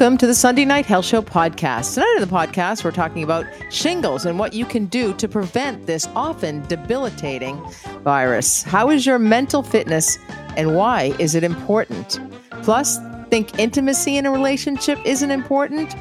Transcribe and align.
Welcome 0.00 0.16
to 0.16 0.26
the 0.26 0.34
Sunday 0.34 0.64
Night 0.64 0.86
Health 0.86 1.04
Show 1.04 1.20
podcast. 1.20 1.92
Tonight 1.92 2.14
in 2.16 2.22
the 2.22 2.34
podcast, 2.34 2.84
we're 2.84 2.90
talking 2.90 3.22
about 3.22 3.44
shingles 3.68 4.24
and 4.24 4.38
what 4.38 4.54
you 4.54 4.64
can 4.64 4.86
do 4.86 5.12
to 5.12 5.28
prevent 5.28 5.86
this 5.86 6.08
often 6.16 6.66
debilitating 6.68 7.62
virus. 8.02 8.62
How 8.62 8.88
is 8.88 9.04
your 9.04 9.18
mental 9.18 9.62
fitness 9.62 10.18
and 10.56 10.74
why 10.74 11.14
is 11.18 11.34
it 11.34 11.44
important? 11.44 12.18
Plus, 12.62 12.98
think 13.28 13.58
intimacy 13.58 14.16
in 14.16 14.24
a 14.24 14.30
relationship 14.30 14.98
isn't 15.04 15.30
important? 15.30 15.94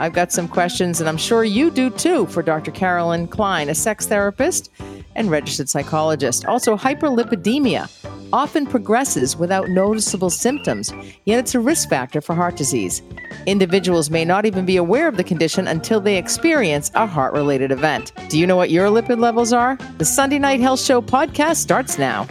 I've 0.00 0.12
got 0.12 0.32
some 0.32 0.48
questions, 0.48 1.00
and 1.00 1.08
I'm 1.08 1.16
sure 1.16 1.42
you 1.42 1.70
do 1.70 1.88
too, 1.88 2.26
for 2.26 2.42
Dr. 2.42 2.72
Carolin 2.72 3.26
Klein, 3.26 3.70
a 3.70 3.74
sex 3.74 4.04
therapist 4.04 4.70
and 5.16 5.30
registered 5.30 5.68
psychologist. 5.68 6.44
Also, 6.46 6.76
hyperlipidemia 6.76 7.90
often 8.32 8.66
progresses 8.66 9.36
without 9.36 9.68
noticeable 9.68 10.30
symptoms, 10.30 10.92
yet 11.24 11.38
it's 11.38 11.54
a 11.54 11.60
risk 11.60 11.88
factor 11.88 12.20
for 12.20 12.34
heart 12.34 12.56
disease. 12.56 13.02
Individuals 13.46 14.10
may 14.10 14.24
not 14.24 14.46
even 14.46 14.64
be 14.64 14.76
aware 14.76 15.08
of 15.08 15.16
the 15.16 15.24
condition 15.24 15.66
until 15.66 16.00
they 16.00 16.16
experience 16.16 16.90
a 16.94 17.06
heart 17.06 17.32
related 17.32 17.72
event. 17.72 18.12
Do 18.28 18.38
you 18.38 18.46
know 18.46 18.56
what 18.56 18.70
your 18.70 18.88
lipid 18.88 19.18
levels 19.18 19.52
are? 19.52 19.76
The 19.98 20.04
Sunday 20.04 20.38
Night 20.38 20.60
Health 20.60 20.80
Show 20.80 21.00
podcast 21.00 21.56
starts 21.56 21.98
now. 21.98 22.26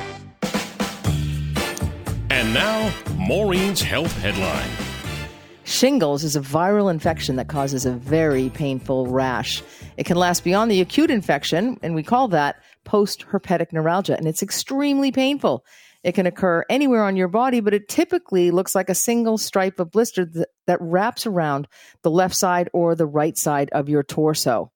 And 2.29 2.53
now, 2.53 2.93
Maureen's 3.17 3.81
Health 3.81 4.15
Headline. 4.19 4.69
Shingles 5.63 6.23
is 6.23 6.35
a 6.35 6.41
viral 6.41 6.91
infection 6.91 7.37
that 7.37 7.47
causes 7.47 7.87
a 7.87 7.91
very 7.91 8.49
painful 8.49 9.07
rash. 9.07 9.63
It 9.97 10.05
can 10.05 10.15
last 10.15 10.43
beyond 10.43 10.69
the 10.69 10.79
acute 10.79 11.09
infection, 11.09 11.79
and 11.81 11.95
we 11.95 12.03
call 12.03 12.27
that 12.27 12.61
post 12.85 13.25
herpetic 13.31 13.73
neuralgia, 13.73 14.17
and 14.17 14.27
it's 14.27 14.43
extremely 14.43 15.11
painful. 15.11 15.65
It 16.03 16.13
can 16.13 16.27
occur 16.27 16.63
anywhere 16.69 17.03
on 17.03 17.15
your 17.15 17.27
body, 17.27 17.59
but 17.59 17.73
it 17.73 17.89
typically 17.89 18.51
looks 18.51 18.75
like 18.75 18.89
a 18.89 18.95
single 18.95 19.39
stripe 19.39 19.79
of 19.79 19.91
blister 19.91 20.23
that, 20.25 20.49
that 20.67 20.77
wraps 20.79 21.25
around 21.25 21.67
the 22.03 22.11
left 22.11 22.35
side 22.35 22.69
or 22.73 22.93
the 22.93 23.07
right 23.07 23.35
side 23.35 23.69
of 23.71 23.89
your 23.89 24.03
torso. 24.03 24.71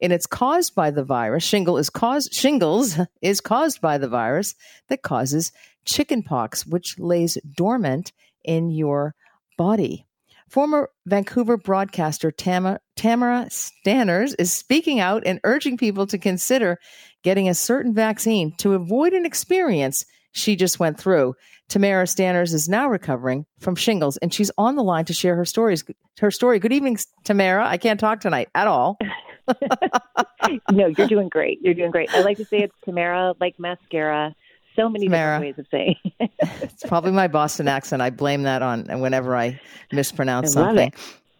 And 0.00 0.12
it's 0.12 0.26
caused 0.26 0.74
by 0.74 0.90
the 0.90 1.04
virus. 1.04 1.44
Shingle 1.44 1.76
is 1.76 1.90
caused, 1.90 2.32
shingles 2.32 2.98
is 3.22 3.42
caused 3.42 3.82
by 3.82 3.98
the 3.98 4.08
virus 4.08 4.54
that 4.88 5.02
causes 5.02 5.52
chickenpox, 5.84 6.66
which 6.66 6.98
lays 6.98 7.36
dormant 7.56 8.12
in 8.42 8.70
your 8.70 9.14
body. 9.58 10.06
Former 10.48 10.90
Vancouver 11.06 11.56
broadcaster 11.56 12.32
Tamara, 12.32 12.80
Tamara 12.96 13.46
Stanners 13.50 14.34
is 14.36 14.52
speaking 14.52 14.98
out 14.98 15.22
and 15.24 15.38
urging 15.44 15.76
people 15.76 16.08
to 16.08 16.18
consider 16.18 16.80
getting 17.22 17.48
a 17.48 17.54
certain 17.54 17.94
vaccine 17.94 18.52
to 18.58 18.74
avoid 18.74 19.12
an 19.12 19.26
experience 19.26 20.04
she 20.32 20.56
just 20.56 20.78
went 20.78 20.98
through. 20.98 21.34
Tamara 21.68 22.04
Stanners 22.04 22.52
is 22.52 22.68
now 22.68 22.88
recovering 22.88 23.46
from 23.60 23.76
shingles, 23.76 24.16
and 24.18 24.34
she's 24.34 24.50
on 24.58 24.76
the 24.76 24.82
line 24.82 25.04
to 25.04 25.12
share 25.12 25.36
her 25.36 25.44
stories. 25.44 25.84
Her 26.18 26.30
story. 26.30 26.58
Good 26.58 26.72
evening, 26.72 26.98
Tamara. 27.24 27.66
I 27.66 27.78
can't 27.78 28.00
talk 28.00 28.20
tonight 28.20 28.48
at 28.54 28.66
all. 28.66 28.98
no, 30.70 30.86
you're 30.86 31.08
doing 31.08 31.28
great. 31.28 31.60
You're 31.62 31.74
doing 31.74 31.90
great. 31.90 32.12
I 32.14 32.20
like 32.22 32.36
to 32.36 32.44
say 32.44 32.58
it's 32.58 32.74
Tamara 32.84 33.34
like 33.40 33.58
mascara 33.58 34.34
so 34.76 34.88
many 34.88 35.06
Tamara. 35.06 35.40
different 35.40 35.56
ways 35.56 35.64
of 35.64 35.66
saying. 35.70 35.96
It. 36.20 36.30
it's 36.62 36.84
probably 36.84 37.12
my 37.12 37.28
Boston 37.28 37.68
accent. 37.68 38.02
I 38.02 38.10
blame 38.10 38.44
that 38.44 38.62
on 38.62 39.00
whenever 39.00 39.36
I 39.36 39.60
mispronounce 39.92 40.56
I 40.56 40.60
something. 40.60 40.92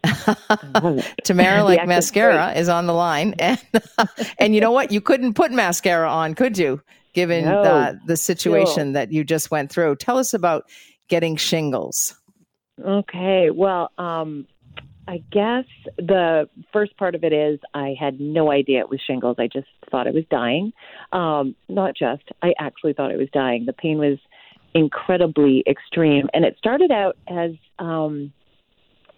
Tamara, 1.25 1.65
like 1.65 1.87
mascara, 1.87 2.53
is 2.53 2.69
on 2.69 2.87
the 2.87 2.95
line, 2.95 3.34
and 3.39 3.61
and 4.39 4.55
you 4.55 4.61
know 4.61 4.70
what? 4.70 4.92
You 4.92 5.01
couldn't 5.01 5.34
put 5.34 5.53
mascara 5.53 6.11
on, 6.11 6.34
could 6.34 6.59
you? 6.59 6.83
Given 7.12 7.45
no, 7.45 7.62
the, 7.62 8.01
the 8.07 8.17
situation 8.17 8.92
that 8.92 9.11
you 9.12 9.25
just 9.25 9.51
went 9.51 9.70
through, 9.70 9.97
tell 9.97 10.17
us 10.17 10.33
about 10.33 10.70
getting 11.09 11.34
shingles. 11.34 12.15
Okay, 12.81 13.51
well, 13.51 13.91
um, 13.98 14.47
I 15.09 15.25
guess 15.33 15.65
the 15.98 16.48
first 16.73 16.97
part 16.97 17.17
of 17.17 17.25
it 17.25 17.33
is 17.33 17.59
I 17.75 17.97
had 17.98 18.20
no 18.20 18.53
idea 18.53 18.79
it 18.79 18.89
was 18.89 19.01
shingles. 19.05 19.36
I 19.41 19.48
just 19.48 19.67
thought 19.91 20.07
I 20.07 20.13
was 20.13 20.23
dying. 20.30 20.73
Um, 21.13 21.57
not 21.69 21.97
just, 21.97 22.23
I 22.42 22.55
actually 22.61 22.92
thought 22.92 23.11
I 23.11 23.17
was 23.17 23.29
dying. 23.33 23.67
The 23.67 23.73
pain 23.73 23.98
was 23.98 24.19
incredibly 24.73 25.64
extreme. 25.67 26.29
And 26.33 26.45
it 26.45 26.57
started 26.58 26.92
out 26.92 27.17
as 27.29 27.51
um, 27.80 28.33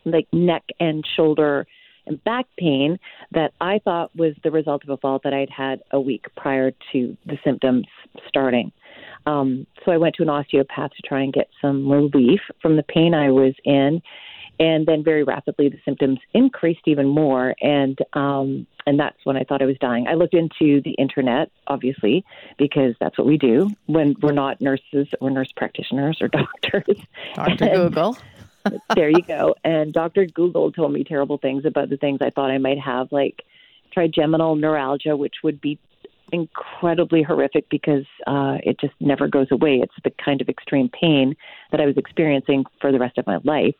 like 0.05 0.27
neck 0.33 0.65
and 0.81 1.05
shoulder 1.17 1.67
and 2.07 2.23
back 2.25 2.47
pain 2.59 2.99
that 3.33 3.53
I 3.61 3.79
thought 3.79 4.15
was 4.17 4.35
the 4.43 4.51
result 4.51 4.83
of 4.85 4.91
a 4.91 4.97
fall 4.97 5.21
that 5.25 5.33
I'd 5.33 5.51
had 5.51 5.83
a 5.91 6.01
week 6.01 6.27
prior 6.37 6.73
to 6.93 7.17
the 7.27 7.39
symptoms 7.45 7.87
starting. 8.29 8.73
Um, 9.25 9.67
so 9.85 9.93
I 9.93 9.99
went 9.99 10.17
to 10.17 10.23
an 10.23 10.29
osteopath 10.29 10.91
to 10.91 11.09
try 11.09 11.23
and 11.23 11.33
get 11.33 11.49
some 11.61 11.89
relief 11.89 12.41
from 12.61 12.77
the 12.77 12.83
pain 12.83 13.15
I 13.15 13.31
was 13.31 13.55
in 13.65 14.03
and 14.61 14.87
then 14.87 15.03
very 15.03 15.25
rapidly 15.25 15.69
the 15.69 15.79
symptoms 15.85 16.19
increased 16.35 16.83
even 16.87 17.07
more 17.09 17.55
and 17.61 17.99
um 18.12 18.67
and 18.87 18.99
that's 18.99 19.17
when 19.25 19.37
I 19.37 19.45
thought 19.45 19.62
I 19.62 19.67
was 19.67 19.77
dying. 19.81 20.09
I 20.09 20.15
looked 20.15 20.35
into 20.35 20.81
the 20.83 20.91
internet, 20.99 21.53
obviously, 21.69 22.25
because 22.59 22.97
that's 22.99 23.17
what 23.17 23.29
we 23.29 23.39
do 23.39 23.71
when 23.87 24.17
we're 24.21 24.33
not 24.33 24.61
nurses 24.61 25.07
or 25.21 25.31
nurse 25.31 25.53
practitioners 25.57 26.19
or 26.21 26.27
doctors. 26.29 26.97
Dr. 27.37 27.69
Google. 27.69 28.19
There 28.95 29.11
you 29.11 29.23
go. 29.23 29.55
And 29.65 29.93
Dr. 29.93 30.27
Google 30.27 30.73
told 30.73 30.93
me 30.93 31.05
terrible 31.05 31.39
things 31.39 31.65
about 31.65 31.91
the 31.91 31.97
things 31.97 32.19
I 32.21 32.31
thought 32.31 32.50
I 32.50 32.59
might 32.59 32.78
have, 32.78 33.11
like 33.11 33.43
trigeminal 33.93 34.56
neuralgia, 34.56 35.17
which 35.17 35.37
would 35.43 35.61
be 35.61 35.78
incredibly 36.33 37.23
horrific 37.23 37.69
because 37.69 38.06
uh, 38.27 38.56
it 38.65 38.81
just 38.81 38.95
never 39.00 39.28
goes 39.28 39.49
away. 39.50 39.81
It's 39.83 39.93
the 40.03 40.12
kind 40.25 40.41
of 40.41 40.49
extreme 40.49 40.89
pain 40.89 41.37
that 41.71 41.81
I 41.81 41.87
was 41.87 41.97
experiencing 41.97 42.65
for 42.81 42.91
the 42.91 42.99
rest 42.99 43.19
of 43.19 43.27
my 43.27 43.39
life, 43.45 43.77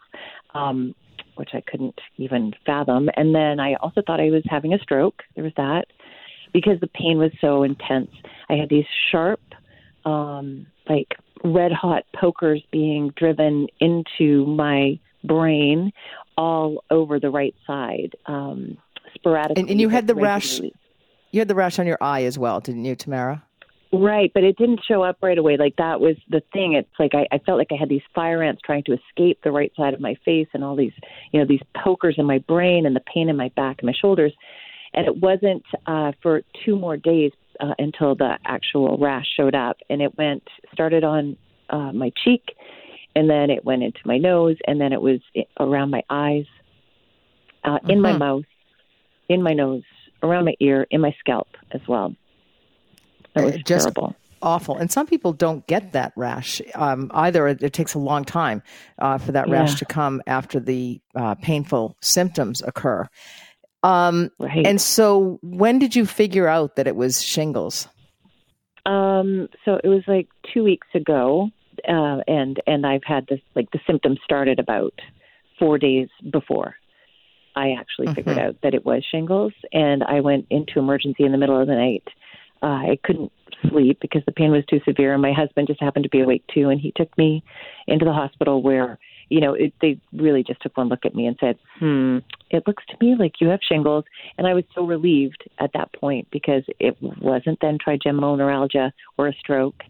um, 0.55 0.95
which 1.37 1.51
I 1.55 1.63
couldn't 1.63 1.99
even 2.19 2.53
fathom. 2.67 3.09
And 3.17 3.35
then 3.35 3.59
I 3.59 3.75
also 3.77 4.03
thought 4.07 4.21
I 4.21 4.31
was 4.31 4.43
having 4.47 4.75
a 4.75 4.79
stroke. 4.79 5.23
There 5.35 5.45
was 5.45 5.55
that 5.57 5.87
because 6.53 6.79
the 6.81 6.89
pain 6.89 7.17
was 7.17 7.33
so 7.41 7.63
intense. 7.63 8.11
I 8.51 8.55
had 8.55 8.69
these 8.69 8.85
sharp, 9.11 9.41
um, 10.05 10.67
like 10.89 11.17
red 11.45 11.73
hot 11.73 12.05
pokers 12.19 12.63
being 12.71 13.13
driven 13.17 13.69
into 13.81 14.47
my 14.47 14.99
brain 15.25 15.93
all 16.37 16.85
over 16.91 17.21
the 17.21 17.31
right 17.31 17.55
side. 17.67 18.15
Um, 18.27 18.79
sporadically. 19.15 19.61
And, 19.61 19.71
and 19.71 19.81
you 19.81 19.89
had 19.89 20.07
the 20.07 20.15
rash 20.15 20.61
you 21.33 21.41
had 21.41 21.49
the 21.49 21.55
rash 21.55 21.79
on 21.79 21.87
your 21.87 21.99
eye 22.01 22.25
as 22.25 22.39
well, 22.39 22.61
didn't 22.61 22.85
you, 22.85 22.95
Tamara? 22.95 23.43
Right, 23.91 24.31
but 24.33 24.45
it 24.45 24.57
didn't 24.57 24.81
show 24.87 25.03
up 25.03 25.19
right 25.23 25.37
away. 25.37 25.57
Like 25.57 25.77
that 25.77 26.01
was 26.01 26.17
the 26.29 26.43
thing. 26.53 26.75
It's 26.75 26.89
like 26.99 27.13
I, 27.15 27.27
I 27.35 27.39
felt 27.39 27.59
like 27.59 27.69
I 27.71 27.77
had 27.77 27.89
these 27.89 28.03
fire 28.15 28.43
ants 28.43 28.63
trying 28.65 28.85
to 28.85 28.93
escape 28.93 29.41
the 29.43 29.51
right 29.51 29.73
side 29.77 29.93
of 29.93 30.01
my 30.01 30.17
face, 30.25 30.49
and 30.55 30.65
all 30.65 30.77
these, 30.77 30.93
you 31.31 31.41
know, 31.41 31.47
these 31.47 31.61
pokers 31.83 32.15
in 32.19 32.27
my 32.27 32.39
brain, 32.39 32.87
and 32.87 32.97
the 32.97 33.03
pain 33.13 33.29
in 33.29 33.37
my 33.37 33.51
back 33.51 33.79
and 33.81 33.87
my 33.87 33.93
shoulders. 33.99 34.33
And 34.95 35.07
it 35.07 35.17
wasn't 35.17 35.65
uh, 35.87 36.13
for 36.23 36.43
two 36.65 36.77
more 36.79 36.97
days 36.99 37.33
uh, 37.61 37.75
until 37.79 38.15
the 38.15 38.39
actual 38.45 38.99
rash 38.99 39.27
showed 39.37 39.55
up, 39.55 39.79
and 39.91 40.03
it 40.03 40.17
went 40.17 40.43
started 40.73 41.05
on 41.05 41.37
uh, 41.71 41.93
my 41.93 42.13
cheek, 42.25 42.55
and 43.15 43.29
then 43.29 43.51
it 43.51 43.65
went 43.65 43.83
into 43.83 44.01
my 44.05 44.19
nose, 44.19 44.57
and 44.67 44.81
then 44.81 44.93
it 44.93 45.01
was 45.01 45.21
around 45.59 45.91
my 45.91 46.03
eyes, 46.11 46.47
uh, 47.65 47.79
in 47.89 48.01
my 48.01 48.11
mm-hmm. 48.11 48.19
mouth, 48.19 48.45
in 49.29 49.43
my 49.43 49.53
nose, 49.53 49.83
around 50.23 50.45
my 50.45 50.55
ear, 50.61 50.87
in 50.91 51.01
my 51.01 51.15
scalp 51.19 51.49
as 51.73 51.81
well. 51.89 52.15
That 53.35 53.45
was 53.45 53.55
Just 53.65 53.85
terrible. 53.85 54.17
Awful. 54.43 54.77
And 54.77 54.91
some 54.91 55.07
people 55.07 55.33
don't 55.33 55.65
get 55.69 55.93
that 55.93 56.13
rash 56.17 56.61
um, 56.75 57.13
either. 57.15 57.47
It 57.47 57.73
takes 57.73 57.95
a 57.95 58.01
long 58.01 58.25
time 58.25 58.61
uh, 58.99 59.19
for 59.19 59.31
that 59.31 59.49
rash 59.49 59.77
to 59.77 59.85
come 59.85 60.21
after 60.27 60.59
the 60.59 61.01
uh, 61.15 61.37
painful 61.37 61.97
symptoms 62.01 62.61
occur. 62.61 63.09
Um, 63.83 64.31
right. 64.39 64.67
And 64.67 64.81
so, 64.81 65.39
when 65.43 65.79
did 65.79 65.97
you 65.97 66.07
figure 66.07 66.47
out 66.47 66.77
that 66.77 66.87
it 66.87 66.95
was 66.95 67.23
shingles? 67.23 67.89
Um, 68.87 69.49
so 69.65 69.81
it 69.83 69.89
was 69.89 70.03
like 70.07 70.29
two 70.53 70.65
weeks 70.65 70.89
ago, 70.95 71.51
uh, 71.89 72.19
and 72.27 72.61
and 72.67 72.87
I've 72.87 73.05
had 73.05 73.27
this 73.29 73.41
like 73.55 73.71
the 73.71 73.81
symptoms 73.87 74.19
started 74.25 74.59
about 74.59 74.95
four 75.59 75.79
days 75.79 76.09
before. 76.31 76.77
I 77.55 77.73
actually 77.73 78.07
mm-hmm. 78.07 78.15
figured 78.15 78.39
out 78.39 78.57
that 78.63 78.75
it 78.75 78.85
was 78.85 79.05
shingles, 79.11 79.53
and 79.73 80.03
I 80.03 80.21
went 80.21 80.47
into 80.51 80.79
emergency 80.79 81.25
in 81.25 81.33
the 81.33 81.39
middle 81.39 81.61
of 81.61 81.67
the 81.67 81.75
night. 81.75 82.05
Uh, 82.63 82.93
I 82.93 82.99
couldn't 83.05 83.33
sleep 83.69 83.99
because 84.01 84.23
the 84.25 84.33
pain 84.33 84.51
was 84.51 84.65
too 84.67 84.81
severe, 84.85 85.13
and 85.13 85.23
my 85.23 85.33
husband 85.33 85.69
just 85.69 85.81
happened 85.81 86.05
to 86.05 86.09
be 86.09 86.21
awake 86.21 86.45
too, 86.53 86.71
and 86.71 86.81
he 86.81 86.93
took 86.97 87.17
me 87.19 87.45
into 87.87 88.05
the 88.05 88.13
hospital 88.13 88.63
where, 88.63 88.99
you 89.33 89.41
know, 89.41 89.55
it, 89.55 89.73
they 89.81 89.99
really 90.13 90.45
just 90.45 90.61
took 90.61 90.77
one 90.77 90.91
look 90.91 91.07
at 91.07 91.15
me 91.15 91.27
and 91.27 91.39
said, 91.41 91.59
"Hmm, 91.79 92.19
it 92.51 92.65
looks 92.67 92.85
to 92.91 92.97
me 93.01 93.17
like 93.19 93.41
you 93.41 93.49
have 93.49 93.61
shingles," 93.67 94.05
and 94.37 94.47
I 94.47 94.53
was 94.53 94.65
so 94.75 94.85
relieved 94.85 95.43
at 95.59 95.73
that 95.73 95.91
point 95.95 96.29
because 96.31 96.65
it 96.79 96.99
wasn't 97.01 97.59
then 97.63 97.79
trigeminal 97.83 98.37
neuralgia 98.37 98.93
or 99.17 99.29
a 99.29 99.33
stroke. 99.33 99.83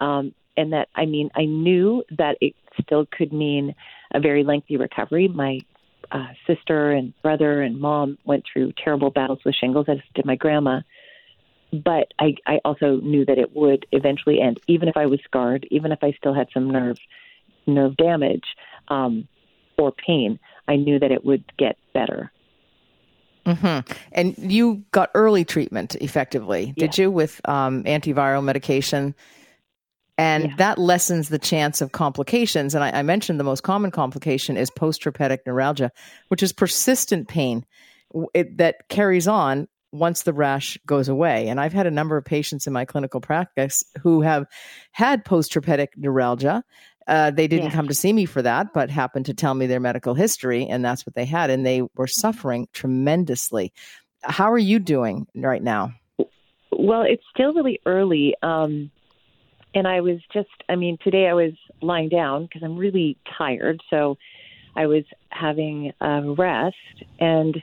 Um, 0.00 0.34
and 0.58 0.74
that 0.74 0.88
I 0.94 1.06
mean, 1.06 1.30
I 1.34 1.46
knew 1.46 2.04
that 2.18 2.36
it 2.42 2.54
still 2.82 3.06
could 3.10 3.32
mean 3.32 3.74
a 4.12 4.20
very 4.20 4.44
lengthy 4.44 4.76
recovery. 4.76 5.28
My 5.28 5.60
uh, 6.12 6.28
sister 6.46 6.92
and 6.92 7.14
brother 7.22 7.62
and 7.62 7.80
mom 7.80 8.18
went 8.26 8.44
through 8.52 8.74
terrible 8.84 9.10
battles 9.10 9.38
with 9.46 9.54
shingles, 9.54 9.86
as 9.88 9.96
did 10.14 10.26
my 10.26 10.36
grandma. 10.36 10.80
But 11.72 12.12
I, 12.18 12.34
I 12.46 12.60
also 12.66 12.96
knew 12.96 13.24
that 13.24 13.38
it 13.38 13.56
would 13.56 13.86
eventually 13.92 14.42
end, 14.42 14.60
even 14.66 14.88
if 14.88 14.96
I 14.98 15.06
was 15.06 15.20
scarred, 15.24 15.66
even 15.70 15.90
if 15.90 16.00
I 16.02 16.12
still 16.18 16.34
had 16.34 16.48
some 16.52 16.68
nerve 16.68 16.98
nerve 17.66 17.96
damage 17.96 18.44
um, 18.88 19.28
or 19.78 19.92
pain. 19.92 20.38
I 20.68 20.76
knew 20.76 20.98
that 20.98 21.10
it 21.10 21.24
would 21.24 21.44
get 21.56 21.76
better. 21.92 22.30
Mm-hmm. 23.46 23.92
And 24.12 24.34
you 24.38 24.84
got 24.92 25.10
early 25.14 25.44
treatment 25.44 25.94
effectively, 25.96 26.74
did 26.76 26.98
you, 26.98 27.10
with 27.10 27.40
um, 27.48 27.84
antiviral 27.84 28.44
medication? 28.44 29.14
And 30.18 30.44
yeah. 30.44 30.56
that 30.58 30.78
lessens 30.78 31.30
the 31.30 31.38
chance 31.38 31.80
of 31.80 31.92
complications. 31.92 32.74
And 32.74 32.84
I, 32.84 32.98
I 32.98 33.02
mentioned 33.02 33.40
the 33.40 33.44
most 33.44 33.62
common 33.62 33.90
complication 33.90 34.58
is 34.58 34.70
post 34.70 35.02
herpetic 35.02 35.38
neuralgia, 35.46 35.90
which 36.28 36.42
is 36.42 36.52
persistent 36.52 37.28
pain 37.28 37.64
it, 38.34 38.58
that 38.58 38.88
carries 38.88 39.26
on 39.26 39.66
once 39.92 40.22
the 40.22 40.32
rash 40.32 40.78
goes 40.86 41.08
away. 41.08 41.48
And 41.48 41.58
I've 41.58 41.72
had 41.72 41.86
a 41.86 41.90
number 41.90 42.16
of 42.16 42.24
patients 42.24 42.66
in 42.66 42.72
my 42.72 42.84
clinical 42.84 43.20
practice 43.20 43.82
who 44.02 44.20
have 44.20 44.46
had 44.92 45.24
post 45.24 45.52
herpetic 45.54 45.88
neuralgia. 45.96 46.62
Uh, 47.10 47.28
they 47.28 47.48
didn't 47.48 47.66
yeah. 47.66 47.72
come 47.72 47.88
to 47.88 47.94
see 47.94 48.12
me 48.12 48.24
for 48.24 48.40
that, 48.40 48.72
but 48.72 48.88
happened 48.88 49.26
to 49.26 49.34
tell 49.34 49.54
me 49.54 49.66
their 49.66 49.80
medical 49.80 50.14
history, 50.14 50.64
and 50.68 50.84
that's 50.84 51.04
what 51.04 51.16
they 51.16 51.24
had. 51.24 51.50
And 51.50 51.66
they 51.66 51.82
were 51.96 52.06
suffering 52.06 52.68
tremendously. 52.72 53.72
How 54.22 54.52
are 54.52 54.58
you 54.58 54.78
doing 54.78 55.26
right 55.34 55.60
now? 55.60 55.92
Well, 56.70 57.02
it's 57.02 57.24
still 57.34 57.52
really 57.52 57.80
early. 57.84 58.36
Um, 58.44 58.92
and 59.74 59.88
I 59.88 60.02
was 60.02 60.20
just, 60.32 60.50
I 60.68 60.76
mean, 60.76 60.98
today 61.02 61.26
I 61.26 61.34
was 61.34 61.52
lying 61.82 62.10
down 62.10 62.44
because 62.44 62.62
I'm 62.62 62.76
really 62.76 63.16
tired. 63.36 63.82
So 63.90 64.16
I 64.76 64.86
was 64.86 65.02
having 65.30 65.92
a 66.00 66.32
rest. 66.38 66.76
And 67.18 67.60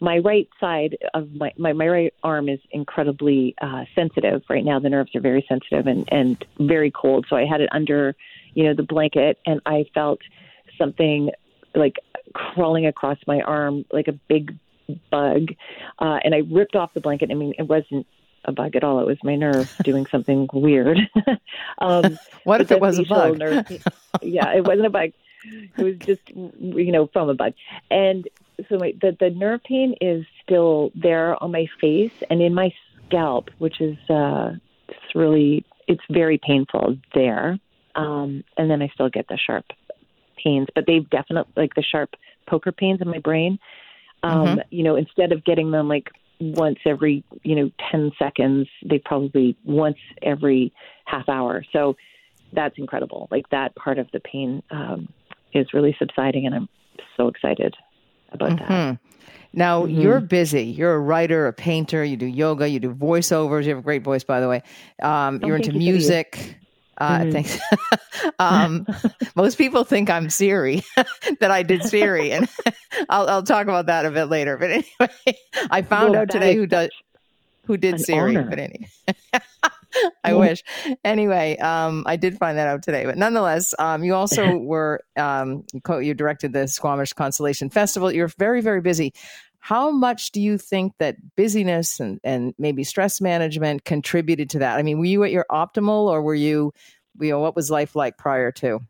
my 0.00 0.18
right 0.18 0.48
side 0.58 0.96
of 1.14 1.32
my, 1.34 1.52
my, 1.58 1.72
my 1.72 1.86
right 1.86 2.14
arm 2.22 2.48
is 2.48 2.58
incredibly 2.70 3.54
uh, 3.60 3.84
sensitive 3.94 4.42
right 4.48 4.64
now. 4.64 4.78
The 4.78 4.88
nerves 4.88 5.14
are 5.14 5.20
very 5.20 5.44
sensitive 5.48 5.86
and, 5.86 6.08
and 6.10 6.42
very 6.58 6.90
cold. 6.90 7.26
So 7.28 7.36
I 7.36 7.44
had 7.44 7.60
it 7.60 7.68
under, 7.72 8.16
you 8.54 8.64
know, 8.64 8.74
the 8.74 8.82
blanket 8.82 9.38
and 9.46 9.60
I 9.66 9.84
felt 9.92 10.20
something 10.78 11.30
like 11.74 11.96
crawling 12.32 12.86
across 12.86 13.18
my 13.26 13.40
arm 13.42 13.84
like 13.92 14.08
a 14.08 14.12
big 14.12 14.56
bug. 15.10 15.48
Uh, 15.98 16.18
and 16.24 16.34
I 16.34 16.42
ripped 16.50 16.76
off 16.76 16.94
the 16.94 17.00
blanket. 17.00 17.30
I 17.30 17.34
mean, 17.34 17.52
it 17.58 17.68
wasn't 17.68 18.06
a 18.44 18.52
bug 18.52 18.76
at 18.76 18.84
all. 18.84 19.00
It 19.00 19.06
was 19.06 19.18
my 19.22 19.36
nerve 19.36 19.74
doing 19.84 20.06
something 20.06 20.48
weird. 20.52 20.98
um, 21.78 22.18
what 22.44 22.60
if 22.60 22.70
it 22.70 22.80
was 22.80 22.98
a 22.98 23.04
bug? 23.04 23.38
Nerve, 23.38 23.66
yeah, 24.22 24.54
it 24.54 24.66
wasn't 24.66 24.86
a 24.86 24.90
bug. 24.90 25.10
It 25.76 25.82
was 25.82 25.96
just, 25.98 26.20
you 26.30 26.92
know, 26.92 27.06
from 27.06 27.30
a 27.30 27.34
bug. 27.34 27.54
And 27.90 28.28
so 28.68 28.78
my, 28.78 28.94
the 29.00 29.16
the 29.18 29.30
nerve 29.30 29.62
pain 29.64 29.94
is 30.00 30.24
still 30.42 30.90
there 30.94 31.42
on 31.42 31.52
my 31.52 31.66
face 31.80 32.12
and 32.30 32.40
in 32.42 32.54
my 32.54 32.72
scalp, 33.06 33.50
which 33.58 33.80
is 33.80 33.96
uh, 34.08 34.52
it's 34.88 35.14
really 35.14 35.64
it's 35.86 36.02
very 36.10 36.38
painful 36.38 36.96
there. 37.14 37.58
Um, 37.94 38.44
and 38.56 38.70
then 38.70 38.82
I 38.82 38.88
still 38.94 39.08
get 39.08 39.26
the 39.28 39.36
sharp 39.36 39.66
pains, 40.42 40.68
but 40.74 40.84
they've 40.86 41.08
definitely 41.10 41.52
like 41.56 41.74
the 41.74 41.82
sharp 41.82 42.10
poker 42.48 42.72
pains 42.72 43.00
in 43.00 43.08
my 43.08 43.18
brain. 43.18 43.58
Um, 44.22 44.46
mm-hmm. 44.46 44.58
You 44.70 44.84
know, 44.84 44.96
instead 44.96 45.32
of 45.32 45.44
getting 45.44 45.70
them 45.70 45.88
like 45.88 46.08
once 46.40 46.78
every 46.86 47.22
you 47.42 47.54
know 47.54 47.70
10 47.90 48.12
seconds 48.18 48.66
they 48.82 48.98
probably 48.98 49.56
once 49.64 49.98
every 50.22 50.72
half 51.04 51.28
hour 51.28 51.62
so 51.70 51.96
that's 52.54 52.78
incredible 52.78 53.28
like 53.30 53.48
that 53.50 53.76
part 53.76 53.98
of 53.98 54.08
the 54.12 54.20
pain 54.20 54.62
um, 54.70 55.12
is 55.52 55.66
really 55.74 55.94
subsiding 55.98 56.46
and 56.46 56.54
i'm 56.54 56.68
so 57.16 57.28
excited 57.28 57.74
about 58.32 58.50
mm-hmm. 58.50 58.72
that 58.72 58.98
now 59.52 59.82
mm-hmm. 59.82 60.00
you're 60.00 60.20
busy 60.20 60.64
you're 60.64 60.94
a 60.94 61.00
writer 61.00 61.46
a 61.46 61.52
painter 61.52 62.04
you 62.04 62.16
do 62.16 62.26
yoga 62.26 62.68
you 62.68 62.78
do 62.78 62.92
voiceovers 62.92 63.64
you 63.64 63.70
have 63.70 63.78
a 63.78 63.82
great 63.82 64.02
voice 64.02 64.24
by 64.24 64.40
the 64.40 64.48
way 64.48 64.62
um, 65.02 65.40
oh, 65.42 65.46
you're 65.46 65.56
into 65.56 65.72
music 65.72 66.56
uh, 67.00 67.20
mm-hmm. 67.20 67.30
Thanks. 67.30 67.58
um, 68.38 68.86
most 69.34 69.56
people 69.56 69.84
think 69.84 70.10
I'm 70.10 70.28
Siri, 70.28 70.82
that 71.40 71.50
I 71.50 71.62
did 71.62 71.82
Siri, 71.82 72.30
and 72.30 72.48
I'll, 73.08 73.28
I'll 73.28 73.42
talk 73.42 73.64
about 73.64 73.86
that 73.86 74.04
a 74.04 74.10
bit 74.10 74.26
later. 74.26 74.58
But 74.58 74.70
anyway, 74.70 75.38
I 75.70 75.80
found 75.80 76.12
well, 76.12 76.22
out 76.22 76.30
today 76.30 76.54
who 76.54 76.66
does 76.66 76.90
who 77.64 77.78
did 77.78 78.00
Siri. 78.00 78.36
Honor. 78.36 78.50
But 78.50 78.58
anyway, 78.58 78.90
I 80.24 80.34
wish. 80.34 80.62
Anyway, 81.04 81.56
um, 81.58 82.04
I 82.06 82.16
did 82.16 82.38
find 82.38 82.58
that 82.58 82.68
out 82.68 82.82
today. 82.82 83.04
But 83.04 83.18
nonetheless, 83.18 83.74
um, 83.78 84.04
you 84.04 84.14
also 84.14 84.56
were 84.56 85.02
um, 85.16 85.64
you 85.88 86.14
directed 86.14 86.52
the 86.52 86.68
Squamish 86.68 87.12
Constellation 87.12 87.70
Festival. 87.70 88.12
You're 88.12 88.28
very 88.28 88.60
very 88.60 88.80
busy. 88.80 89.12
How 89.60 89.90
much 89.90 90.32
do 90.32 90.40
you 90.40 90.56
think 90.56 90.94
that 90.98 91.16
busyness 91.36 92.00
and, 92.00 92.18
and 92.24 92.54
maybe 92.58 92.82
stress 92.82 93.20
management 93.20 93.84
contributed 93.84 94.48
to 94.50 94.58
that? 94.60 94.78
I 94.78 94.82
mean, 94.82 94.98
were 94.98 95.04
you 95.04 95.22
at 95.22 95.30
your 95.30 95.44
optimal 95.50 96.08
or 96.08 96.22
were 96.22 96.34
you, 96.34 96.72
you 97.20 97.28
know, 97.28 97.40
what 97.40 97.54
was 97.54 97.70
life 97.70 97.94
like 97.94 98.16
prior 98.16 98.50
to? 98.52 98.80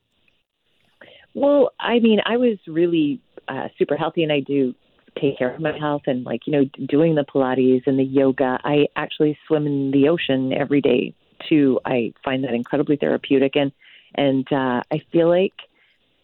Well, 1.35 1.73
I 1.81 1.99
mean, 1.99 2.21
I 2.25 2.37
was 2.37 2.59
really 2.69 3.21
uh, 3.49 3.69
super 3.79 3.97
healthy 3.97 4.23
and 4.23 4.33
I 4.33 4.41
do 4.41 4.75
take 5.21 5.39
care 5.39 5.55
of 5.55 5.61
my 5.61 5.77
health 5.79 6.03
and 6.07 6.25
like, 6.25 6.47
you 6.47 6.53
know, 6.53 6.65
doing 6.87 7.15
the 7.15 7.25
Pilates 7.25 7.87
and 7.87 7.99
the 7.99 8.05
yoga. 8.05 8.59
I 8.65 8.87
actually 8.97 9.39
swim 9.47 9.67
in 9.67 9.91
the 9.91 10.09
ocean 10.09 10.53
every 10.53 10.81
day 10.81 11.15
too. 11.49 11.81
I 11.85 12.12
find 12.25 12.45
that 12.45 12.55
incredibly 12.55 12.97
therapeutic 12.97 13.57
and, 13.57 13.73
and 14.15 14.47
uh, 14.53 14.83
I 14.91 15.03
feel 15.12 15.29
like 15.29 15.55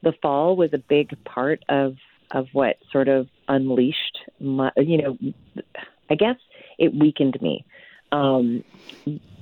the 0.03 0.12
fall 0.21 0.56
was 0.56 0.71
a 0.73 0.79
big 0.79 1.12
part 1.25 1.65
of 1.69 1.97
of 2.33 2.49
what 2.53 2.77
sort 2.91 3.09
of 3.09 3.29
unleashed 3.49 4.19
my, 4.41 4.71
you 4.77 4.99
know, 4.99 5.19
I 6.11 6.17
guess 6.17 6.37
it 6.79 6.94
weakened 6.94 7.41
me. 7.41 7.65
Um, 8.12 8.65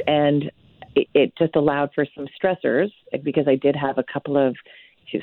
and 0.06 0.50
it, 0.94 1.08
it 1.14 1.32
just 1.36 1.56
allowed 1.56 1.90
for 1.94 2.06
some 2.14 2.26
stressors 2.40 2.92
because 3.22 3.48
I 3.48 3.56
did 3.56 3.76
have 3.76 3.98
a 3.98 4.04
couple 4.04 4.36
of 4.36 4.56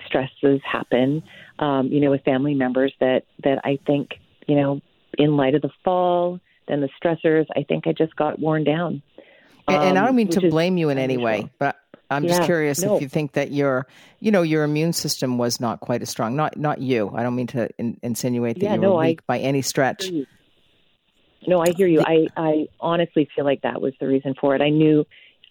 stresses 0.06 0.62
happen, 0.69 1.24
um, 1.60 1.88
you 1.88 2.00
know, 2.00 2.12
with 2.12 2.24
family 2.24 2.54
members 2.54 2.94
that, 3.00 3.24
that 3.44 3.60
I 3.63 3.80
think, 3.86 4.12
you 4.48 4.56
know, 4.56 4.81
in 5.18 5.38
light 5.38 5.56
of 5.56 5.62
the 5.62 5.72
fall, 5.83 6.39
then 6.68 6.81
the 6.81 6.89
stressors, 7.01 7.45
I 7.56 7.63
think 7.63 7.88
I 7.88 7.94
just 7.94 8.16
got 8.16 8.39
worn 8.39 8.63
down. 8.63 9.01
Um, 9.68 9.75
and 9.75 9.98
I 9.98 10.01
don't 10.01 10.10
um, 10.12 10.16
mean 10.16 10.30
to 10.30 10.50
blame 10.50 10.78
you 10.78 10.89
in 10.89 10.98
any 10.98 11.18
way, 11.18 11.50
but 11.60 11.78
I'm 12.12 12.28
just 12.28 12.44
curious 12.44 12.81
no. 12.81 12.95
if 12.95 13.01
you 13.01 13.07
think 13.07 13.33
that 13.33 13.51
your, 13.51 13.88
you 14.19 14.31
know, 14.31 14.42
your 14.42 14.63
immune 14.63 14.94
system 14.94 15.38
was 15.38 15.62
not 15.62 15.80
quite 15.80 16.01
as 16.01 16.10
strong. 16.10 16.36
Not 16.36 16.57
not 16.57 16.81
you. 16.81 17.12
I 17.16 17.24
don't 17.24 17.36
mean 17.36 17.48
to 17.48 17.69
in, 17.77 17.98
insinuate 18.04 18.60
that 18.60 18.66
yeah, 18.66 18.74
you 18.75 18.81
no, 18.81 18.95
were 18.95 19.01
weak 19.01 19.22
I, 19.22 19.38
by 19.38 19.39
any 19.39 19.62
stretch. 19.62 20.12
No, 21.48 21.60
I 21.60 21.72
hear 21.75 21.88
you. 21.88 22.01
I 22.06 22.27
I 22.36 22.68
honestly 22.80 23.30
feel 23.34 23.45
like 23.45 23.62
that 23.62 23.81
was 23.81 23.94
the 24.00 24.07
reason 24.07 24.36
for 24.39 24.56
it. 24.56 24.62
I 24.62 24.69
knew, 24.69 25.06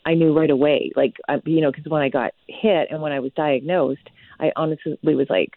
I 0.04 0.14
knew 0.14 0.36
right 0.36 0.50
away. 0.50 0.92
Like 0.94 1.16
you 1.44 1.62
know, 1.62 1.70
because 1.72 1.90
when 1.90 2.02
I 2.02 2.10
got 2.10 2.34
hit 2.46 2.88
and 2.90 3.00
when 3.00 3.12
I 3.12 3.20
was 3.20 3.32
diagnosed, 3.32 4.10
I 4.40 4.52
honestly 4.56 4.98
was 5.02 5.28
like, 5.30 5.50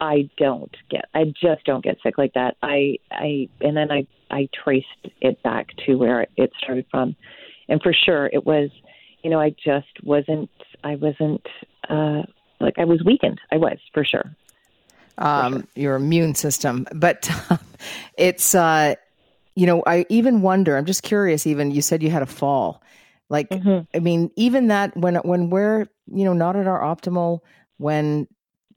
I 0.00 0.28
don't 0.36 0.74
get. 0.90 1.06
I 1.14 1.24
just 1.40 1.64
don't 1.64 1.82
get 1.82 1.96
sick 2.02 2.18
like 2.18 2.34
that. 2.34 2.56
I 2.62 2.98
I 3.10 3.48
and 3.60 3.76
then 3.76 3.90
I 3.90 4.06
I 4.30 4.48
traced 4.52 4.86
it 5.20 5.42
back 5.42 5.68
to 5.86 5.94
where 5.94 6.26
it 6.36 6.52
started 6.62 6.84
from, 6.90 7.16
and 7.68 7.80
for 7.82 7.94
sure 7.94 8.26
it 8.26 8.44
was 8.44 8.70
you 9.26 9.30
know, 9.30 9.40
I 9.40 9.50
just 9.50 9.88
wasn't, 10.04 10.48
I 10.84 10.94
wasn't, 10.94 11.44
uh, 11.88 12.22
like 12.60 12.74
I 12.78 12.84
was 12.84 13.02
weakened. 13.04 13.40
I 13.50 13.56
was 13.56 13.76
for 13.92 14.04
sure. 14.04 14.36
Um, 15.18 15.52
for 15.52 15.58
sure. 15.58 15.68
Your 15.74 15.96
immune 15.96 16.36
system, 16.36 16.86
but 16.94 17.28
it's, 18.16 18.54
uh, 18.54 18.94
you 19.56 19.66
know, 19.66 19.82
I 19.84 20.06
even 20.10 20.42
wonder. 20.42 20.76
I'm 20.76 20.84
just 20.84 21.02
curious. 21.02 21.44
Even 21.44 21.72
you 21.72 21.82
said 21.82 22.04
you 22.04 22.10
had 22.10 22.22
a 22.22 22.26
fall. 22.26 22.84
Like, 23.28 23.48
mm-hmm. 23.48 23.80
I 23.92 23.98
mean, 23.98 24.30
even 24.36 24.68
that 24.68 24.96
when 24.96 25.16
when 25.16 25.50
we're 25.50 25.88
you 26.06 26.24
know 26.24 26.32
not 26.32 26.54
at 26.54 26.68
our 26.68 26.80
optimal, 26.80 27.40
when 27.78 28.26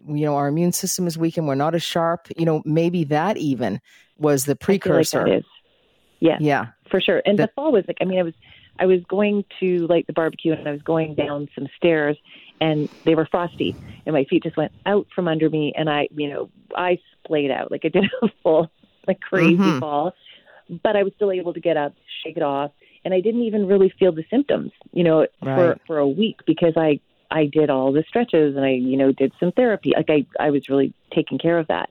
you 0.07 0.25
know 0.25 0.35
our 0.35 0.47
immune 0.47 0.71
system 0.71 1.07
is 1.07 1.17
weak 1.17 1.37
and 1.37 1.47
we're 1.47 1.55
not 1.55 1.75
as 1.75 1.83
sharp, 1.83 2.27
you 2.37 2.45
know, 2.45 2.61
maybe 2.65 3.03
that 3.05 3.37
even 3.37 3.81
was 4.17 4.45
the 4.45 4.55
precursor. 4.55 5.27
Like 5.27 5.43
yeah, 6.19 6.37
yeah, 6.39 6.67
for 6.89 6.99
sure. 6.99 7.21
And 7.25 7.37
the, 7.37 7.47
the 7.47 7.51
fall 7.55 7.71
was 7.71 7.85
like, 7.87 7.97
I 8.01 8.05
mean, 8.05 8.19
I 8.19 8.23
was 8.23 8.33
I 8.79 8.85
was 8.85 9.01
going 9.09 9.43
to 9.59 9.87
like 9.87 10.07
the 10.07 10.13
barbecue 10.13 10.53
and 10.53 10.67
I 10.67 10.71
was 10.71 10.81
going 10.81 11.15
down 11.15 11.49
some 11.53 11.67
stairs 11.77 12.17
and 12.61 12.89
they 13.03 13.13
were 13.13 13.25
frosty 13.25 13.75
and 14.05 14.13
my 14.13 14.23
feet 14.25 14.43
just 14.43 14.57
went 14.57 14.71
out 14.85 15.07
from 15.13 15.27
under 15.27 15.49
me 15.49 15.73
and 15.75 15.89
I, 15.89 16.07
you 16.11 16.29
know, 16.29 16.49
I 16.75 16.99
splayed 17.23 17.51
out 17.51 17.71
like 17.71 17.81
I 17.83 17.89
did 17.89 18.05
a 18.21 18.27
full 18.41 18.71
like 19.07 19.19
crazy 19.19 19.55
mm-hmm. 19.55 19.79
fall, 19.79 20.13
but 20.83 20.95
I 20.95 21.03
was 21.03 21.13
still 21.15 21.31
able 21.31 21.53
to 21.53 21.59
get 21.59 21.77
up, 21.77 21.93
shake 22.23 22.37
it 22.37 22.43
off, 22.43 22.71
and 23.03 23.13
I 23.13 23.21
didn't 23.21 23.41
even 23.41 23.67
really 23.67 23.93
feel 23.99 24.11
the 24.11 24.25
symptoms, 24.29 24.71
you 24.93 25.03
know, 25.03 25.27
right. 25.41 25.55
for 25.55 25.79
for 25.87 25.97
a 25.97 26.07
week 26.07 26.39
because 26.45 26.73
I 26.77 26.99
I 27.31 27.45
did 27.45 27.69
all 27.69 27.91
the 27.91 28.03
stretches 28.07 28.55
and 28.55 28.65
I, 28.65 28.71
you 28.71 28.97
know, 28.97 29.11
did 29.11 29.33
some 29.39 29.51
therapy. 29.51 29.93
Like 29.95 30.09
I 30.09 30.25
I 30.43 30.49
was 30.51 30.69
really 30.69 30.93
taking 31.13 31.37
care 31.37 31.59
of 31.59 31.67
that. 31.67 31.89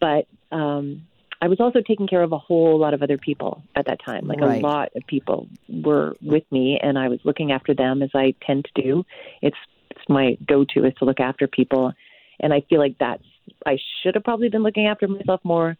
But 0.00 0.26
um 0.50 1.06
I 1.42 1.48
was 1.48 1.58
also 1.58 1.80
taking 1.80 2.06
care 2.06 2.22
of 2.22 2.32
a 2.32 2.38
whole 2.38 2.78
lot 2.78 2.92
of 2.92 3.02
other 3.02 3.16
people 3.16 3.62
at 3.74 3.86
that 3.86 4.04
time. 4.04 4.26
Like 4.26 4.40
right. 4.40 4.62
a 4.62 4.66
lot 4.66 4.90
of 4.94 5.06
people 5.06 5.48
were 5.68 6.14
with 6.20 6.44
me, 6.50 6.78
and 6.82 6.98
I 6.98 7.08
was 7.08 7.18
looking 7.24 7.50
after 7.50 7.72
them 7.74 8.02
as 8.02 8.10
I 8.14 8.34
tend 8.46 8.68
to 8.74 8.82
do. 8.82 9.04
It's 9.40 9.56
it's 9.90 10.08
my 10.08 10.36
go-to 10.46 10.84
is 10.84 10.94
to 10.98 11.06
look 11.06 11.18
after 11.18 11.46
people, 11.46 11.92
and 12.40 12.52
I 12.52 12.60
feel 12.68 12.78
like 12.78 12.96
that's 12.98 13.24
I 13.64 13.78
should 14.02 14.14
have 14.16 14.24
probably 14.24 14.50
been 14.50 14.62
looking 14.62 14.86
after 14.86 15.08
myself 15.08 15.40
more 15.42 15.78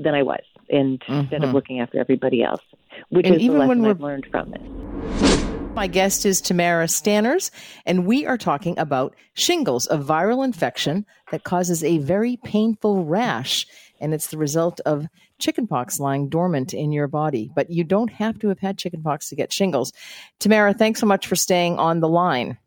than 0.00 0.14
I 0.14 0.22
was, 0.22 0.42
and 0.68 0.98
mm-hmm. 1.00 1.12
instead 1.12 1.44
of 1.44 1.54
looking 1.54 1.78
after 1.78 2.00
everybody 2.00 2.42
else, 2.42 2.62
which 3.10 3.26
and 3.26 3.36
is 3.36 3.42
even 3.42 3.58
the 3.58 3.66
lesson 3.66 3.82
when 3.82 3.90
I've 3.90 4.00
learned 4.00 4.26
from 4.30 4.50
this. 4.50 5.37
My 5.78 5.86
guest 5.86 6.26
is 6.26 6.40
Tamara 6.40 6.86
Stanners, 6.86 7.52
and 7.86 8.04
we 8.04 8.26
are 8.26 8.36
talking 8.36 8.76
about 8.80 9.14
shingles, 9.34 9.86
a 9.92 9.96
viral 9.96 10.44
infection 10.44 11.06
that 11.30 11.44
causes 11.44 11.84
a 11.84 11.98
very 11.98 12.36
painful 12.42 13.04
rash. 13.04 13.64
And 14.00 14.12
it's 14.12 14.26
the 14.26 14.38
result 14.38 14.80
of 14.86 15.06
chickenpox 15.38 16.00
lying 16.00 16.30
dormant 16.30 16.74
in 16.74 16.90
your 16.90 17.06
body. 17.06 17.52
But 17.54 17.70
you 17.70 17.84
don't 17.84 18.10
have 18.10 18.40
to 18.40 18.48
have 18.48 18.58
had 18.58 18.76
chickenpox 18.76 19.28
to 19.28 19.36
get 19.36 19.52
shingles. 19.52 19.92
Tamara, 20.40 20.74
thanks 20.74 20.98
so 20.98 21.06
much 21.06 21.28
for 21.28 21.36
staying 21.36 21.78
on 21.78 22.00
the 22.00 22.08
line 22.08 22.58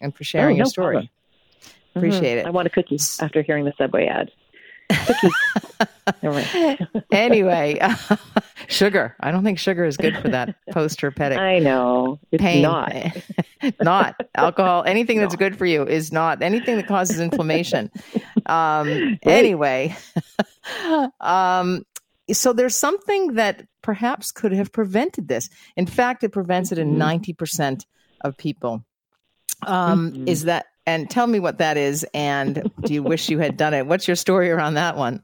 and 0.00 0.14
for 0.14 0.22
sharing 0.22 0.54
Oh, 0.54 0.58
your 0.58 0.66
story. 0.66 0.94
problem. 0.94 1.10
Appreciate 1.96 2.44
Mhm. 2.44 2.46
I 2.46 2.50
want 2.50 2.68
a 2.68 2.70
cookie 2.70 3.00
after 3.20 3.42
hearing 3.42 3.64
the 3.64 3.72
Subway 3.78 4.06
ad. 4.06 4.30
Right. 6.22 6.78
anyway, 7.12 7.78
sugar. 8.68 9.16
I 9.20 9.30
don't 9.30 9.44
think 9.44 9.58
sugar 9.58 9.84
is 9.84 9.96
good 9.96 10.16
for 10.18 10.28
that 10.28 10.56
post 10.72 11.00
herpetic 11.00 11.38
I 11.38 11.58
know. 11.60 12.18
It's 12.32 12.42
pain. 12.42 12.62
not. 12.62 12.92
not 13.80 14.16
alcohol. 14.34 14.82
Anything 14.86 15.18
that's 15.18 15.36
good 15.36 15.56
for 15.56 15.66
you 15.66 15.84
is 15.86 16.12
not 16.12 16.42
anything 16.42 16.76
that 16.76 16.86
causes 16.86 17.20
inflammation. 17.20 17.90
Um, 18.46 19.18
Anyway, 19.22 19.94
um, 21.20 21.84
so 22.32 22.52
there's 22.52 22.76
something 22.76 23.34
that 23.34 23.66
perhaps 23.82 24.30
could 24.32 24.52
have 24.52 24.72
prevented 24.72 25.28
this. 25.28 25.48
In 25.76 25.86
fact, 25.86 26.24
it 26.24 26.30
prevents 26.30 26.72
it 26.72 26.78
in 26.78 26.94
Mhm. 26.94 26.98
ninety 26.98 27.32
percent 27.32 27.86
of 28.22 28.36
people. 28.36 28.84
Um, 29.66 30.12
Mhm. 30.12 30.28
Is 30.28 30.44
that? 30.44 30.66
And 30.86 31.08
tell 31.08 31.26
me 31.26 31.40
what 31.40 31.58
that 31.58 31.76
is. 31.76 32.04
And 32.14 32.70
do 32.82 32.94
you 32.94 33.02
wish 33.02 33.28
you 33.28 33.38
had 33.38 33.56
done 33.56 33.74
it? 33.74 33.86
What's 33.86 34.08
your 34.08 34.16
story 34.16 34.50
around 34.50 34.74
that 34.74 34.96
one? 34.96 35.22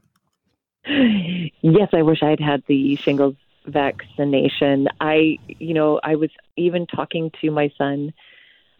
Yes, 0.85 1.89
I 1.93 2.01
wish 2.03 2.19
I 2.21 2.29
had 2.29 2.39
had 2.39 2.63
the 2.67 2.95
shingles 2.97 3.35
vaccination. 3.65 4.87
I, 5.01 5.37
you 5.47 5.73
know, 5.73 5.99
I 6.03 6.15
was 6.15 6.29
even 6.55 6.87
talking 6.87 7.31
to 7.41 7.51
my 7.51 7.71
son, 7.77 8.13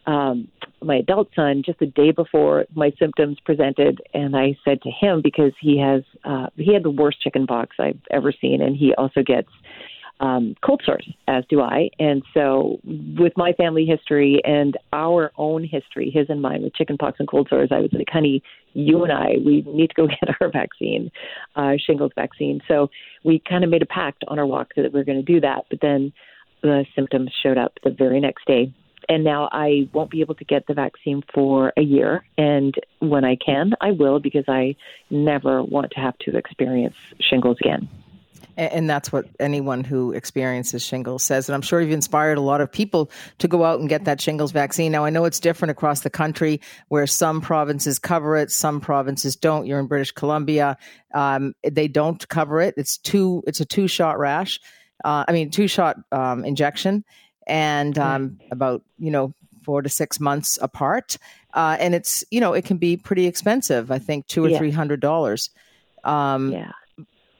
um, 0.05 0.47
my 0.81 0.95
adult 0.95 1.29
son, 1.35 1.63
just 1.65 1.79
the 1.79 1.85
day 1.85 2.11
before 2.11 2.65
my 2.73 2.93
symptoms 2.97 3.37
presented, 3.43 3.99
and 4.13 4.37
I 4.37 4.55
said 4.63 4.81
to 4.83 4.89
him 4.89 5.21
because 5.21 5.51
he 5.59 5.79
has, 5.79 6.03
uh, 6.23 6.47
he 6.55 6.73
had 6.73 6.83
the 6.83 6.89
worst 6.89 7.21
chicken 7.21 7.45
pox 7.45 7.75
I've 7.79 7.99
ever 8.09 8.31
seen, 8.31 8.61
and 8.61 8.75
he 8.75 8.93
also 8.95 9.21
gets 9.21 9.49
um, 10.19 10.55
cold 10.65 10.81
sores, 10.85 11.07
as 11.27 11.43
do 11.49 11.61
I. 11.61 11.89
And 11.99 12.23
so, 12.33 12.79
with 12.83 13.33
my 13.37 13.53
family 13.53 13.85
history 13.85 14.41
and 14.43 14.77
our 14.91 15.31
own 15.37 15.63
history, 15.63 16.09
his 16.09 16.29
and 16.29 16.41
mine, 16.41 16.63
with 16.63 16.73
chickenpox 16.73 17.19
and 17.19 17.27
cold 17.27 17.47
sores, 17.49 17.69
I 17.71 17.79
was 17.79 17.91
like, 17.93 18.09
honey, 18.09 18.41
you 18.73 19.03
and 19.03 19.11
I, 19.11 19.35
we 19.45 19.61
need 19.67 19.89
to 19.89 19.95
go 19.95 20.07
get 20.07 20.35
our 20.41 20.49
vaccine, 20.49 21.11
uh, 21.55 21.73
shingles 21.77 22.11
vaccine. 22.15 22.61
So, 22.67 22.89
we 23.23 23.41
kind 23.47 23.63
of 23.63 23.69
made 23.69 23.81
a 23.81 23.87
pact 23.87 24.23
on 24.27 24.39
our 24.39 24.45
walk 24.45 24.73
that 24.75 24.91
we 24.91 24.99
were 24.99 25.05
going 25.05 25.23
to 25.23 25.33
do 25.33 25.41
that. 25.41 25.65
But 25.69 25.81
then 25.81 26.13
the 26.61 26.85
symptoms 26.95 27.31
showed 27.43 27.57
up 27.57 27.73
the 27.83 27.91
very 27.91 28.19
next 28.19 28.45
day. 28.45 28.73
And 29.09 29.23
now 29.23 29.47
I 29.51 29.87
won't 29.93 30.09
be 30.11 30.21
able 30.21 30.35
to 30.35 30.43
get 30.43 30.67
the 30.67 30.73
vaccine 30.73 31.23
for 31.33 31.71
a 31.77 31.81
year. 31.81 32.25
And 32.37 32.75
when 32.99 33.23
I 33.23 33.37
can, 33.37 33.73
I 33.79 33.91
will 33.91 34.19
because 34.19 34.45
I 34.47 34.75
never 35.09 35.63
want 35.63 35.91
to 35.91 35.99
have 35.99 36.17
to 36.19 36.35
experience 36.35 36.95
shingles 37.21 37.57
again. 37.61 37.87
And 38.57 38.89
that's 38.89 39.11
what 39.11 39.27
anyone 39.39 39.83
who 39.83 40.11
experiences 40.13 40.83
shingles 40.83 41.23
says. 41.23 41.47
And 41.47 41.53
I'm 41.53 41.61
sure 41.61 41.79
you've 41.79 41.91
inspired 41.91 42.39
a 42.39 42.41
lot 42.41 42.59
of 42.59 42.71
people 42.71 43.11
to 43.37 43.47
go 43.47 43.63
out 43.63 43.79
and 43.79 43.87
get 43.87 44.05
that 44.05 44.19
shingles 44.19 44.51
vaccine. 44.51 44.91
Now, 44.91 45.05
I 45.05 45.11
know 45.11 45.25
it's 45.25 45.39
different 45.39 45.69
across 45.69 46.01
the 46.01 46.09
country 46.09 46.59
where 46.87 47.05
some 47.05 47.39
provinces 47.39 47.99
cover 47.99 48.35
it, 48.35 48.49
some 48.49 48.81
provinces 48.81 49.35
don't. 49.35 49.67
You're 49.67 49.79
in 49.79 49.85
British 49.85 50.11
Columbia. 50.11 50.75
Um, 51.13 51.53
they 51.63 51.87
don't 51.87 52.27
cover 52.29 52.59
it. 52.59 52.73
It's 52.77 52.97
two, 52.97 53.43
it's 53.45 53.59
a 53.59 53.65
two 53.65 53.87
shot 53.87 54.17
rash. 54.17 54.59
Uh, 55.05 55.23
I 55.27 55.31
mean, 55.33 55.51
two 55.51 55.67
shot 55.67 55.97
um, 56.11 56.43
injection 56.43 57.05
and 57.45 57.95
um, 57.99 58.39
about, 58.51 58.81
you 58.97 59.11
know, 59.11 59.35
four 59.63 59.83
to 59.83 59.89
six 59.89 60.19
months 60.19 60.57
apart. 60.59 61.17
Uh, 61.53 61.77
and 61.79 61.93
it's, 61.93 62.23
you 62.31 62.39
know, 62.39 62.53
it 62.53 62.65
can 62.65 62.77
be 62.77 62.97
pretty 62.97 63.27
expensive. 63.27 63.91
I 63.91 63.99
think 63.99 64.25
two 64.25 64.45
or 64.45 64.49
Yeah. 64.49 64.57
three 64.57 64.71
hundred 64.71 64.99
dollars. 64.99 65.51
Um, 66.03 66.51
Yeah. 66.51 66.71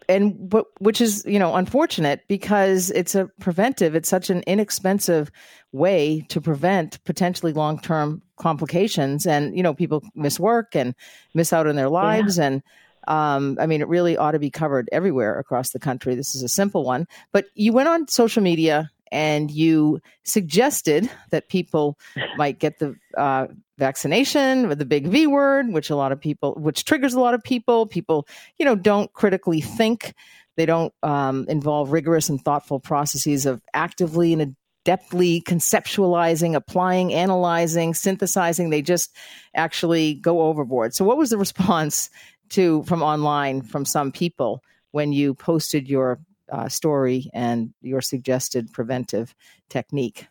And 0.09 0.49
but 0.49 0.65
which 0.79 1.01
is 1.01 1.23
you 1.25 1.39
know 1.39 1.55
unfortunate 1.55 2.21
because 2.27 2.91
it's 2.91 3.15
a 3.15 3.29
preventive 3.39 3.95
it's 3.95 4.09
such 4.09 4.29
an 4.29 4.43
inexpensive 4.47 5.31
way 5.71 6.25
to 6.29 6.39
prevent 6.39 7.03
potentially 7.03 7.53
long-term 7.53 8.21
complications 8.37 9.25
and 9.25 9.55
you 9.55 9.63
know 9.63 9.73
people 9.73 10.03
miss 10.15 10.39
work 10.39 10.75
and 10.75 10.95
miss 11.33 11.51
out 11.51 11.67
on 11.67 11.75
their 11.75 11.89
lives. 11.89 12.39
And 12.39 12.63
um, 13.07 13.57
i 13.59 13.65
mean 13.65 13.81
it 13.81 13.87
really 13.87 14.17
ought 14.17 14.31
to 14.31 14.39
be 14.39 14.49
covered 14.49 14.89
everywhere 14.91 15.39
across 15.39 15.71
the 15.71 15.79
country. 15.79 16.15
This 16.15 16.35
is 16.35 16.43
a 16.43 16.49
simple 16.49 16.83
one. 16.83 17.07
But 17.31 17.45
you 17.55 17.73
went 17.73 17.89
on 17.89 18.07
social 18.07 18.43
media 18.43 18.91
and 19.11 19.49
you 19.49 20.01
suggested 20.23 21.09
that 21.29 21.47
people 21.47 21.97
might 22.35 22.59
get 22.59 22.79
the 22.79 22.95
uh, 23.17 23.47
vaccination 23.77 24.67
with 24.67 24.79
the 24.79 24.85
big 24.85 25.07
V 25.07 25.27
word, 25.27 25.69
which 25.69 25.89
a 25.89 25.95
lot 25.95 26.11
of 26.11 26.19
people, 26.19 26.55
which 26.55 26.85
triggers 26.85 27.13
a 27.13 27.19
lot 27.19 27.33
of 27.33 27.43
people. 27.43 27.85
People, 27.85 28.27
you 28.57 28.65
know, 28.65 28.75
don't 28.75 29.11
critically 29.13 29.61
think. 29.61 30.13
They 30.55 30.65
don't 30.65 30.93
um, 31.03 31.45
involve 31.47 31.91
rigorous 31.91 32.29
and 32.29 32.43
thoughtful 32.43 32.79
processes 32.79 33.45
of 33.45 33.61
actively 33.73 34.33
and 34.33 34.55
adeptly 34.87 35.43
conceptualizing, 35.43 36.55
applying, 36.55 37.13
analyzing, 37.13 37.93
synthesizing. 37.93 38.69
They 38.69 38.81
just 38.81 39.15
actually 39.55 40.15
go 40.15 40.41
overboard. 40.41 40.93
So, 40.93 41.05
what 41.05 41.17
was 41.17 41.29
the 41.29 41.37
response 41.37 42.09
to 42.49 42.83
from 42.83 43.03
online 43.03 43.61
from 43.61 43.85
some 43.85 44.11
people 44.11 44.63
when 44.91 45.13
you 45.13 45.33
posted 45.33 45.87
your 45.87 46.19
uh, 46.51 46.69
story 46.69 47.29
and 47.33 47.73
your 47.81 48.01
suggested 48.01 48.71
preventive 48.71 49.35
technique? 49.69 50.27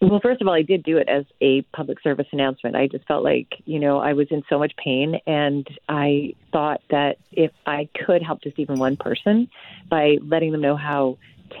Well, 0.00 0.20
first 0.22 0.40
of 0.40 0.46
all, 0.46 0.54
I 0.54 0.62
did 0.62 0.84
do 0.84 0.96
it 0.98 1.08
as 1.08 1.24
a 1.40 1.62
public 1.74 2.00
service 2.00 2.26
announcement. 2.32 2.76
I 2.76 2.86
just 2.86 3.06
felt 3.06 3.24
like, 3.24 3.48
you 3.64 3.80
know, 3.80 3.98
I 3.98 4.12
was 4.12 4.28
in 4.30 4.42
so 4.48 4.58
much 4.58 4.72
pain, 4.76 5.16
and 5.26 5.66
I 5.88 6.34
thought 6.52 6.82
that 6.90 7.16
if 7.32 7.50
I 7.66 7.88
could 8.06 8.22
help 8.22 8.42
just 8.42 8.60
even 8.60 8.78
one 8.78 8.96
person 8.96 9.48
by 9.90 10.18
letting 10.22 10.52
them 10.52 10.60
know 10.60 10.76
how 10.76 11.18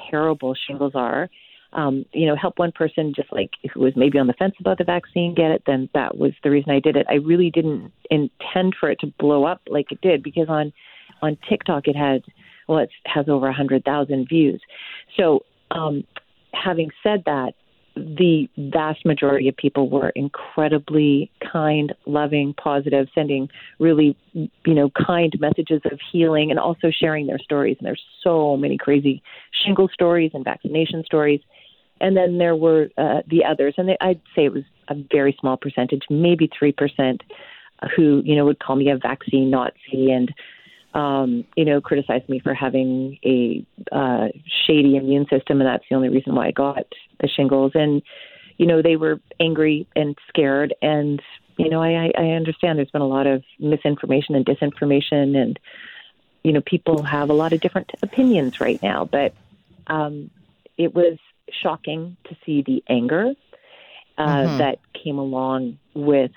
terrible 0.08 0.54
shingles 0.54 0.92
are, 0.94 1.28
um, 1.72 2.06
you 2.12 2.26
know, 2.26 2.36
help 2.36 2.58
one 2.58 2.70
person 2.70 3.12
just 3.14 3.32
like 3.32 3.50
who 3.74 3.80
was 3.80 3.94
maybe 3.96 4.18
on 4.18 4.28
the 4.28 4.32
fence 4.34 4.54
about 4.60 4.78
the 4.78 4.84
vaccine 4.84 5.34
get 5.34 5.50
it, 5.50 5.64
then 5.66 5.88
that 5.92 6.16
was 6.16 6.32
the 6.42 6.50
reason 6.50 6.70
I 6.70 6.80
did 6.80 6.96
it. 6.96 7.06
I 7.10 7.14
really 7.14 7.50
didn't 7.50 7.92
intend 8.10 8.74
for 8.78 8.88
it 8.90 9.00
to 9.00 9.12
blow 9.18 9.44
up 9.44 9.60
like 9.68 9.90
it 9.90 10.00
did 10.00 10.22
because 10.22 10.48
on 10.48 10.72
on 11.20 11.36
TikTok 11.48 11.88
it 11.88 11.96
had 11.96 12.22
well, 12.68 12.78
it 12.78 12.90
has 13.06 13.28
over 13.28 13.48
a 13.48 13.52
hundred 13.52 13.84
thousand 13.84 14.28
views. 14.28 14.60
So, 15.18 15.40
um, 15.70 16.04
having 16.52 16.90
said 17.02 17.24
that, 17.26 17.52
the 17.98 18.48
vast 18.56 19.04
majority 19.04 19.48
of 19.48 19.56
people 19.56 19.88
were 19.88 20.10
incredibly 20.10 21.30
kind, 21.52 21.94
loving, 22.06 22.54
positive, 22.54 23.08
sending 23.14 23.48
really, 23.78 24.16
you 24.32 24.74
know, 24.74 24.90
kind 24.90 25.34
messages 25.40 25.80
of 25.84 25.98
healing 26.12 26.50
and 26.50 26.58
also 26.58 26.90
sharing 26.90 27.26
their 27.26 27.38
stories. 27.38 27.76
And 27.78 27.86
there's 27.86 28.02
so 28.22 28.56
many 28.56 28.78
crazy 28.78 29.22
shingle 29.64 29.88
stories 29.92 30.30
and 30.34 30.44
vaccination 30.44 31.04
stories. 31.04 31.40
And 32.00 32.16
then 32.16 32.38
there 32.38 32.54
were 32.54 32.88
uh, 32.96 33.22
the 33.26 33.44
others, 33.44 33.74
and 33.76 33.88
they, 33.88 33.96
I'd 34.00 34.20
say 34.34 34.44
it 34.44 34.52
was 34.52 34.64
a 34.88 34.94
very 35.12 35.36
small 35.40 35.56
percentage, 35.56 36.02
maybe 36.08 36.48
3%, 36.48 37.20
who, 37.96 38.22
you 38.24 38.36
know, 38.36 38.44
would 38.44 38.60
call 38.60 38.76
me 38.76 38.90
a 38.90 38.96
vaccine 38.96 39.50
Nazi 39.50 40.10
and, 40.10 40.32
um, 40.94 41.44
you 41.56 41.64
know, 41.64 41.80
criticized 41.80 42.28
me 42.28 42.40
for 42.40 42.54
having 42.54 43.18
a 43.24 43.64
uh, 43.92 44.28
shady 44.66 44.96
immune 44.96 45.26
system, 45.30 45.60
and 45.60 45.68
that's 45.68 45.84
the 45.88 45.96
only 45.96 46.08
reason 46.08 46.34
why 46.34 46.48
I 46.48 46.50
got 46.50 46.84
the 47.20 47.28
shingles. 47.28 47.72
And 47.74 48.02
you 48.56 48.66
know, 48.66 48.82
they 48.82 48.96
were 48.96 49.20
angry 49.40 49.86
and 49.94 50.16
scared, 50.28 50.74
and 50.82 51.20
you 51.58 51.68
know, 51.68 51.82
I, 51.82 52.10
I 52.16 52.28
understand 52.30 52.78
there's 52.78 52.90
been 52.90 53.02
a 53.02 53.06
lot 53.06 53.26
of 53.26 53.42
misinformation 53.58 54.34
and 54.34 54.46
disinformation, 54.46 55.36
and 55.36 55.58
you 56.42 56.52
know, 56.52 56.62
people 56.64 57.02
have 57.02 57.30
a 57.30 57.34
lot 57.34 57.52
of 57.52 57.60
different 57.60 57.90
opinions 58.02 58.54
right 58.60 58.80
now. 58.82 59.08
But 59.10 59.34
um, 59.86 60.30
it 60.76 60.94
was 60.94 61.18
shocking 61.62 62.16
to 62.28 62.36
see 62.44 62.62
the 62.66 62.82
anger 62.88 63.32
uh, 64.18 64.22
Mhm. 64.22 64.58
that 64.58 64.78
came 65.02 65.18
along 65.18 65.78
with 65.94 66.32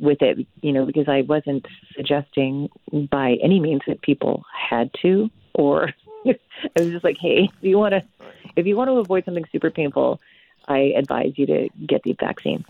with 0.00 0.22
it, 0.22 0.46
you 0.62 0.72
know, 0.72 0.86
because 0.86 1.08
I 1.08 1.22
wasn't 1.22 1.66
suggesting 1.96 2.68
by 3.10 3.36
any 3.42 3.60
means 3.60 3.82
that 3.86 4.02
people 4.02 4.44
had 4.70 4.90
to, 5.02 5.30
or 5.54 5.90
I 6.26 6.36
was 6.76 6.90
just 6.90 7.04
like, 7.04 7.16
hey, 7.20 7.50
if 7.58 7.62
you 7.62 7.78
want 7.78 7.92
to, 7.92 8.02
if 8.56 8.66
you 8.66 8.76
want 8.76 8.88
to 8.88 8.94
avoid 8.94 9.24
something 9.24 9.44
super 9.52 9.70
painful, 9.70 10.20
I 10.68 10.92
advise 10.96 11.32
you 11.36 11.46
to 11.46 11.68
get 11.86 12.02
the 12.02 12.14
vaccine. 12.18 12.64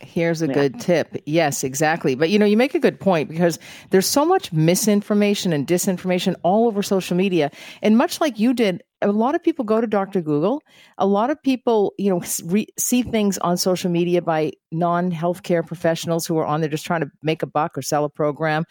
Here's 0.00 0.42
a 0.42 0.48
Yeah. 0.48 0.54
good 0.54 0.80
tip. 0.80 1.16
Yes, 1.26 1.62
exactly. 1.62 2.16
But 2.16 2.30
you 2.30 2.38
know, 2.38 2.46
you 2.46 2.56
make 2.56 2.74
a 2.74 2.80
good 2.80 2.98
point 2.98 3.28
because 3.28 3.58
there's 3.90 4.06
so 4.06 4.24
much 4.24 4.52
misinformation 4.52 5.52
and 5.52 5.66
disinformation 5.66 6.34
all 6.42 6.66
over 6.66 6.82
social 6.82 7.16
media. 7.16 7.50
And 7.82 7.96
much 7.96 8.20
like 8.20 8.38
you 8.38 8.52
did, 8.52 8.82
a 9.02 9.12
lot 9.12 9.34
of 9.34 9.42
people 9.42 9.64
go 9.64 9.80
to 9.80 9.86
Dr. 9.86 10.20
Google. 10.22 10.62
A 10.98 11.06
lot 11.06 11.30
of 11.30 11.42
people, 11.42 11.92
you 11.98 12.10
know, 12.10 12.22
re- 12.44 12.68
see 12.78 13.02
things 13.02 13.38
on 13.38 13.56
social 13.56 13.90
media 13.90 14.22
by 14.22 14.52
non-healthcare 14.70 15.66
professionals 15.66 16.26
who 16.26 16.38
are 16.38 16.46
on 16.46 16.60
there 16.60 16.70
just 16.70 16.86
trying 16.86 17.02
to 17.02 17.10
make 17.22 17.42
a 17.42 17.46
buck 17.46 17.76
or 17.76 17.82
sell 17.82 18.04
a 18.04 18.08
program, 18.10 18.64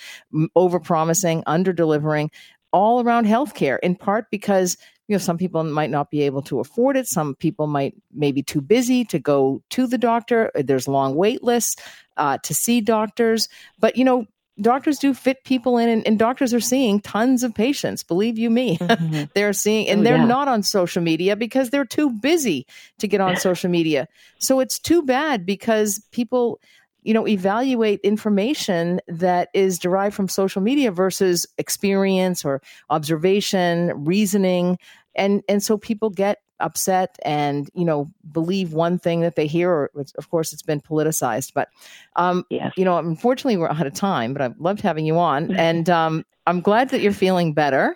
over 0.56 0.80
promising, 0.80 1.44
under 1.46 1.74
delivering. 1.74 2.32
all 2.74 3.02
around 3.04 3.26
healthcare, 3.28 3.78
in 3.84 3.96
part 3.96 4.26
because 4.32 4.78
you 5.08 5.14
know 5.14 5.20
some 5.20 5.38
people 5.38 5.64
might 5.64 5.90
not 5.90 6.10
be 6.10 6.22
able 6.22 6.42
to 6.42 6.60
afford 6.60 6.96
it. 6.96 7.06
Some 7.08 7.36
people 7.36 7.68
might 7.68 7.94
maybe 8.14 8.42
too 8.42 8.62
busy 8.62 9.04
to 9.06 9.20
go 9.20 9.62
to 9.72 9.88
the 9.88 9.98
doctor. 9.98 10.52
There's 10.56 10.88
long 10.88 11.16
wait 11.16 11.44
lists 11.44 11.76
uh, 12.18 12.38
to 12.44 12.54
see 12.54 12.82
doctors, 12.82 13.50
but 13.78 13.98
you 13.98 14.06
know 14.06 14.26
doctors 14.60 15.00
do 15.00 15.14
fit 15.14 15.44
people 15.44 15.78
in 15.78 15.88
and, 15.90 16.06
and, 16.06 16.20
doctors 16.20 16.54
are 16.54 16.60
seeing 16.60 17.00
tons 17.00 17.44
of 17.44 17.54
patients 17.54 18.04
believe 18.04 18.38
you 18.38 18.50
me 18.50 18.78
mm-hmm. 18.82 19.24
they're 19.34 19.54
seeing 19.54 19.88
and 19.88 20.02
oh, 20.02 20.04
they're 20.04 20.18
yeah. 20.18 20.26
not 20.26 20.48
on 20.48 20.62
social 20.62 21.02
media 21.02 21.36
because 21.36 21.70
they're 21.70 21.86
too 21.86 22.10
busy 22.10 22.66
to 23.00 23.08
get 23.08 23.22
on 23.22 23.38
social 23.38 23.70
media 23.70 24.08
so 24.40 24.60
it's 24.60 24.78
too 24.78 25.02
bad 25.02 25.46
because 25.46 26.06
people 26.12 26.60
you 27.04 27.14
know 27.14 27.28
evaluate 27.28 28.00
information 28.02 29.00
that 29.08 29.50
is 29.54 29.80
derived 29.80 30.16
from 30.16 30.28
social 30.28 30.62
media 30.62 30.92
versus 30.92 31.48
experience 31.58 32.44
or 32.46 32.62
observation 32.90 33.92
reasoning 34.04 34.78
and 35.16 35.44
and 35.48 35.64
so 35.64 35.78
people 35.78 36.10
get 36.10 36.40
upset 36.62 37.18
and 37.24 37.70
you 37.74 37.86
know 37.86 38.10
believe 38.32 38.74
one 38.74 39.00
thing 39.00 39.22
that 39.22 39.36
they 39.36 39.48
hear 39.48 39.70
or 39.70 39.92
of 40.18 40.30
course 40.30 40.54
it's 40.54 40.62
been 40.62 40.82
politicized. 40.82 41.54
But 41.54 41.70
um 42.16 42.46
yes. 42.50 42.74
you 42.78 42.86
know 42.86 42.98
unfortunately 42.98 43.58
we're 43.58 43.70
out 43.70 43.88
of 43.88 43.94
time 43.94 44.34
but 44.34 44.42
i've 44.42 44.60
loved 44.60 44.82
having 44.82 45.06
you 45.06 45.18
on. 45.20 45.56
And 45.56 45.90
um 45.90 46.26
i'm 46.48 46.62
glad 46.62 46.90
that 46.90 47.02
you're 47.02 47.12
feeling 47.12 47.54
better. 47.54 47.96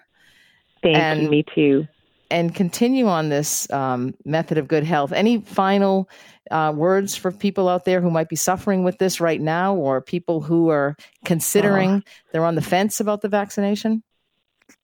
Thank 0.84 0.98
and, 0.98 1.22
you. 1.24 1.30
Me 1.30 1.46
too. 1.56 1.88
and 2.30 2.54
continue 2.54 3.08
on 3.08 3.30
this 3.30 3.72
um, 3.72 4.14
method 4.24 4.60
of 4.60 4.68
good 4.68 4.84
health. 4.84 5.12
Any 5.12 5.42
final 5.42 6.08
uh, 6.52 6.72
words 6.76 7.16
for 7.16 7.32
people 7.32 7.68
out 7.68 7.86
there 7.86 8.02
who 8.02 8.12
might 8.12 8.30
be 8.30 8.36
suffering 8.36 8.84
with 8.84 9.00
this 9.00 9.20
right 9.20 9.42
now 9.42 9.76
or 9.76 10.00
people 10.02 10.42
who 10.42 10.70
are 10.70 10.96
considering 11.24 12.04
oh. 12.06 12.12
they're 12.32 12.46
on 12.46 12.56
the 12.56 12.62
fence 12.62 13.00
about 13.00 13.22
the 13.22 13.30
vaccination 13.30 14.04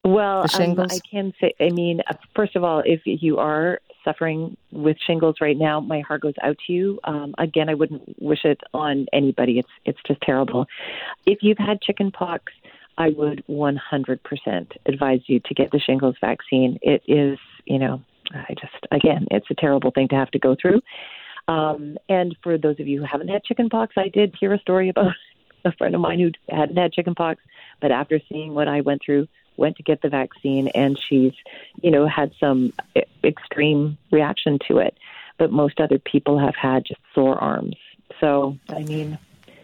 well, 0.03 0.46
um, 0.53 0.79
I 0.79 1.00
can 1.10 1.34
say, 1.39 1.53
I 1.60 1.70
mean, 1.70 2.01
uh, 2.10 2.15
first 2.36 2.55
of 2.55 2.63
all, 2.63 2.81
if 2.86 3.01
you 3.05 3.38
are 3.38 3.79
suffering 4.03 4.58
with 4.72 4.98
shingles 5.05 5.36
right 5.41 5.58
now, 5.58 5.79
my 5.79 6.00
heart 6.00 6.22
goes 6.22 6.34
out 6.41 6.58
to 6.65 6.74
you. 6.74 7.00
Um, 7.03 7.36
again, 7.38 7.70
I 7.70 7.75
wouldn't 7.75 8.20
wish 8.20 8.43
it 8.43 8.60
on 8.74 9.05
anybody. 9.13 9.60
It's 9.60 9.70
it's 9.86 10.00
just 10.08 10.20
terrible. 10.22 10.65
If 11.27 11.39
you've 11.41 11.60
had 11.60 11.81
chicken 11.81 12.12
pox, 12.12 12.51
I 12.98 13.10
would 13.10 13.43
100% 13.48 14.72
advise 14.88 15.22
you 15.27 15.39
to 15.39 15.53
get 15.53 15.72
the 15.72 15.79
shingles 15.79 16.15
vaccine. 16.20 16.79
It 16.81 17.03
is, 17.08 17.38
you 17.65 17.77
know, 17.77 18.01
I 18.34 18.55
just 18.60 18.86
again, 18.91 19.27
it's 19.29 19.51
a 19.51 19.55
terrible 19.55 19.91
thing 19.91 20.08
to 20.10 20.15
have 20.15 20.31
to 20.31 20.39
go 20.39 20.55
through. 20.60 20.81
Um, 21.48 21.98
and 22.10 22.36
for 22.43 22.58
those 22.58 22.79
of 22.79 22.88
you 22.88 23.00
who 23.01 23.05
haven't 23.05 23.27
had 23.27 23.43
chicken 23.43 23.70
pox, 23.70 23.93
I 23.98 24.08
did 24.08 24.36
hear 24.39 24.53
a 24.53 24.60
story 24.60 24.89
about 24.89 25.13
a 25.65 25.72
friend 25.74 25.93
of 25.93 26.01
mine 26.01 26.20
who 26.20 26.31
hadn't 26.55 26.77
had 26.77 26.91
chicken 26.91 27.13
pox, 27.13 27.39
but 27.81 27.91
after 27.91 28.20
seeing 28.29 28.55
what 28.55 28.67
I 28.67 28.81
went 28.81 29.01
through, 29.05 29.27
went 29.58 29.77
to 29.77 29.84
get 29.84 30.01
the 30.01 30.10
vaccine 30.10 30.67
and 30.70 31.00
she's, 31.08 31.34
you 31.81 31.91
know, 31.91 32.08
had 32.08 32.31
some 32.39 32.74
extreme 33.24 33.98
reaction 34.12 34.60
to 34.67 34.79
it. 34.79 34.98
But 35.38 35.51
most 35.51 35.79
other 35.79 36.00
people 36.00 36.39
have 36.39 36.55
had 36.55 36.86
just 36.86 37.01
sore 37.13 37.38
arms. 37.38 37.75
So, 38.20 38.58
I 38.70 38.84
mean, 38.84 39.17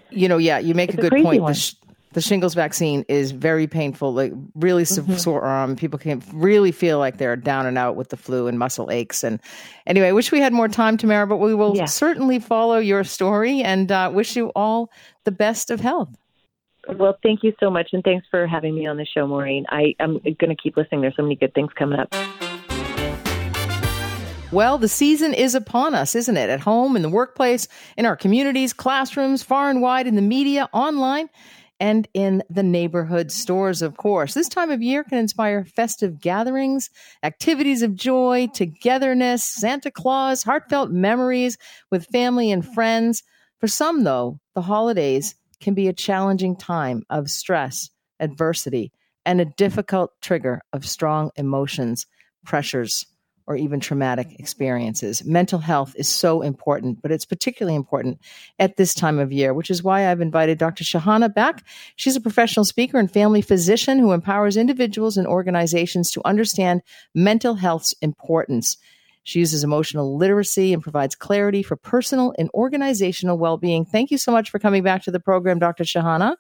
you 0.10 0.28
know, 0.28 0.38
yeah, 0.38 0.58
you 0.60 0.74
make 0.74 0.94
a 0.94 0.98
good 0.98 1.14
a 1.14 1.22
point. 1.22 1.46
The, 1.46 1.54
sh- 1.54 1.76
the, 2.14 2.22
shingles 2.22 2.54
vaccine 2.54 3.06
is 3.08 3.32
very 3.32 3.68
painful, 3.68 4.14
like 4.14 4.34
really 4.56 4.84
mm-hmm. 4.84 5.14
sore 5.14 5.42
arm. 5.42 5.76
People 5.76 6.00
can 6.00 6.24
really 6.34 6.72
feel 6.72 6.98
like 6.98 7.18
they're 7.18 7.36
down 7.36 7.66
and 7.66 7.78
out 7.78 7.96
with 7.96 8.10
the 8.10 8.18
flu 8.18 8.48
and 8.48 8.58
muscle 8.58 8.90
aches. 8.90 9.24
And 9.24 9.40
anyway, 9.86 10.08
I 10.08 10.14
wish 10.14 10.32
we 10.32 10.40
had 10.40 10.54
more 10.54 10.68
time, 10.68 10.98
Tamara, 10.98 11.28
but 11.28 11.38
we 11.38 11.54
will 11.54 11.76
yeah. 11.76 11.86
certainly 11.86 12.40
follow 12.40 12.78
your 12.80 13.04
story 13.04 13.62
and 13.62 13.92
uh, 13.92 14.10
wish 14.14 14.36
you 14.36 14.52
all 14.56 14.90
the 15.26 15.32
best 15.32 15.70
of 15.70 15.80
health. 15.80 16.10
Well, 16.96 17.18
thank 17.22 17.44
you 17.44 17.54
so 17.60 17.70
much, 17.70 17.90
and 17.92 18.04
thanks 18.04 18.26
for 18.32 18.48
having 18.48 18.74
me 18.74 18.88
on 18.88 18.98
the 18.98 19.06
show, 19.06 19.28
Maureen. 19.28 19.66
I, 19.70 19.94
am 20.00 20.20
going 20.20 20.50
to 20.50 20.56
keep 20.56 20.78
listening. 20.78 21.02
There's 21.02 21.16
so 21.16 21.24
many 21.24 21.36
good 21.36 21.54
things 21.54 21.72
coming 21.78 22.00
up. 22.00 22.14
Well, 24.52 24.78
the 24.78 24.88
season 24.88 25.34
is 25.34 25.56
upon 25.56 25.94
us, 25.94 26.16
isn't 26.16 26.38
it? 26.38 26.50
At 26.50 26.62
home, 26.62 26.96
in 26.96 27.02
the 27.02 27.10
workplace, 27.10 27.68
in 27.98 28.06
our 28.06 28.16
communities, 28.16 28.72
classrooms, 28.72 29.44
far 29.44 29.70
and 29.70 29.82
wide, 29.82 30.08
in 30.08 30.16
the 30.16 30.22
media, 30.22 30.70
online, 30.72 31.30
and 31.82 32.08
in 32.14 32.42
the 32.50 32.64
neighborhood 32.64 33.34
stores, 33.34 33.82
of 33.82 33.98
course. 33.98 34.34
This 34.34 34.48
time 34.48 34.72
of 34.72 34.82
year 34.82 35.04
can 35.04 35.18
inspire 35.18 35.66
festive 35.66 36.22
gatherings, 36.22 36.90
activities 37.22 37.82
of 37.82 37.96
joy, 37.96 38.48
togetherness, 38.54 39.44
Santa 39.44 39.92
Claus, 39.92 40.44
heartfelt 40.44 40.92
memories 40.92 41.58
with 41.92 42.08
family 42.08 42.50
and 42.50 42.66
friends. 42.66 43.24
For 43.60 43.68
some, 43.68 44.06
though, 44.06 44.40
the 44.56 44.62
holidays 44.62 45.36
can 45.60 45.74
be 45.74 45.88
a 45.88 45.94
challenging 45.94 46.56
time 46.56 47.04
of 47.10 47.30
stress, 47.30 47.90
adversity, 48.20 48.92
and 49.26 49.42
a 49.42 49.46
difficult 49.46 50.12
trigger 50.22 50.62
of 50.72 50.86
strong 50.86 51.32
emotions, 51.36 52.06
pressures, 52.46 53.06
or 53.48 53.56
even 53.56 53.80
traumatic 53.80 54.40
experiences. 54.40 55.24
Mental 55.26 55.60
health 55.60 55.96
is 55.98 56.10
so 56.10 56.42
important, 56.42 57.02
but 57.02 57.12
it's 57.12 57.26
particularly 57.26 57.76
important 57.76 58.20
at 58.60 58.76
this 58.76 58.94
time 58.94 59.20
of 59.20 59.32
year, 59.32 59.54
which 59.54 59.72
is 59.72 59.82
why 59.82 60.12
I've 60.12 60.20
invited 60.20 60.58
Dr. 60.58 60.84
Shahana 60.84 61.34
back. 61.34 61.66
She's 61.96 62.18
a 62.18 62.22
professional 62.22 62.66
speaker 62.66 63.00
and 63.00 63.10
family 63.10 63.42
physician 63.42 64.00
who 64.00 64.12
empowers 64.12 64.58
individuals 64.58 65.18
and 65.18 65.26
organizations 65.26 66.12
to 66.12 66.22
understand 66.26 66.82
mental 67.16 67.56
health's 67.56 67.96
importance. 68.02 68.78
She 69.28 69.40
uses 69.40 69.62
emotional 69.62 70.16
literacy 70.16 70.72
and 70.72 70.82
provides 70.82 71.14
clarity 71.14 71.62
for 71.62 71.76
personal 71.76 72.34
and 72.40 72.50
organizational 72.54 73.38
well 73.38 73.58
being. 73.58 73.84
Thank 73.84 74.10
you 74.10 74.18
so 74.18 74.32
much 74.32 74.50
for 74.50 74.58
coming 74.58 74.84
back 74.84 75.04
to 75.04 75.12
the 75.12 75.20
program, 75.20 75.60
Dr. 75.60 75.84
Shahana. 75.84 76.38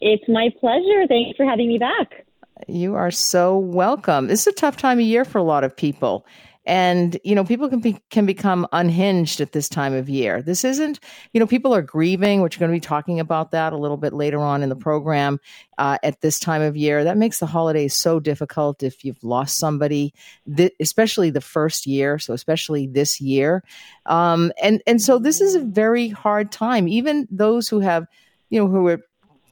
It's 0.00 0.28
my 0.28 0.50
pleasure. 0.58 1.06
Thanks 1.06 1.36
for 1.36 1.46
having 1.46 1.68
me 1.68 1.78
back. 1.78 2.26
You 2.66 2.96
are 2.96 3.12
so 3.12 3.56
welcome. 3.56 4.26
This 4.26 4.40
is 4.40 4.46
a 4.48 4.52
tough 4.52 4.76
time 4.76 4.98
of 4.98 5.04
year 5.04 5.24
for 5.24 5.38
a 5.38 5.44
lot 5.44 5.62
of 5.62 5.76
people 5.76 6.26
and 6.64 7.18
you 7.24 7.34
know 7.34 7.44
people 7.44 7.68
can 7.68 7.80
be 7.80 7.98
can 8.10 8.24
become 8.24 8.66
unhinged 8.72 9.40
at 9.40 9.52
this 9.52 9.68
time 9.68 9.92
of 9.92 10.08
year. 10.08 10.42
This 10.42 10.64
isn't 10.64 11.00
you 11.32 11.40
know 11.40 11.46
people 11.46 11.74
are 11.74 11.82
grieving 11.82 12.40
which 12.40 12.56
we're 12.56 12.66
going 12.66 12.70
to 12.70 12.76
be 12.76 12.86
talking 12.86 13.18
about 13.18 13.50
that 13.50 13.72
a 13.72 13.76
little 13.76 13.96
bit 13.96 14.12
later 14.12 14.38
on 14.38 14.62
in 14.62 14.68
the 14.68 14.76
program 14.76 15.40
uh, 15.78 15.98
at 16.02 16.20
this 16.20 16.38
time 16.38 16.62
of 16.62 16.76
year. 16.76 17.02
That 17.02 17.16
makes 17.16 17.40
the 17.40 17.46
holidays 17.46 17.94
so 17.94 18.20
difficult 18.20 18.82
if 18.82 19.04
you've 19.04 19.22
lost 19.24 19.58
somebody 19.58 20.14
th- 20.56 20.74
especially 20.80 21.30
the 21.30 21.40
first 21.40 21.86
year 21.86 22.18
so 22.18 22.32
especially 22.32 22.86
this 22.86 23.20
year. 23.20 23.64
Um, 24.06 24.52
and 24.62 24.82
and 24.86 25.02
so 25.02 25.18
this 25.18 25.40
is 25.40 25.54
a 25.54 25.60
very 25.60 26.08
hard 26.08 26.52
time. 26.52 26.86
Even 26.86 27.26
those 27.30 27.68
who 27.68 27.80
have 27.80 28.06
you 28.50 28.60
know 28.60 28.68
who 28.68 28.86
are 28.86 29.00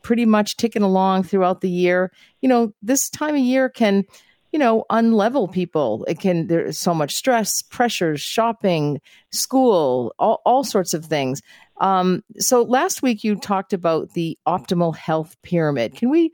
pretty 0.02 0.24
much 0.24 0.56
ticking 0.56 0.82
along 0.82 1.22
throughout 1.22 1.60
the 1.60 1.68
year 1.68 2.10
you 2.40 2.48
know 2.48 2.72
this 2.80 3.10
time 3.10 3.34
of 3.34 3.40
year 3.40 3.68
can 3.68 4.02
you 4.52 4.58
know, 4.58 4.84
unlevel 4.90 5.50
people. 5.50 6.04
It 6.08 6.20
can, 6.20 6.46
there's 6.46 6.78
so 6.78 6.94
much 6.94 7.14
stress, 7.14 7.62
pressures, 7.62 8.20
shopping, 8.20 9.00
school, 9.30 10.14
all, 10.18 10.42
all 10.44 10.64
sorts 10.64 10.94
of 10.94 11.04
things. 11.04 11.42
Um, 11.80 12.22
so 12.38 12.62
last 12.62 13.02
week 13.02 13.24
you 13.24 13.36
talked 13.36 13.72
about 13.72 14.10
the 14.12 14.38
optimal 14.46 14.94
health 14.94 15.36
pyramid. 15.42 15.96
Can 15.96 16.10
we 16.10 16.32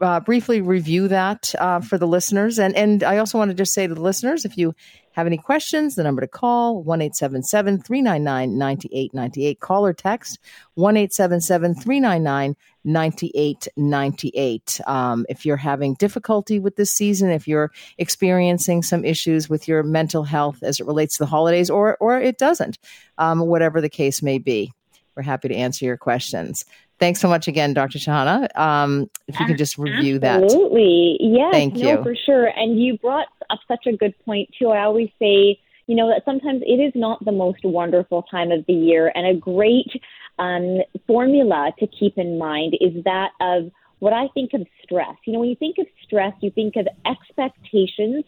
uh, 0.00 0.20
briefly 0.20 0.60
review 0.60 1.08
that 1.08 1.54
uh, 1.58 1.80
for 1.80 1.98
the 1.98 2.06
listeners? 2.06 2.58
And 2.58 2.76
and 2.76 3.02
I 3.02 3.18
also 3.18 3.38
want 3.38 3.50
to 3.50 3.54
just 3.54 3.74
say 3.74 3.86
to 3.86 3.94
the 3.94 4.02
listeners, 4.02 4.44
if 4.44 4.56
you 4.56 4.74
have 5.16 5.26
any 5.26 5.38
questions, 5.38 5.94
the 5.94 6.02
number 6.02 6.20
to 6.20 6.28
call, 6.28 6.82
1 6.82 7.00
399 7.00 8.58
9898. 8.58 9.60
Call 9.60 9.86
or 9.86 9.94
text 9.94 10.38
1 10.74 10.94
399 11.08 12.56
9898. 12.84 14.80
Um, 14.86 15.24
if 15.30 15.46
you're 15.46 15.56
having 15.56 15.94
difficulty 15.94 16.58
with 16.58 16.76
this 16.76 16.92
season, 16.92 17.30
if 17.30 17.48
you're 17.48 17.72
experiencing 17.96 18.82
some 18.82 19.06
issues 19.06 19.48
with 19.48 19.66
your 19.66 19.82
mental 19.82 20.24
health 20.24 20.62
as 20.62 20.80
it 20.80 20.86
relates 20.86 21.16
to 21.16 21.22
the 21.22 21.30
holidays, 21.30 21.70
or, 21.70 21.96
or 21.98 22.20
it 22.20 22.36
doesn't, 22.36 22.78
um, 23.16 23.40
whatever 23.40 23.80
the 23.80 23.88
case 23.88 24.22
may 24.22 24.36
be, 24.36 24.70
we're 25.16 25.22
happy 25.22 25.48
to 25.48 25.56
answer 25.56 25.86
your 25.86 25.96
questions. 25.96 26.66
Thanks 26.98 27.20
so 27.20 27.28
much 27.28 27.46
again, 27.46 27.74
Dr. 27.74 27.98
Shahana. 27.98 28.48
Um, 28.56 29.10
if 29.28 29.38
you 29.38 29.46
could 29.46 29.58
just 29.58 29.76
review 29.76 30.16
Absolutely. 30.16 30.18
that. 30.20 30.42
Absolutely. 30.44 31.18
Yes. 31.20 31.52
Thank 31.52 31.74
no, 31.74 31.90
you. 31.90 32.02
for 32.02 32.14
sure. 32.14 32.46
And 32.46 32.80
you 32.80 32.96
brought 32.98 33.26
up 33.50 33.58
such 33.68 33.86
a 33.86 33.92
good 33.94 34.14
point, 34.24 34.48
too. 34.58 34.70
I 34.70 34.82
always 34.84 35.10
say, 35.18 35.58
you 35.86 35.94
know, 35.94 36.08
that 36.08 36.22
sometimes 36.24 36.62
it 36.64 36.80
is 36.80 36.92
not 36.94 37.22
the 37.24 37.32
most 37.32 37.64
wonderful 37.64 38.22
time 38.30 38.50
of 38.50 38.64
the 38.66 38.72
year. 38.72 39.12
And 39.14 39.26
a 39.26 39.38
great 39.38 39.90
um, 40.38 40.78
formula 41.06 41.72
to 41.78 41.86
keep 41.86 42.16
in 42.16 42.38
mind 42.38 42.74
is 42.80 43.04
that 43.04 43.30
of 43.40 43.70
what 43.98 44.14
I 44.14 44.28
think 44.34 44.52
of 44.54 44.66
stress. 44.82 45.16
You 45.26 45.34
know, 45.34 45.40
when 45.40 45.50
you 45.50 45.56
think 45.56 45.76
of 45.78 45.86
stress, 46.02 46.32
you 46.40 46.50
think 46.50 46.76
of 46.76 46.88
expectations 47.04 48.24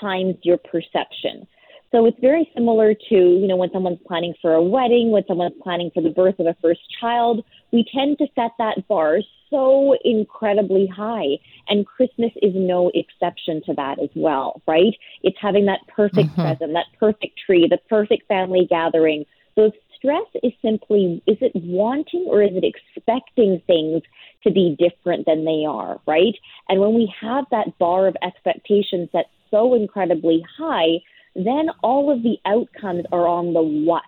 times 0.00 0.36
your 0.42 0.58
perception. 0.58 1.46
So 1.90 2.06
it's 2.06 2.18
very 2.20 2.48
similar 2.54 2.94
to, 2.94 3.14
you 3.14 3.48
know, 3.48 3.56
when 3.56 3.70
someone's 3.72 3.98
planning 4.06 4.34
for 4.40 4.54
a 4.54 4.62
wedding, 4.62 5.10
when 5.10 5.24
someone's 5.26 5.54
planning 5.62 5.90
for 5.92 6.02
the 6.02 6.10
birth 6.10 6.38
of 6.38 6.46
a 6.46 6.56
first 6.62 6.80
child, 7.00 7.44
we 7.72 7.84
tend 7.94 8.18
to 8.18 8.26
set 8.34 8.52
that 8.58 8.86
bar 8.88 9.20
so 9.50 9.96
incredibly 10.04 10.86
high. 10.86 11.38
And 11.68 11.86
Christmas 11.86 12.32
is 12.40 12.52
no 12.54 12.90
exception 12.94 13.62
to 13.66 13.74
that 13.74 13.98
as 14.00 14.10
well, 14.14 14.62
right? 14.66 14.94
It's 15.22 15.36
having 15.40 15.66
that 15.66 15.80
perfect 15.88 16.30
mm-hmm. 16.30 16.42
present, 16.42 16.72
that 16.72 16.86
perfect 16.98 17.38
tree, 17.44 17.66
the 17.68 17.78
perfect 17.88 18.28
family 18.28 18.66
gathering, 18.68 19.24
those 19.56 19.72
stress 19.96 20.26
is 20.42 20.52
simply 20.62 21.22
is 21.26 21.36
it 21.40 21.52
wanting 21.54 22.26
or 22.28 22.42
is 22.42 22.52
it 22.54 22.64
expecting 22.64 23.60
things 23.66 24.02
to 24.42 24.50
be 24.50 24.76
different 24.78 25.26
than 25.26 25.44
they 25.44 25.64
are, 25.68 26.00
right? 26.06 26.34
And 26.68 26.80
when 26.80 26.94
we 26.94 27.12
have 27.20 27.44
that 27.50 27.78
bar 27.78 28.06
of 28.06 28.16
expectations 28.22 29.10
that's 29.12 29.28
so 29.50 29.74
incredibly 29.74 30.42
high, 30.58 31.02
then 31.34 31.68
all 31.82 32.10
of 32.10 32.22
the 32.22 32.38
outcomes 32.46 33.04
are 33.12 33.28
on 33.28 33.52
the 33.52 33.62
what. 33.62 34.02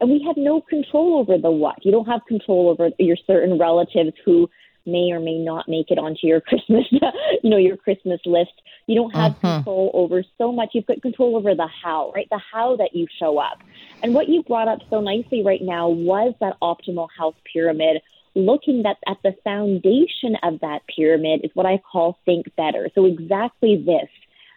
And 0.00 0.10
we 0.10 0.22
have 0.26 0.36
no 0.36 0.60
control 0.60 1.18
over 1.18 1.38
the 1.38 1.50
what. 1.50 1.84
You 1.84 1.92
don't 1.92 2.06
have 2.06 2.20
control 2.26 2.68
over 2.68 2.90
your 2.98 3.16
certain 3.26 3.58
relatives 3.58 4.12
who 4.24 4.48
may 4.86 5.10
or 5.10 5.20
may 5.20 5.38
not 5.38 5.68
make 5.68 5.90
it 5.90 5.98
onto 5.98 6.26
your 6.26 6.40
Christmas, 6.48 6.84
you 6.90 7.50
know, 7.50 7.56
your 7.56 7.76
Christmas 7.76 8.20
list. 8.24 8.52
You 8.86 8.94
don't 8.94 9.14
have 9.14 9.32
uh-huh. 9.32 9.56
control 9.56 9.90
over 9.94 10.22
so 10.38 10.52
much. 10.52 10.70
You've 10.72 10.86
got 10.86 11.02
control 11.02 11.36
over 11.36 11.54
the 11.54 11.68
how, 11.82 12.12
right? 12.14 12.28
The 12.30 12.40
how 12.52 12.76
that 12.76 12.94
you 12.94 13.06
show 13.18 13.38
up. 13.38 13.58
And 14.02 14.14
what 14.14 14.28
you 14.28 14.42
brought 14.42 14.68
up 14.68 14.80
so 14.90 15.00
nicely 15.00 15.42
right 15.42 15.62
now 15.62 15.88
was 15.88 16.34
that 16.40 16.56
optimal 16.62 17.08
health 17.16 17.34
pyramid. 17.52 18.00
Looking 18.34 18.84
at, 18.86 18.98
at 19.08 19.16
the 19.24 19.34
foundation 19.44 20.36
of 20.42 20.60
that 20.60 20.80
pyramid 20.94 21.40
is 21.42 21.50
what 21.54 21.66
I 21.66 21.78
call 21.78 22.18
think 22.24 22.54
better. 22.54 22.90
So 22.94 23.06
exactly 23.06 23.82
this. 23.84 24.08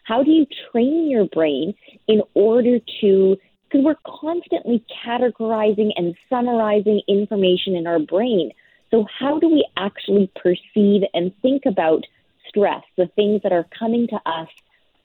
How 0.03 0.23
do 0.23 0.31
you 0.31 0.45
train 0.71 1.09
your 1.09 1.25
brain 1.25 1.75
in 2.07 2.21
order 2.33 2.79
to 3.01 3.37
because 3.69 3.85
we're 3.85 4.19
constantly 4.19 4.83
categorizing 5.05 5.91
and 5.95 6.15
summarizing 6.29 7.01
information 7.07 7.75
in 7.75 7.85
our 7.85 7.99
brain. 7.99 8.51
So, 8.91 9.05
how 9.19 9.39
do 9.39 9.47
we 9.47 9.67
actually 9.77 10.31
perceive 10.35 11.03
and 11.13 11.31
think 11.41 11.63
about 11.65 12.05
stress, 12.47 12.83
the 12.97 13.07
things 13.07 13.43
that 13.43 13.51
are 13.51 13.67
coming 13.77 14.07
to 14.07 14.19
us, 14.25 14.47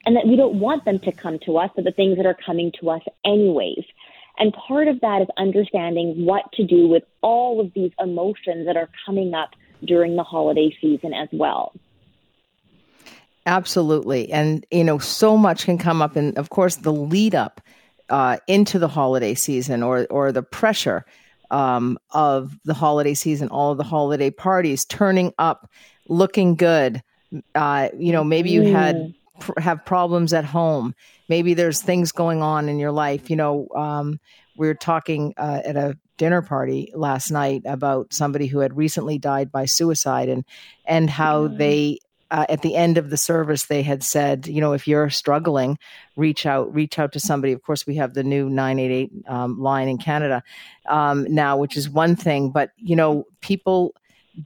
and 0.05 0.15
that 0.15 0.27
we 0.27 0.35
don't 0.35 0.59
want 0.59 0.85
them 0.85 0.99
to 0.99 1.11
come 1.11 1.37
to 1.45 1.57
us, 1.57 1.69
but 1.75 1.85
the 1.85 1.91
things 1.91 2.17
that 2.17 2.25
are 2.25 2.37
coming 2.45 2.71
to 2.79 2.89
us 2.89 3.01
anyways? 3.23 3.85
And 4.37 4.51
part 4.53 4.87
of 4.87 4.99
that 5.01 5.21
is 5.21 5.27
understanding 5.37 6.25
what 6.25 6.51
to 6.53 6.65
do 6.65 6.87
with 6.87 7.03
all 7.21 7.61
of 7.61 7.73
these 7.73 7.91
emotions 7.99 8.65
that 8.65 8.75
are 8.75 8.89
coming 9.05 9.33
up 9.33 9.51
during 9.83 10.15
the 10.15 10.23
holiday 10.23 10.75
season 10.81 11.13
as 11.13 11.29
well. 11.31 11.73
Absolutely. 13.45 14.31
And, 14.31 14.65
you 14.71 14.83
know, 14.83 14.97
so 14.97 15.37
much 15.37 15.65
can 15.65 15.77
come 15.77 16.01
up. 16.01 16.15
And 16.15 16.37
of 16.37 16.49
course, 16.49 16.77
the 16.77 16.91
lead 16.91 17.35
up 17.35 17.61
uh, 18.09 18.37
into 18.47 18.79
the 18.79 18.87
holiday 18.87 19.33
season 19.33 19.83
or 19.83 20.07
or 20.09 20.31
the 20.31 20.43
pressure 20.43 21.05
um, 21.51 21.97
of 22.11 22.57
the 22.65 22.73
holiday 22.73 23.13
season, 23.13 23.49
all 23.49 23.71
of 23.71 23.77
the 23.77 23.83
holiday 23.83 24.31
parties, 24.31 24.85
turning 24.85 25.33
up, 25.37 25.69
looking 26.07 26.55
good. 26.55 27.01
Uh, 27.53 27.89
you 27.97 28.11
know, 28.11 28.23
maybe 28.23 28.49
you 28.49 28.63
had 28.63 28.95
mm. 28.95 29.15
pr- 29.39 29.59
have 29.59 29.85
problems 29.85 30.33
at 30.33 30.45
home. 30.45 30.95
Maybe 31.27 31.53
there's 31.53 31.81
things 31.81 32.11
going 32.11 32.41
on 32.41 32.69
in 32.69 32.79
your 32.79 32.91
life. 32.91 33.29
You 33.29 33.35
know, 33.35 33.67
um, 33.75 34.19
we 34.57 34.67
were 34.67 34.75
talking 34.75 35.33
uh, 35.37 35.61
at 35.65 35.75
a 35.75 35.97
dinner 36.17 36.41
party 36.41 36.91
last 36.93 37.31
night 37.31 37.63
about 37.65 38.13
somebody 38.13 38.47
who 38.47 38.59
had 38.59 38.77
recently 38.77 39.17
died 39.17 39.51
by 39.51 39.65
suicide 39.65 40.29
and 40.29 40.45
and 40.85 41.09
how 41.09 41.47
mm. 41.47 41.57
they 41.57 41.99
uh, 42.31 42.45
at 42.49 42.61
the 42.61 42.75
end 42.75 42.97
of 42.97 43.09
the 43.09 43.17
service 43.17 43.65
they 43.65 43.81
had 43.81 44.03
said 44.03 44.47
you 44.47 44.61
know 44.61 44.73
if 44.73 44.87
you're 44.87 45.09
struggling 45.09 45.77
reach 46.15 46.45
out 46.45 46.73
reach 46.73 46.99
out 46.99 47.13
to 47.13 47.19
somebody. 47.19 47.53
Of 47.53 47.61
course 47.61 47.85
we 47.85 47.95
have 47.95 48.13
the 48.13 48.23
new 48.23 48.49
988 48.49 49.11
um, 49.27 49.59
line 49.59 49.87
in 49.87 49.97
canada 49.97 50.43
um, 50.87 51.25
now 51.29 51.57
which 51.57 51.77
is 51.77 51.89
one 51.89 52.15
thing 52.15 52.51
but 52.51 52.71
you 52.77 52.95
know 52.95 53.25
people 53.41 53.93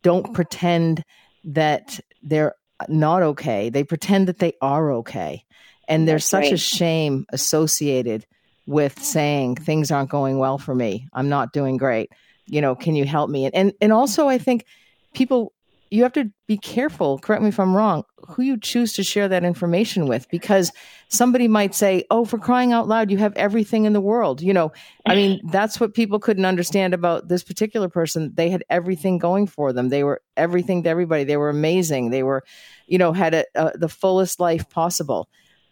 don't 0.01 0.33
pretend 0.33 1.03
that 1.43 1.99
they're 2.21 2.55
not 2.87 3.23
okay. 3.23 3.69
They 3.69 3.83
pretend 3.83 4.27
that 4.27 4.39
they 4.39 4.53
are 4.61 4.91
okay. 4.93 5.43
And 5.87 6.07
there's 6.07 6.23
That's 6.23 6.29
such 6.29 6.43
right. 6.43 6.53
a 6.53 6.57
shame 6.57 7.25
associated 7.29 8.25
with 8.65 9.01
saying 9.01 9.55
things 9.55 9.91
aren't 9.91 10.11
going 10.11 10.37
well 10.37 10.57
for 10.57 10.75
me. 10.75 11.07
I'm 11.13 11.29
not 11.29 11.51
doing 11.51 11.77
great. 11.77 12.11
You 12.45 12.61
know 12.61 12.75
can 12.75 12.95
you 12.95 13.05
help 13.05 13.29
me? 13.29 13.45
And 13.45 13.55
and, 13.55 13.73
and 13.81 13.93
also 13.93 14.27
i 14.27 14.37
think 14.37 14.65
people 15.13 15.53
you 15.91 16.03
have 16.03 16.13
to 16.13 16.31
be 16.47 16.57
careful, 16.57 17.17
correct 17.17 17.41
me 17.41 17.49
if 17.49 17.59
I'm 17.59 17.75
wrong, 17.75 18.03
who 18.27 18.43
you 18.43 18.57
choose 18.57 18.93
to 18.93 19.03
share 19.03 19.27
that 19.27 19.43
information 19.43 20.07
with 20.07 20.29
because 20.29 20.71
somebody 21.07 21.47
might 21.47 21.73
say, 21.73 22.05
Oh, 22.11 22.25
for 22.25 22.37
crying 22.37 22.73
out 22.73 22.87
loud, 22.87 23.09
you 23.09 23.17
have 23.17 23.33
everything 23.35 23.85
in 23.85 23.93
the 23.93 24.01
world. 24.01 24.41
You 24.41 24.53
know, 24.53 24.71
I 25.05 25.15
mean, 25.15 25.41
that's 25.51 25.79
what 25.79 25.95
people 25.95 26.19
couldn't 26.19 26.45
understand 26.45 26.93
about 26.93 27.27
this 27.27 27.43
particular 27.43 27.89
person. 27.89 28.31
They 28.35 28.49
had 28.49 28.63
everything 28.69 29.17
going 29.17 29.47
for 29.47 29.73
them. 29.73 29.89
They 29.89 30.03
were 30.03 30.21
everything 30.37 30.83
to 30.83 30.89
everybody. 30.89 31.23
They 31.23 31.37
were 31.37 31.49
amazing. 31.49 32.11
They 32.11 32.23
were, 32.23 32.43
you 32.87 32.97
know, 32.97 33.11
had 33.11 33.33
a, 33.33 33.45
a, 33.55 33.77
the 33.77 33.89
fullest 33.89 34.39
life 34.39 34.69
possible 34.69 35.27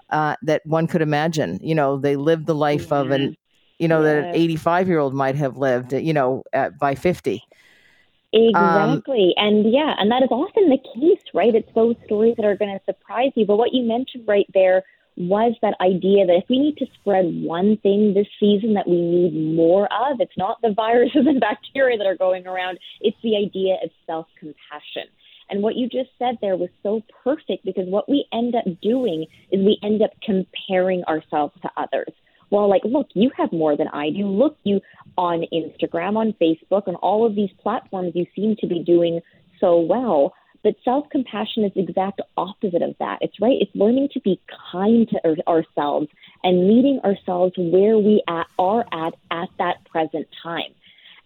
uh, 0.10 0.36
that 0.44 0.64
one 0.66 0.88
could 0.88 1.02
imagine. 1.02 1.60
You 1.62 1.76
know, 1.76 1.98
they 1.98 2.16
lived 2.16 2.48
the 2.48 2.56
life 2.56 2.86
mm-hmm. 2.90 2.94
of 2.94 3.12
an, 3.12 3.36
you 3.78 3.88
know, 3.88 4.02
that 4.02 4.30
an 4.30 4.36
85 4.36 4.88
year 4.88 5.00
old 5.00 5.14
might 5.14 5.36
have 5.36 5.58
lived, 5.58 5.94
you 5.94 6.14
know, 6.14 6.44
at, 6.54 6.80
by 6.80 6.96
50. 6.96 7.44
Exactly. 8.34 9.34
Um, 9.38 9.46
and 9.46 9.72
yeah, 9.74 9.96
and 9.98 10.12
that 10.12 10.24
is 10.24 10.30
often 10.32 10.70
the 10.70 10.78
case, 10.78 11.24
right? 11.34 11.56
It's 11.56 11.70
those 11.74 11.96
stories 12.06 12.36
that 12.38 12.46
are 12.46 12.58
going 12.58 12.78
to 12.78 12.84
surprise 12.86 13.32
you. 13.36 13.46
But 13.46 13.58
what 13.58 13.74
you 13.74 13.84
mentioned 13.84 14.28
right 14.28 14.48
there 14.54 14.84
was 15.16 15.56
that 15.62 15.74
idea 15.82 16.26
that 16.28 16.36
if 16.36 16.44
we 16.50 16.60
need 16.60 16.78
to 16.78 16.86
spread 17.00 17.26
one 17.26 17.78
thing 17.78 18.14
this 18.14 18.28
season 18.40 18.74
that 18.76 18.88
we 18.88 19.02
need 19.02 19.56
more 19.56 19.86
of, 19.86 20.20
it's 20.20 20.38
not 20.38 20.62
the 20.62 20.74
viruses 20.74 21.24
and 21.26 21.40
bacteria 21.40 21.98
that 21.98 22.06
are 22.06 22.18
going 22.18 22.46
around, 22.46 22.78
it's 23.02 23.18
the 23.24 23.36
idea 23.36 23.78
of 23.84 23.90
self 24.06 24.28
compassion. 24.40 25.10
And 25.50 25.64
what 25.64 25.76
you 25.76 25.88
just 25.88 26.10
said 26.20 26.36
there 26.42 26.58
was 26.58 26.70
so 26.84 27.02
perfect 27.24 27.64
because 27.64 27.88
what 27.88 28.10
we 28.10 28.26
end 28.34 28.54
up 28.56 28.66
doing 28.82 29.26
is 29.52 29.66
we 29.66 29.80
end 29.82 30.02
up 30.02 30.12
comparing 30.22 31.04
ourselves 31.06 31.54
to 31.62 31.72
others 31.78 32.12
well, 32.50 32.70
like, 32.70 32.84
look, 32.86 33.08
you 33.14 33.32
have 33.38 33.52
more 33.52 33.76
than 33.76 33.88
I 33.90 34.10
do. 34.10 34.26
Look, 34.28 34.58
you 34.64 34.80
on 35.18 35.46
Instagram, 35.54 36.16
on 36.16 36.34
Facebook, 36.42 36.88
on 36.88 36.96
all 36.96 37.26
of 37.26 37.36
these 37.36 37.50
platforms, 37.62 38.12
you 38.16 38.26
seem 38.36 38.56
to 38.60 38.68
be 38.68 38.84
doing 38.84 39.20
so 39.60 39.80
well. 39.80 40.34
But 40.64 40.76
self 40.84 41.10
compassion 41.10 41.64
is 41.64 41.74
the 41.76 41.82
exact 41.82 42.22
opposite 42.36 42.82
of 42.82 42.96
that. 43.00 43.20
It's 43.22 43.40
right. 43.42 43.58
It's 43.60 43.72
learning 43.76 44.10
to 44.14 44.20
be 44.22 44.40
kind 44.72 45.08
to 45.10 45.48
ourselves 45.48 46.08
and 46.44 46.68
meeting 46.68 47.00
ourselves 47.04 47.54
where 47.58 47.98
we 47.98 48.24
at, 48.28 48.48
are 48.58 48.86
at 48.92 49.14
at 49.32 49.50
that 49.60 49.86
present 49.90 50.28
time. 50.44 50.74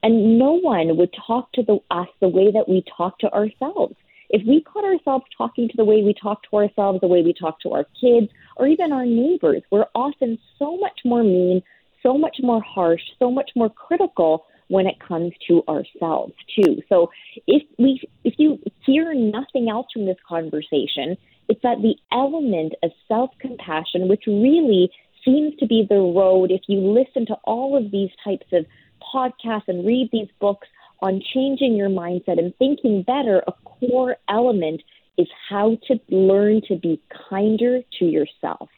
And 0.03 0.39
no 0.39 0.59
one 0.59 0.97
would 0.97 1.13
talk 1.27 1.51
to 1.53 1.63
the, 1.63 1.79
us 1.91 2.07
the 2.19 2.27
way 2.27 2.51
that 2.51 2.67
we 2.67 2.83
talk 2.97 3.19
to 3.19 3.31
ourselves. 3.31 3.95
If 4.31 4.47
we 4.47 4.61
caught 4.61 4.85
ourselves 4.85 5.25
talking 5.37 5.67
to 5.67 5.77
the 5.77 5.83
way 5.83 6.01
we 6.03 6.13
talk 6.13 6.43
to 6.49 6.55
ourselves, 6.55 7.01
the 7.01 7.07
way 7.07 7.21
we 7.21 7.33
talk 7.33 7.59
to 7.61 7.71
our 7.73 7.85
kids, 7.99 8.31
or 8.55 8.65
even 8.65 8.93
our 8.93 9.05
neighbors, 9.05 9.61
we're 9.71 9.87
often 9.93 10.39
so 10.57 10.77
much 10.77 11.01
more 11.03 11.21
mean, 11.21 11.61
so 12.01 12.17
much 12.17 12.37
more 12.41 12.61
harsh, 12.61 13.01
so 13.19 13.29
much 13.29 13.51
more 13.55 13.69
critical 13.69 14.45
when 14.69 14.87
it 14.87 14.95
comes 15.05 15.33
to 15.49 15.63
ourselves 15.67 16.33
too. 16.55 16.81
So 16.87 17.09
if 17.45 17.61
we 17.77 18.01
if 18.23 18.35
you 18.37 18.57
hear 18.85 19.13
nothing 19.13 19.69
else 19.69 19.87
from 19.91 20.05
this 20.05 20.17
conversation, 20.27 21.17
it's 21.49 21.61
that 21.61 21.81
the 21.81 21.95
element 22.13 22.73
of 22.81 22.91
self-compassion 23.09 24.07
which 24.07 24.23
really 24.27 24.89
seems 25.25 25.55
to 25.57 25.67
be 25.67 25.85
the 25.87 25.95
road 25.95 26.51
if 26.51 26.61
you 26.69 26.79
listen 26.79 27.25
to 27.25 27.35
all 27.43 27.77
of 27.77 27.91
these 27.91 28.11
types 28.23 28.47
of 28.53 28.65
podcasts 29.13 29.67
and 29.67 29.85
read 29.85 30.09
these 30.13 30.29
books 30.39 30.69
on 31.01 31.21
changing 31.33 31.75
your 31.75 31.89
mindset 31.89 32.37
and 32.37 32.55
thinking 32.57 33.03
better, 33.03 33.43
a 33.47 33.51
core 33.65 34.17
element 34.29 34.81
is 35.17 35.27
how 35.49 35.77
to 35.87 35.99
learn 36.09 36.61
to 36.67 36.75
be 36.75 37.01
kinder 37.29 37.81
to 37.99 38.05
yourself. 38.05 38.69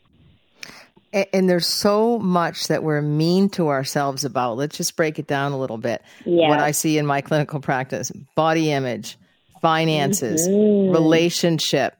And, 1.12 1.28
and, 1.32 1.50
there's 1.50 1.68
so 1.68 2.18
much 2.18 2.68
that 2.68 2.84
we're 2.84 3.02
mean 3.02 3.50
to 3.50 3.68
ourselves 3.68 4.26
about. 4.26 4.58
Let's 4.58 4.78
just 4.78 4.96
break 4.96 5.20
it 5.20 5.28
down 5.28 5.52
a 5.52 5.60
little 5.60 5.78
bit. 5.78 6.02
Yeah. 6.26 6.50
What 6.50 6.60
I 6.60 6.72
see 6.72 6.98
in 6.98 7.06
my 7.06 7.22
clinical 7.22 7.60
practice 7.60 8.12
body 8.36 8.72
image, 8.72 9.18
finances, 9.62 10.48
mm-hmm. 10.48 10.92
relationship, 10.92 11.96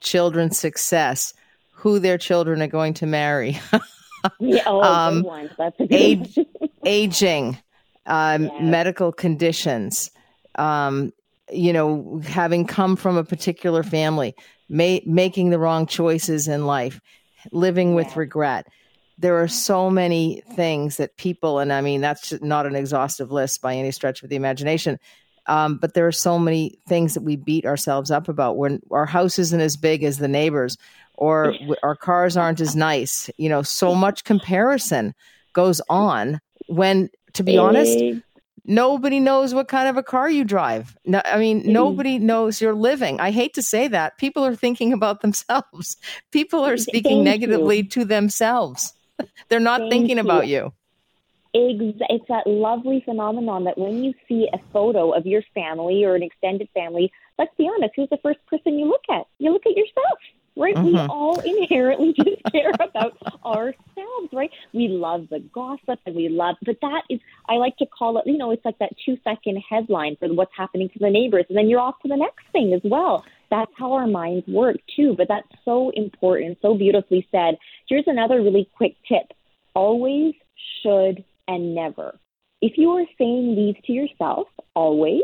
children's 0.00 0.58
success, 0.58 1.32
who 1.72 1.98
their 1.98 2.18
children 2.18 2.60
are 2.60 2.68
going 2.68 2.94
to 2.94 3.06
marry. 3.06 3.58
yeah, 4.40 4.62
oh, 4.66 4.82
um, 4.82 5.26
That's 5.56 5.78
a 5.80 5.86
good 5.86 5.92
age, 5.92 6.38
aging, 6.84 7.58
um, 8.08 8.50
medical 8.60 9.12
conditions, 9.12 10.10
um, 10.56 11.12
you 11.50 11.72
know, 11.72 12.20
having 12.24 12.66
come 12.66 12.96
from 12.96 13.16
a 13.16 13.24
particular 13.24 13.82
family, 13.82 14.34
ma- 14.68 14.98
making 15.06 15.50
the 15.50 15.58
wrong 15.58 15.86
choices 15.86 16.48
in 16.48 16.66
life, 16.66 17.00
living 17.52 17.94
with 17.94 18.16
regret. 18.16 18.66
There 19.18 19.40
are 19.40 19.48
so 19.48 19.90
many 19.90 20.42
things 20.54 20.96
that 20.96 21.16
people, 21.16 21.58
and 21.58 21.72
I 21.72 21.80
mean, 21.80 22.00
that's 22.00 22.32
not 22.40 22.66
an 22.66 22.76
exhaustive 22.76 23.30
list 23.30 23.62
by 23.62 23.74
any 23.74 23.90
stretch 23.90 24.22
of 24.22 24.28
the 24.28 24.36
imagination. 24.36 24.98
Um, 25.46 25.78
but 25.78 25.94
there 25.94 26.06
are 26.06 26.12
so 26.12 26.38
many 26.38 26.78
things 26.86 27.14
that 27.14 27.22
we 27.22 27.36
beat 27.36 27.64
ourselves 27.64 28.10
up 28.10 28.28
about 28.28 28.58
when 28.58 28.80
our 28.90 29.06
house 29.06 29.38
isn't 29.38 29.60
as 29.60 29.76
big 29.76 30.04
as 30.04 30.18
the 30.18 30.28
neighbors 30.28 30.76
or 31.14 31.54
our 31.82 31.96
cars 31.96 32.36
aren't 32.36 32.60
as 32.60 32.76
nice. 32.76 33.30
You 33.38 33.48
know, 33.48 33.62
so 33.62 33.94
much 33.94 34.24
comparison 34.24 35.14
goes 35.54 35.80
on 35.88 36.40
when, 36.68 37.08
to 37.38 37.42
be 37.42 37.58
honest, 37.58 37.98
Nobody 38.70 39.18
knows 39.18 39.54
what 39.54 39.66
kind 39.66 39.88
of 39.88 39.96
a 39.96 40.02
car 40.02 40.28
you 40.28 40.44
drive. 40.44 40.94
No, 41.06 41.22
I 41.24 41.38
mean, 41.38 41.62
mm. 41.62 41.68
nobody 41.68 42.18
knows 42.18 42.60
you're 42.60 42.74
living. 42.74 43.18
I 43.18 43.30
hate 43.30 43.54
to 43.54 43.62
say 43.62 43.88
that. 43.88 44.18
People 44.18 44.44
are 44.44 44.54
thinking 44.54 44.92
about 44.92 45.20
themselves. 45.22 45.96
People 46.32 46.66
are 46.66 46.76
speaking 46.76 47.24
Thank 47.24 47.40
negatively 47.40 47.78
you. 47.78 47.84
to 47.84 48.04
themselves. 48.04 48.92
They're 49.48 49.58
not 49.58 49.80
Thank 49.80 49.92
thinking 49.92 50.18
you. 50.18 50.22
about 50.22 50.48
you. 50.48 50.74
it's 51.54 52.28
that 52.28 52.46
lovely 52.46 53.00
phenomenon 53.06 53.64
that 53.64 53.78
when 53.78 54.04
you 54.04 54.12
see 54.28 54.50
a 54.52 54.58
photo 54.70 55.12
of 55.12 55.24
your 55.24 55.42
family 55.54 56.04
or 56.04 56.14
an 56.14 56.22
extended 56.22 56.68
family, 56.74 57.10
let's 57.38 57.54
be 57.56 57.66
honest, 57.74 57.94
who's 57.96 58.10
the 58.10 58.18
first 58.22 58.44
person 58.48 58.78
you 58.78 58.84
look 58.84 59.04
at? 59.10 59.26
You 59.38 59.54
look 59.54 59.64
at 59.64 59.76
yourself, 59.78 60.18
right? 60.58 60.74
Mm-hmm. 60.74 60.86
We 60.86 60.98
all 60.98 61.38
inherently 61.40 62.12
just 62.16 62.42
care 62.52 62.72
about 62.74 63.16
ourselves, 63.44 64.32
right? 64.32 64.50
We 64.74 64.88
love 64.88 65.28
the 65.30 65.40
gossip 65.40 66.00
and 66.04 66.14
we 66.14 66.28
love, 66.28 66.56
but 66.64 66.76
that 66.82 67.02
is, 67.08 67.20
I 67.48 67.54
like 67.54 67.76
to 67.78 67.86
call 67.86 68.18
it, 68.18 68.26
you 68.26 68.36
know, 68.36 68.50
it's 68.50 68.64
like 68.64 68.78
that 68.78 68.92
two 69.04 69.16
second 69.24 69.62
headline 69.68 70.16
for 70.16 70.28
what's 70.34 70.52
happening 70.56 70.88
to 70.90 70.98
the 70.98 71.10
neighbors. 71.10 71.46
And 71.48 71.56
then 71.56 71.68
you're 71.68 71.80
off 71.80 72.00
to 72.02 72.08
the 72.08 72.16
next 72.16 72.44
thing 72.52 72.74
as 72.74 72.82
well. 72.84 73.24
That's 73.50 73.70
how 73.76 73.92
our 73.92 74.06
minds 74.06 74.46
work 74.46 74.76
too. 74.94 75.14
But 75.16 75.28
that's 75.28 75.48
so 75.64 75.90
important, 75.90 76.58
so 76.60 76.74
beautifully 76.74 77.26
said. 77.30 77.56
Here's 77.88 78.06
another 78.06 78.42
really 78.42 78.68
quick 78.76 78.96
tip 79.08 79.32
always, 79.74 80.34
should, 80.82 81.24
and 81.46 81.74
never. 81.74 82.18
If 82.60 82.76
you 82.76 82.90
are 82.90 83.04
saying 83.16 83.54
these 83.54 83.76
to 83.84 83.92
yourself, 83.92 84.48
always, 84.74 85.22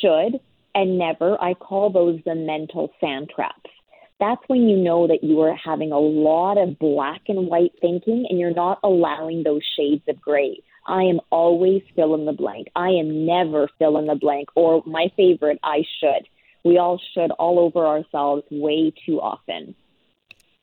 should, 0.00 0.40
and 0.74 0.98
never, 0.98 1.40
I 1.40 1.54
call 1.54 1.90
those 1.90 2.20
the 2.24 2.34
mental 2.34 2.92
sand 3.00 3.30
traps. 3.34 3.70
That's 4.20 4.42
when 4.48 4.68
you 4.68 4.76
know 4.76 5.06
that 5.06 5.24
you 5.24 5.40
are 5.40 5.56
having 5.56 5.92
a 5.92 5.98
lot 5.98 6.58
of 6.58 6.78
black 6.78 7.22
and 7.28 7.48
white 7.48 7.72
thinking 7.80 8.26
and 8.28 8.38
you're 8.38 8.54
not 8.54 8.78
allowing 8.84 9.42
those 9.42 9.62
shades 9.76 10.02
of 10.08 10.20
gray. 10.20 10.62
I 10.86 11.02
am 11.04 11.20
always 11.30 11.82
fill 11.96 12.14
in 12.14 12.26
the 12.26 12.32
blank. 12.32 12.68
I 12.76 12.88
am 12.88 13.24
never 13.26 13.68
fill 13.78 13.96
in 13.98 14.06
the 14.06 14.14
blank. 14.14 14.48
Or 14.54 14.82
my 14.86 15.10
favorite, 15.16 15.58
I 15.62 15.84
should. 16.00 16.28
We 16.64 16.78
all 16.78 17.00
should 17.14 17.30
all 17.32 17.58
over 17.58 17.86
ourselves 17.86 18.44
way 18.50 18.92
too 19.06 19.20
often. 19.20 19.74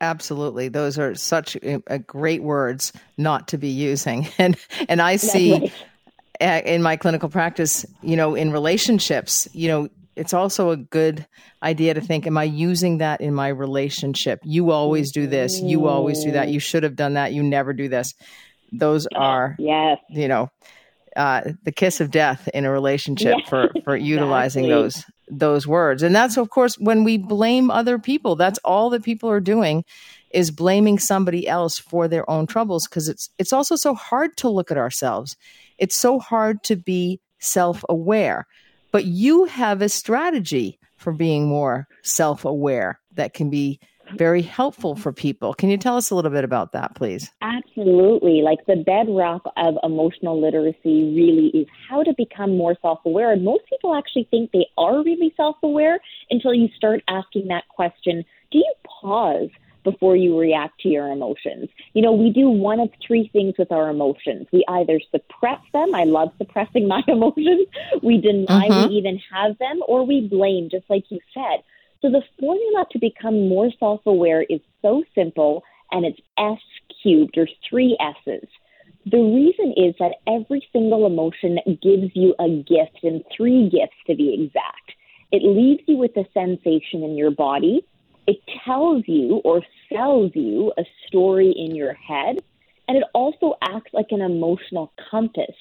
Absolutely. 0.00 0.68
Those 0.68 0.98
are 0.98 1.14
such 1.14 1.56
great 2.06 2.42
words 2.42 2.92
not 3.16 3.48
to 3.48 3.58
be 3.58 3.68
using. 3.68 4.28
And 4.38 4.56
and 4.88 5.02
I 5.02 5.16
see 5.16 5.72
right. 6.40 6.64
in 6.64 6.82
my 6.82 6.96
clinical 6.96 7.28
practice, 7.28 7.84
you 8.02 8.16
know, 8.16 8.36
in 8.36 8.52
relationships, 8.52 9.48
you 9.52 9.68
know, 9.68 9.88
it's 10.18 10.34
also 10.34 10.70
a 10.70 10.76
good 10.76 11.26
idea 11.62 11.94
to 11.94 12.00
think, 12.00 12.26
am 12.26 12.36
I 12.36 12.44
using 12.44 12.98
that 12.98 13.20
in 13.20 13.34
my 13.34 13.48
relationship? 13.48 14.40
You 14.44 14.72
always 14.72 15.12
do 15.12 15.26
this. 15.26 15.60
You 15.60 15.86
always 15.86 16.24
do 16.24 16.32
that. 16.32 16.48
You 16.48 16.60
should 16.60 16.82
have 16.82 16.96
done 16.96 17.14
that. 17.14 17.32
You 17.32 17.42
never 17.42 17.72
do 17.72 17.88
this. 17.88 18.14
Those 18.72 19.06
are, 19.14 19.56
yes. 19.58 19.98
you 20.10 20.28
know, 20.28 20.50
uh, 21.16 21.42
the 21.62 21.72
kiss 21.72 22.00
of 22.00 22.10
death 22.10 22.48
in 22.52 22.64
a 22.64 22.70
relationship 22.70 23.36
yes, 23.38 23.48
for, 23.48 23.70
for 23.84 23.96
utilizing 23.96 24.64
exactly. 24.66 24.82
those 24.82 25.04
those 25.30 25.66
words. 25.66 26.02
And 26.02 26.14
that's, 26.14 26.38
of 26.38 26.48
course, 26.48 26.78
when 26.78 27.04
we 27.04 27.18
blame 27.18 27.70
other 27.70 27.98
people. 27.98 28.34
That's 28.34 28.58
all 28.64 28.90
that 28.90 29.02
people 29.02 29.28
are 29.30 29.40
doing 29.40 29.84
is 30.30 30.50
blaming 30.50 30.98
somebody 30.98 31.46
else 31.46 31.78
for 31.78 32.08
their 32.08 32.28
own 32.30 32.46
troubles 32.46 32.86
because 32.86 33.08
it's 33.08 33.30
it's 33.38 33.52
also 33.52 33.76
so 33.76 33.94
hard 33.94 34.36
to 34.38 34.48
look 34.48 34.70
at 34.70 34.78
ourselves. 34.78 35.36
It's 35.78 35.96
so 35.96 36.18
hard 36.18 36.62
to 36.64 36.76
be 36.76 37.20
self-aware. 37.38 38.46
But 38.90 39.04
you 39.04 39.44
have 39.44 39.82
a 39.82 39.88
strategy 39.88 40.78
for 40.96 41.12
being 41.12 41.46
more 41.46 41.86
self-aware 42.02 43.00
that 43.14 43.34
can 43.34 43.50
be 43.50 43.80
very 44.16 44.42
helpful 44.42 44.96
for 44.96 45.12
people. 45.12 45.54
Can 45.54 45.68
you 45.68 45.76
tell 45.76 45.96
us 45.96 46.10
a 46.10 46.14
little 46.14 46.30
bit 46.30 46.44
about 46.44 46.72
that, 46.72 46.94
please? 46.94 47.30
Absolutely. 47.42 48.42
Like 48.42 48.58
the 48.66 48.76
bedrock 48.76 49.42
of 49.56 49.74
emotional 49.82 50.40
literacy 50.40 51.12
really 51.14 51.48
is 51.48 51.66
how 51.88 52.02
to 52.02 52.14
become 52.16 52.56
more 52.56 52.76
self 52.80 53.00
aware. 53.04 53.32
And 53.32 53.44
most 53.44 53.64
people 53.68 53.94
actually 53.94 54.26
think 54.30 54.50
they 54.52 54.66
are 54.76 55.02
really 55.02 55.32
self 55.36 55.56
aware 55.62 55.98
until 56.30 56.54
you 56.54 56.68
start 56.76 57.02
asking 57.08 57.48
that 57.48 57.64
question 57.68 58.24
Do 58.50 58.58
you 58.58 58.74
pause? 59.00 59.50
Before 59.84 60.16
you 60.16 60.38
react 60.38 60.80
to 60.80 60.88
your 60.88 61.10
emotions. 61.10 61.68
You 61.94 62.02
know, 62.02 62.12
we 62.12 62.30
do 62.30 62.48
one 62.48 62.80
of 62.80 62.90
three 63.06 63.30
things 63.32 63.54
with 63.58 63.72
our 63.72 63.88
emotions. 63.88 64.46
We 64.52 64.64
either 64.68 65.00
suppress 65.10 65.60
them, 65.72 65.94
I 65.94 66.04
love 66.04 66.32
suppressing 66.38 66.86
my 66.86 67.02
emotions, 67.08 67.66
we 68.02 68.20
deny 68.20 68.68
mm-hmm. 68.68 68.88
we 68.88 68.94
even 68.96 69.20
have 69.32 69.56
them, 69.58 69.80
or 69.86 70.04
we 70.06 70.28
blame, 70.28 70.68
just 70.70 70.88
like 70.90 71.04
you 71.10 71.20
said. 71.32 71.62
So 72.02 72.10
the 72.10 72.22
formula 72.38 72.86
to 72.92 72.98
become 72.98 73.48
more 73.48 73.70
self 73.80 74.00
aware 74.06 74.42
is 74.42 74.60
so 74.82 75.02
simple 75.14 75.64
and 75.90 76.04
it's 76.04 76.20
S 76.36 76.60
cubed 77.02 77.36
or 77.36 77.48
three 77.68 77.96
S's. 78.00 78.48
The 79.06 79.18
reason 79.18 79.72
is 79.76 79.94
that 79.98 80.16
every 80.26 80.66
single 80.72 81.06
emotion 81.06 81.58
gives 81.82 82.10
you 82.14 82.34
a 82.38 82.48
gift 82.48 83.02
and 83.02 83.24
three 83.34 83.70
gifts 83.70 83.96
to 84.06 84.14
be 84.14 84.34
exact. 84.34 84.92
It 85.32 85.42
leaves 85.42 85.82
you 85.86 85.96
with 85.96 86.16
a 86.16 86.26
sensation 86.34 87.02
in 87.02 87.16
your 87.16 87.30
body. 87.30 87.84
It 88.28 88.42
tells 88.62 89.04
you 89.06 89.40
or 89.42 89.62
sells 89.90 90.32
you 90.34 90.70
a 90.76 90.84
story 91.06 91.50
in 91.50 91.74
your 91.74 91.94
head. 91.94 92.40
And 92.86 92.98
it 92.98 93.04
also 93.14 93.54
acts 93.62 93.94
like 93.94 94.08
an 94.10 94.20
emotional 94.20 94.92
compass, 95.10 95.54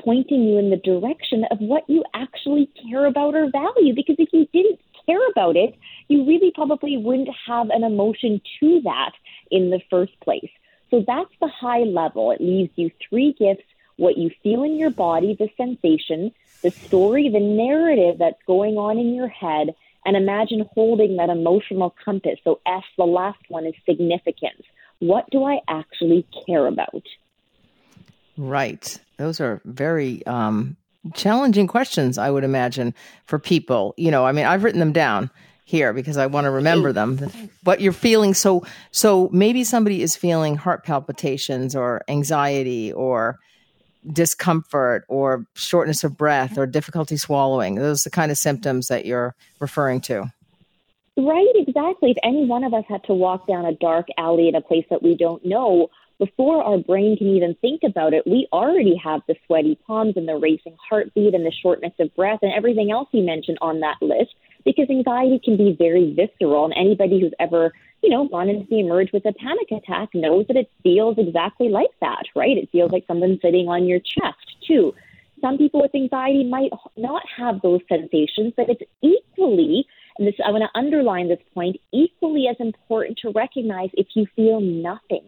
pointing 0.00 0.42
you 0.42 0.58
in 0.58 0.70
the 0.70 0.78
direction 0.78 1.44
of 1.52 1.60
what 1.60 1.88
you 1.88 2.02
actually 2.14 2.70
care 2.82 3.06
about 3.06 3.36
or 3.36 3.48
value. 3.52 3.94
Because 3.94 4.16
if 4.18 4.30
you 4.32 4.48
didn't 4.52 4.80
care 5.06 5.24
about 5.30 5.56
it, 5.56 5.76
you 6.08 6.26
really 6.26 6.50
probably 6.52 6.96
wouldn't 6.96 7.28
have 7.46 7.70
an 7.70 7.84
emotion 7.84 8.40
to 8.58 8.80
that 8.82 9.12
in 9.52 9.70
the 9.70 9.80
first 9.88 10.18
place. 10.18 10.50
So 10.90 11.04
that's 11.06 11.30
the 11.40 11.48
high 11.48 11.84
level. 11.84 12.32
It 12.32 12.40
leaves 12.40 12.72
you 12.74 12.90
three 13.08 13.32
gifts 13.38 13.62
what 13.96 14.18
you 14.18 14.30
feel 14.42 14.64
in 14.64 14.76
your 14.76 14.90
body, 14.90 15.36
the 15.38 15.50
sensation, 15.56 16.32
the 16.62 16.70
story, 16.70 17.28
the 17.28 17.40
narrative 17.40 18.18
that's 18.18 18.42
going 18.46 18.76
on 18.76 18.98
in 18.98 19.14
your 19.14 19.28
head, 19.28 19.74
and 20.08 20.16
imagine 20.16 20.66
holding 20.72 21.18
that 21.18 21.28
emotional 21.28 21.94
compass. 22.02 22.38
So, 22.42 22.60
S, 22.64 22.82
the 22.96 23.04
last 23.04 23.40
one, 23.48 23.66
is 23.66 23.74
significance. 23.86 24.62
What 25.00 25.28
do 25.30 25.44
I 25.44 25.60
actually 25.68 26.26
care 26.46 26.66
about? 26.66 27.02
Right. 28.38 28.98
Those 29.18 29.38
are 29.38 29.60
very 29.66 30.24
um, 30.24 30.78
challenging 31.12 31.66
questions, 31.66 32.16
I 32.16 32.30
would 32.30 32.42
imagine, 32.42 32.94
for 33.26 33.38
people. 33.38 33.92
You 33.98 34.10
know, 34.10 34.24
I 34.24 34.32
mean, 34.32 34.46
I've 34.46 34.64
written 34.64 34.80
them 34.80 34.92
down 34.92 35.30
here 35.64 35.92
because 35.92 36.16
I 36.16 36.24
want 36.24 36.46
to 36.46 36.50
remember 36.50 36.90
them. 36.94 37.18
What 37.64 37.82
you're 37.82 37.92
feeling. 37.92 38.32
So, 38.32 38.64
so 38.90 39.28
maybe 39.30 39.62
somebody 39.62 40.00
is 40.00 40.16
feeling 40.16 40.56
heart 40.56 40.84
palpitations 40.84 41.76
or 41.76 42.00
anxiety 42.08 42.94
or 42.94 43.38
discomfort 44.12 45.04
or 45.08 45.44
shortness 45.54 46.04
of 46.04 46.16
breath 46.16 46.58
or 46.58 46.66
difficulty 46.66 47.16
swallowing. 47.16 47.76
Those 47.76 48.06
are 48.06 48.10
the 48.10 48.14
kind 48.14 48.30
of 48.30 48.38
symptoms 48.38 48.88
that 48.88 49.06
you're 49.06 49.34
referring 49.60 50.00
to. 50.02 50.32
Right, 51.16 51.52
exactly. 51.54 52.12
If 52.12 52.16
any 52.22 52.46
one 52.46 52.62
of 52.62 52.72
us 52.72 52.84
had 52.88 53.02
to 53.04 53.14
walk 53.14 53.48
down 53.48 53.64
a 53.64 53.74
dark 53.74 54.06
alley 54.18 54.48
in 54.48 54.54
a 54.54 54.60
place 54.60 54.84
that 54.90 55.02
we 55.02 55.16
don't 55.16 55.44
know, 55.44 55.88
before 56.18 56.62
our 56.64 56.78
brain 56.78 57.16
can 57.16 57.28
even 57.28 57.54
think 57.60 57.82
about 57.84 58.12
it, 58.12 58.26
we 58.26 58.48
already 58.52 58.96
have 58.96 59.20
the 59.28 59.36
sweaty 59.46 59.78
palms 59.86 60.14
and 60.16 60.26
the 60.26 60.36
racing 60.36 60.76
heartbeat 60.88 61.34
and 61.34 61.46
the 61.46 61.52
shortness 61.62 61.92
of 62.00 62.14
breath 62.16 62.40
and 62.42 62.52
everything 62.52 62.90
else 62.90 63.08
you 63.12 63.22
mentioned 63.22 63.58
on 63.60 63.80
that 63.80 63.96
list 64.00 64.34
because 64.64 64.90
anxiety 64.90 65.40
can 65.42 65.56
be 65.56 65.76
very 65.78 66.12
visceral 66.14 66.64
and 66.64 66.74
anybody 66.76 67.20
who's 67.20 67.32
ever 67.38 67.72
you 68.02 68.10
know 68.10 68.26
gone 68.28 68.48
into 68.48 68.66
the 68.68 68.80
emerge 68.80 69.12
with 69.12 69.24
a 69.26 69.32
panic 69.34 69.70
attack 69.70 70.08
knows 70.12 70.44
that 70.48 70.56
it 70.56 70.70
feels 70.82 71.16
exactly 71.18 71.68
like 71.68 71.90
that 72.00 72.24
right? 72.34 72.56
It 72.56 72.68
feels 72.72 72.90
like 72.90 73.04
something 73.06 73.38
sitting 73.40 73.68
on 73.68 73.86
your 73.86 74.00
chest 74.00 74.56
too. 74.66 74.94
Some 75.40 75.56
people 75.56 75.80
with 75.80 75.94
anxiety 75.94 76.42
might 76.42 76.72
not 76.96 77.22
have 77.36 77.62
those 77.62 77.80
sensations 77.88 78.54
but 78.56 78.68
it's 78.68 78.82
equally 79.02 79.86
and 80.18 80.26
this 80.26 80.34
i 80.44 80.50
want 80.50 80.64
to 80.64 80.78
underline 80.78 81.28
this 81.28 81.38
point 81.54 81.76
equally 81.92 82.48
as 82.50 82.56
important 82.58 83.18
to 83.18 83.30
recognize 83.30 83.90
if 83.94 84.08
you 84.16 84.26
feel 84.34 84.60
nothing 84.60 85.22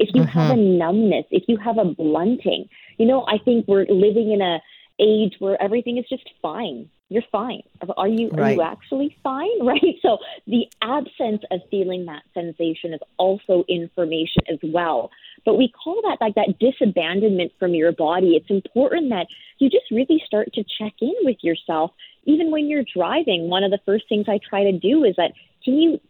if 0.00 0.08
you 0.14 0.22
mm-hmm. 0.22 0.38
have 0.38 0.50
a 0.52 0.56
numbness, 0.56 1.26
if 1.30 1.44
you 1.46 1.58
have 1.58 1.78
a 1.78 1.84
blunting. 1.84 2.68
You 2.96 3.06
know, 3.06 3.24
I 3.28 3.38
think 3.38 3.68
we're 3.68 3.86
living 3.88 4.32
in 4.32 4.40
a 4.40 4.60
age 4.98 5.34
where 5.38 5.60
everything 5.62 5.98
is 5.98 6.06
just 6.08 6.28
fine. 6.42 6.88
You're 7.10 7.24
fine. 7.30 7.62
Are 7.96 8.08
you 8.08 8.30
right. 8.30 8.40
are 8.40 8.52
you 8.52 8.62
actually 8.62 9.16
fine? 9.22 9.48
Right? 9.62 9.96
So 10.00 10.18
the 10.46 10.66
absence 10.82 11.42
of 11.50 11.60
feeling 11.70 12.06
that 12.06 12.22
sensation 12.32 12.94
is 12.94 13.00
also 13.18 13.64
information 13.68 14.42
as 14.50 14.58
well. 14.62 15.10
But 15.44 15.56
we 15.56 15.70
call 15.70 16.00
that 16.02 16.18
like 16.20 16.34
that 16.36 16.58
disabandonment 16.58 17.52
from 17.58 17.74
your 17.74 17.92
body. 17.92 18.36
It's 18.36 18.50
important 18.50 19.10
that 19.10 19.26
you 19.58 19.68
just 19.68 19.90
really 19.90 20.22
start 20.24 20.52
to 20.54 20.64
check 20.78 20.94
in 21.00 21.14
with 21.22 21.38
yourself. 21.42 21.90
Even 22.24 22.50
when 22.50 22.68
you're 22.68 22.84
driving, 22.94 23.48
one 23.48 23.64
of 23.64 23.70
the 23.70 23.80
first 23.84 24.04
things 24.08 24.26
I 24.28 24.38
try 24.38 24.64
to 24.64 24.72
do 24.72 25.04
is 25.04 25.14
that 25.16 25.32
can 25.64 25.74
you 25.74 26.00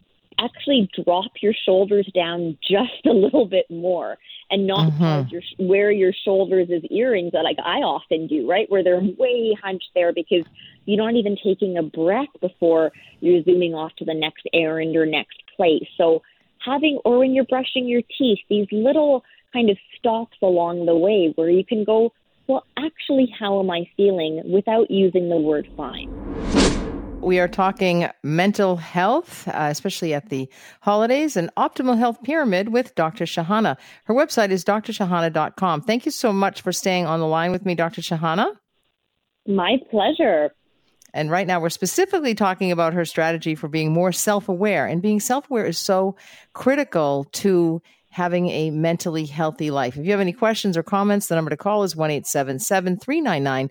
actually 0.41 0.91
drop 1.05 1.31
your 1.43 1.55
shoulders 1.65 2.11
down 2.15 2.57
just 2.63 3.07
a 3.07 3.13
little 3.13 3.47
bit 3.47 3.71
more 3.71 4.19
and 4.51 4.67
not 4.67 4.93
mm-hmm. 4.93 5.29
your, 5.29 5.43
wear 5.59 5.91
your 5.91 6.13
shoulders 6.25 6.69
as 6.75 6.83
earrings 6.91 7.33
like 7.33 7.59
I 7.65 7.79
often 7.79 8.27
do, 8.27 8.49
right? 8.49 8.71
Where 8.71 8.83
they're 8.83 9.01
way 9.01 9.57
hunched 9.63 9.91
there 9.95 10.13
because 10.13 10.45
you're 10.87 11.03
not 11.03 11.15
even 11.15 11.37
taking 11.43 11.77
a 11.77 11.83
breath 11.83 12.29
before 12.41 12.91
you're 13.21 13.43
zooming 13.45 13.75
off 13.75 13.93
to 13.99 14.05
the 14.05 14.15
next 14.15 14.49
errand 14.53 14.97
or 14.97 15.07
next 15.07 15.43
place. 15.57 15.87
So 15.97 16.23
having, 16.65 16.99
or 17.05 17.19
when 17.19 17.35
you're 17.35 17.45
brushing 17.45 17.87
your 17.87 18.03
teeth, 18.19 18.41
these 18.49 18.67
little 18.73 19.23
kind 19.53 19.71
of 19.71 19.77
stops 19.99 20.37
along 20.43 20.87
the 20.87 20.97
way 20.97 21.33
where 21.37 21.51
you 21.51 21.65
can 21.65 21.85
go, 21.85 22.13
well, 22.47 22.65
actually, 22.77 23.33
how 23.39 23.61
am 23.61 23.71
I 23.71 23.89
feeling 23.97 24.43
without 24.53 24.91
using 24.91 25.29
the 25.29 25.37
word 25.37 25.69
fine? 25.77 26.30
We 27.21 27.39
are 27.39 27.49
talking 27.49 28.09
mental 28.23 28.77
health, 28.77 29.47
uh, 29.49 29.69
especially 29.71 30.15
at 30.15 30.31
the 30.31 30.49
holidays, 30.81 31.37
and 31.37 31.55
optimal 31.57 31.99
health 31.99 32.23
pyramid 32.23 32.71
with 32.71 32.95
Dr. 32.95 33.25
Shahana. 33.25 33.77
Her 34.05 34.15
website 34.15 34.49
is 34.51 34.65
drshahana.com. 34.65 35.83
Thank 35.83 36.07
you 36.07 36.13
so 36.13 36.33
much 36.33 36.63
for 36.63 36.73
staying 36.73 37.05
on 37.05 37.21
the 37.21 37.27
line 37.27 37.53
with 37.53 37.67
me, 37.67 37.75
Dr. 37.75 38.01
Shahana. 38.01 38.57
My 39.47 39.77
pleasure. 39.91 40.55
And 41.13 41.31
right 41.31 41.47
now, 41.47 41.61
we're 41.61 41.69
specifically 41.69 42.35
talking 42.35 42.73
about 42.73 42.95
her 42.95 43.05
strategy 43.05 43.55
for 43.55 43.69
being 43.69 43.93
more 43.93 44.13
self 44.13 44.49
aware. 44.49 44.87
And 44.87 45.03
being 45.03 45.21
self 45.21 45.51
aware 45.51 45.67
is 45.67 45.79
so 45.79 46.17
critical 46.55 47.25
to 47.33 47.83
having 48.11 48.49
a 48.49 48.71
mentally 48.71 49.27
healthy 49.27 49.71
life. 49.71 49.97
If 49.97 50.07
you 50.07 50.11
have 50.13 50.21
any 50.21 50.33
questions 50.33 50.77
or 50.77 50.83
comments, 50.83 51.27
the 51.27 51.35
number 51.35 51.51
to 51.51 51.57
call 51.57 51.83
is 51.85 51.95
1 51.95 52.23
399 52.23 53.71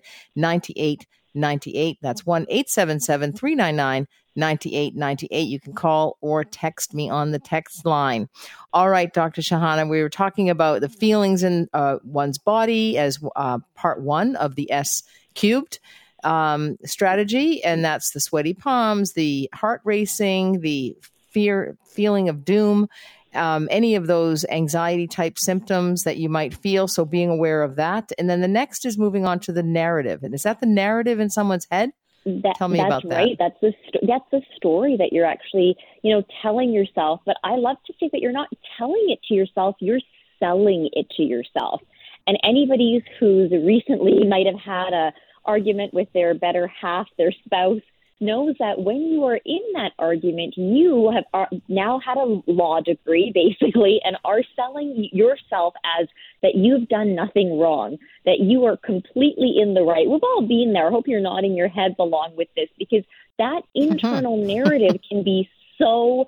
9898. 1.34 1.98
That's 2.02 2.26
1 2.26 2.46
877 2.48 3.32
399 3.32 4.06
9898. 4.36 5.40
You 5.40 5.60
can 5.60 5.72
call 5.72 6.16
or 6.20 6.44
text 6.44 6.94
me 6.94 7.08
on 7.08 7.30
the 7.32 7.38
text 7.38 7.84
line. 7.84 8.28
All 8.72 8.88
right, 8.88 9.12
Dr. 9.12 9.42
Shahana, 9.42 9.88
we 9.88 10.02
were 10.02 10.08
talking 10.08 10.48
about 10.48 10.80
the 10.80 10.88
feelings 10.88 11.42
in 11.42 11.68
uh, 11.72 11.98
one's 12.04 12.38
body 12.38 12.96
as 12.98 13.18
uh, 13.36 13.58
part 13.74 14.02
one 14.02 14.36
of 14.36 14.54
the 14.54 14.70
S 14.70 15.02
cubed 15.34 15.78
um, 16.24 16.76
strategy, 16.84 17.62
and 17.64 17.84
that's 17.84 18.12
the 18.12 18.20
sweaty 18.20 18.54
palms, 18.54 19.12
the 19.12 19.48
heart 19.54 19.80
racing, 19.84 20.60
the 20.60 20.96
fear, 21.30 21.76
feeling 21.86 22.28
of 22.28 22.44
doom, 22.44 22.88
um, 23.34 23.68
any 23.70 23.94
of 23.94 24.06
those 24.06 24.44
anxiety 24.46 25.06
type 25.06 25.38
symptoms 25.38 26.02
that 26.02 26.16
you 26.16 26.28
might 26.28 26.54
feel. 26.54 26.88
So 26.88 27.04
being 27.04 27.30
aware 27.30 27.62
of 27.62 27.76
that. 27.76 28.10
And 28.18 28.28
then 28.28 28.40
the 28.40 28.48
next 28.48 28.84
is 28.84 28.98
moving 28.98 29.24
on 29.24 29.40
to 29.40 29.52
the 29.52 29.62
narrative. 29.62 30.22
And 30.22 30.34
is 30.34 30.42
that 30.42 30.60
the 30.60 30.66
narrative 30.66 31.20
in 31.20 31.30
someone's 31.30 31.66
head? 31.70 31.90
That, 32.26 32.54
Tell 32.56 32.68
me 32.68 32.78
that's 32.78 32.88
about 32.88 33.08
that. 33.08 33.16
right. 33.16 33.36
That's 33.38 33.58
the 33.62 33.72
st- 33.86 34.04
that's 34.06 34.24
the 34.30 34.42
story 34.54 34.96
that 34.98 35.10
you're 35.10 35.24
actually 35.24 35.74
you 36.02 36.14
know 36.14 36.22
telling 36.42 36.70
yourself. 36.70 37.22
But 37.24 37.36
I 37.42 37.56
love 37.56 37.78
to 37.86 37.94
say 37.98 38.10
that 38.12 38.20
you're 38.20 38.30
not 38.30 38.48
telling 38.76 39.06
it 39.08 39.20
to 39.28 39.34
yourself. 39.34 39.76
You're 39.80 40.00
selling 40.38 40.90
it 40.92 41.08
to 41.16 41.22
yourself. 41.22 41.80
And 42.26 42.38
anybody 42.44 43.02
who's 43.18 43.50
recently 43.50 44.26
might 44.28 44.44
have 44.44 44.60
had 44.60 44.92
a 44.92 45.12
argument 45.46 45.94
with 45.94 46.08
their 46.12 46.34
better 46.34 46.66
half, 46.66 47.06
their 47.16 47.32
spouse, 47.44 47.80
knows 48.20 48.54
that 48.58 48.80
when 48.80 48.98
you 49.02 49.24
are 49.24 49.40
in 49.44 49.60
that 49.74 49.92
argument, 49.98 50.54
you 50.56 51.10
have 51.14 51.24
are 51.32 51.48
now 51.68 51.98
had 51.98 52.16
a 52.16 52.42
law 52.46 52.80
degree, 52.80 53.32
basically, 53.60 54.00
and 54.04 54.16
are 54.24 54.42
selling 54.56 55.08
yourself 55.12 55.74
as 56.00 56.08
that 56.42 56.54
you've 56.54 56.88
done 56.88 57.14
nothing 57.14 57.58
wrong, 57.58 57.98
that 58.24 58.40
you 58.40 58.64
are 58.64 58.76
completely 58.76 59.54
in 59.60 59.74
the 59.74 59.82
right. 59.82 60.08
We've 60.08 60.22
all 60.22 60.46
been 60.46 60.72
there. 60.72 60.88
I 60.88 60.90
hope 60.90 61.08
you're 61.08 61.20
nodding 61.20 61.56
your 61.56 61.68
heads 61.68 61.96
along 61.98 62.36
with 62.36 62.48
this 62.56 62.68
because 62.78 63.04
that 63.38 63.58
uh-huh. 63.58 63.62
internal 63.74 64.36
narrative 64.36 65.00
can 65.08 65.22
be 65.22 65.48
so 65.78 66.26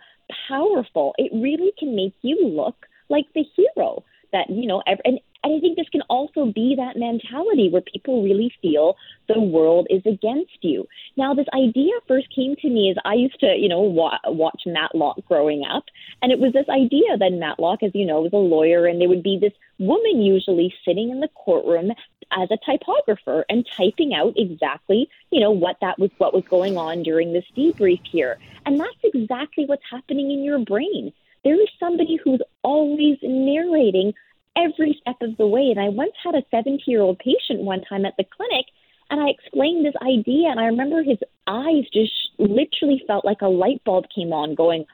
powerful. 0.48 1.14
It 1.18 1.30
really 1.34 1.72
can 1.78 1.94
make 1.94 2.14
you 2.22 2.48
look 2.48 2.86
like 3.08 3.26
the 3.34 3.44
hero 3.56 4.04
that 4.32 4.50
you 4.50 4.66
know 4.66 4.82
and 4.86 5.00
and 5.04 5.20
I 5.44 5.58
think 5.60 5.76
this 5.76 5.88
can 5.88 6.02
also 6.02 6.46
be 6.46 6.76
that 6.76 6.96
mentality 6.96 7.68
where 7.68 7.82
people 7.82 8.22
really 8.22 8.52
feel 8.62 8.96
the 9.28 9.40
world 9.40 9.88
is 9.90 10.02
against 10.06 10.58
you. 10.60 10.86
Now, 11.16 11.34
this 11.34 11.48
idea 11.52 11.92
first 12.06 12.32
came 12.34 12.54
to 12.56 12.68
me 12.68 12.90
as 12.90 12.96
I 13.04 13.14
used 13.14 13.40
to, 13.40 13.46
you 13.46 13.68
know, 13.68 13.80
wa- 13.80 14.20
watch 14.26 14.62
Matlock 14.66 15.16
growing 15.26 15.64
up. 15.64 15.84
And 16.22 16.30
it 16.30 16.38
was 16.38 16.52
this 16.52 16.68
idea 16.68 17.18
that 17.18 17.32
Matlock, 17.32 17.82
as 17.82 17.90
you 17.92 18.06
know, 18.06 18.20
was 18.20 18.32
a 18.32 18.36
lawyer, 18.36 18.86
and 18.86 19.00
there 19.00 19.08
would 19.08 19.24
be 19.24 19.36
this 19.36 19.52
woman 19.80 20.22
usually 20.22 20.72
sitting 20.84 21.10
in 21.10 21.18
the 21.18 21.28
courtroom 21.34 21.90
as 22.30 22.48
a 22.50 22.58
typographer 22.64 23.44
and 23.48 23.66
typing 23.76 24.14
out 24.14 24.34
exactly, 24.36 25.08
you 25.30 25.40
know, 25.40 25.50
what 25.50 25.76
that 25.80 25.98
was, 25.98 26.10
what 26.18 26.32
was 26.32 26.44
going 26.48 26.76
on 26.76 27.02
during 27.02 27.32
this 27.32 27.44
debrief 27.56 28.00
here. 28.04 28.38
And 28.64 28.78
that's 28.78 28.92
exactly 29.02 29.64
what's 29.66 29.82
happening 29.90 30.30
in 30.30 30.44
your 30.44 30.60
brain. 30.60 31.12
There 31.44 31.60
is 31.60 31.68
somebody 31.80 32.18
who's 32.22 32.40
always 32.62 33.18
narrating 33.22 34.12
every 34.56 34.98
step 35.00 35.16
of 35.22 35.36
the 35.36 35.46
way. 35.46 35.70
And 35.70 35.80
I 35.80 35.88
once 35.88 36.12
had 36.22 36.34
a 36.34 36.44
70 36.50 36.82
year 36.86 37.00
old 37.00 37.18
patient 37.18 37.60
one 37.60 37.82
time 37.88 38.04
at 38.04 38.14
the 38.16 38.24
clinic, 38.24 38.66
and 39.10 39.20
I 39.20 39.28
explained 39.28 39.84
this 39.84 39.94
idea, 40.02 40.48
and 40.48 40.58
I 40.58 40.66
remember 40.66 41.02
his 41.02 41.18
eyes 41.46 41.84
just 41.92 42.12
literally 42.38 43.02
felt 43.06 43.24
like 43.24 43.42
a 43.42 43.48
light 43.48 43.82
bulb 43.84 44.06
came 44.14 44.32
on, 44.32 44.54
going, 44.54 44.86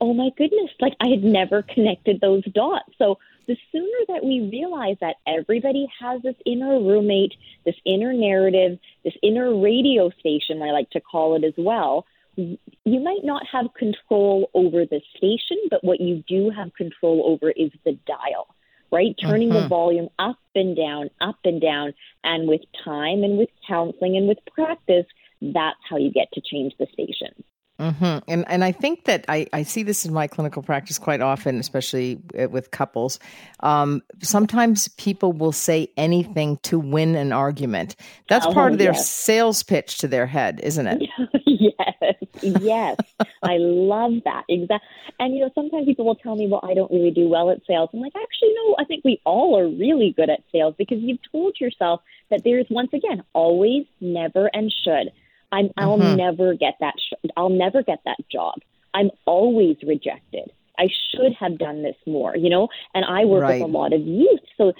Oh 0.00 0.12
my 0.12 0.30
goodness, 0.36 0.70
like 0.80 0.94
I 1.00 1.08
had 1.08 1.24
never 1.24 1.62
connected 1.62 2.20
those 2.20 2.44
dots. 2.52 2.90
So 2.98 3.18
the 3.46 3.56
sooner 3.72 4.04
that 4.08 4.24
we 4.24 4.48
realize 4.50 4.96
that 5.00 5.16
everybody 5.26 5.86
has 6.00 6.22
this 6.22 6.34
inner 6.44 6.80
roommate, 6.80 7.34
this 7.64 7.76
inner 7.84 8.12
narrative, 8.12 8.78
this 9.04 9.14
inner 9.22 9.56
radio 9.58 10.10
station, 10.18 10.62
I 10.62 10.72
like 10.72 10.90
to 10.90 11.00
call 11.00 11.36
it 11.36 11.44
as 11.44 11.54
well, 11.56 12.06
you 12.36 13.00
might 13.00 13.24
not 13.24 13.42
have 13.50 13.66
control 13.74 14.50
over 14.54 14.84
the 14.84 15.00
station, 15.16 15.56
but 15.70 15.84
what 15.84 16.00
you 16.00 16.24
do 16.26 16.50
have 16.50 16.74
control 16.74 17.22
over 17.26 17.50
is 17.50 17.70
the 17.84 17.98
dial 18.06 18.48
right? 18.94 19.16
Turning 19.20 19.50
uh-huh. 19.50 19.62
the 19.62 19.68
volume 19.68 20.08
up 20.20 20.38
and 20.54 20.76
down, 20.76 21.10
up 21.20 21.38
and 21.44 21.60
down. 21.60 21.92
And 22.22 22.48
with 22.48 22.60
time 22.84 23.24
and 23.24 23.36
with 23.36 23.48
counseling 23.66 24.16
and 24.16 24.28
with 24.28 24.38
practice, 24.54 25.06
that's 25.42 25.80
how 25.90 25.96
you 25.96 26.12
get 26.12 26.28
to 26.34 26.40
change 26.40 26.72
the 26.78 26.86
station. 26.92 27.42
Mm-hmm. 27.84 28.30
And 28.30 28.44
and 28.48 28.64
I 28.64 28.72
think 28.72 29.04
that 29.04 29.26
I, 29.28 29.46
I 29.52 29.62
see 29.62 29.82
this 29.82 30.06
in 30.06 30.12
my 30.14 30.26
clinical 30.26 30.62
practice 30.62 30.98
quite 30.98 31.20
often, 31.20 31.58
especially 31.58 32.18
uh, 32.40 32.48
with 32.48 32.70
couples. 32.70 33.18
Um, 33.60 34.02
sometimes 34.22 34.88
people 34.88 35.32
will 35.32 35.52
say 35.52 35.88
anything 35.98 36.56
to 36.62 36.78
win 36.78 37.14
an 37.14 37.32
argument. 37.32 37.96
That's 38.30 38.46
oh, 38.46 38.54
part 38.54 38.72
of 38.72 38.78
their 38.78 38.92
yes. 38.92 39.10
sales 39.10 39.62
pitch 39.62 39.98
to 39.98 40.08
their 40.08 40.26
head, 40.26 40.60
isn't 40.62 40.86
it? 40.86 41.02
yes, 41.46 42.14
yes. 42.40 42.96
I 43.42 43.58
love 43.58 44.12
that. 44.24 44.44
Exactly. 44.48 44.88
And 45.18 45.34
you 45.34 45.40
know, 45.40 45.50
sometimes 45.54 45.84
people 45.84 46.06
will 46.06 46.16
tell 46.16 46.36
me, 46.36 46.48
"Well, 46.48 46.64
I 46.64 46.72
don't 46.72 46.90
really 46.90 47.10
do 47.10 47.28
well 47.28 47.50
at 47.50 47.60
sales." 47.66 47.90
I'm 47.92 48.00
like, 48.00 48.14
actually, 48.16 48.54
no. 48.54 48.76
I 48.78 48.84
think 48.84 49.04
we 49.04 49.20
all 49.26 49.58
are 49.58 49.68
really 49.68 50.14
good 50.16 50.30
at 50.30 50.40
sales 50.50 50.74
because 50.78 50.98
you've 51.02 51.20
told 51.30 51.60
yourself 51.60 52.00
that 52.30 52.44
there's 52.44 52.66
once 52.70 52.94
again 52.94 53.22
always, 53.34 53.84
never, 54.00 54.50
and 54.54 54.72
should 54.72 55.12
I'm 55.54 55.70
I'll 55.76 55.98
mm-hmm. 55.98 56.16
never 56.16 56.54
get 56.54 56.74
that 56.80 56.94
sh- 56.98 57.30
I'll 57.36 57.48
never 57.48 57.82
get 57.82 58.00
that 58.04 58.18
job. 58.30 58.54
I'm 58.92 59.10
always 59.24 59.76
rejected. 59.86 60.50
I 60.78 60.88
should 61.10 61.32
have 61.38 61.58
done 61.58 61.82
this 61.82 61.96
more, 62.04 62.36
you 62.36 62.50
know? 62.50 62.68
And 62.94 63.04
I 63.04 63.24
work 63.24 63.42
right. 63.42 63.60
with 63.60 63.70
a 63.70 63.72
lot 63.72 63.92
of 63.92 64.00
youth. 64.00 64.40
So 64.56 64.72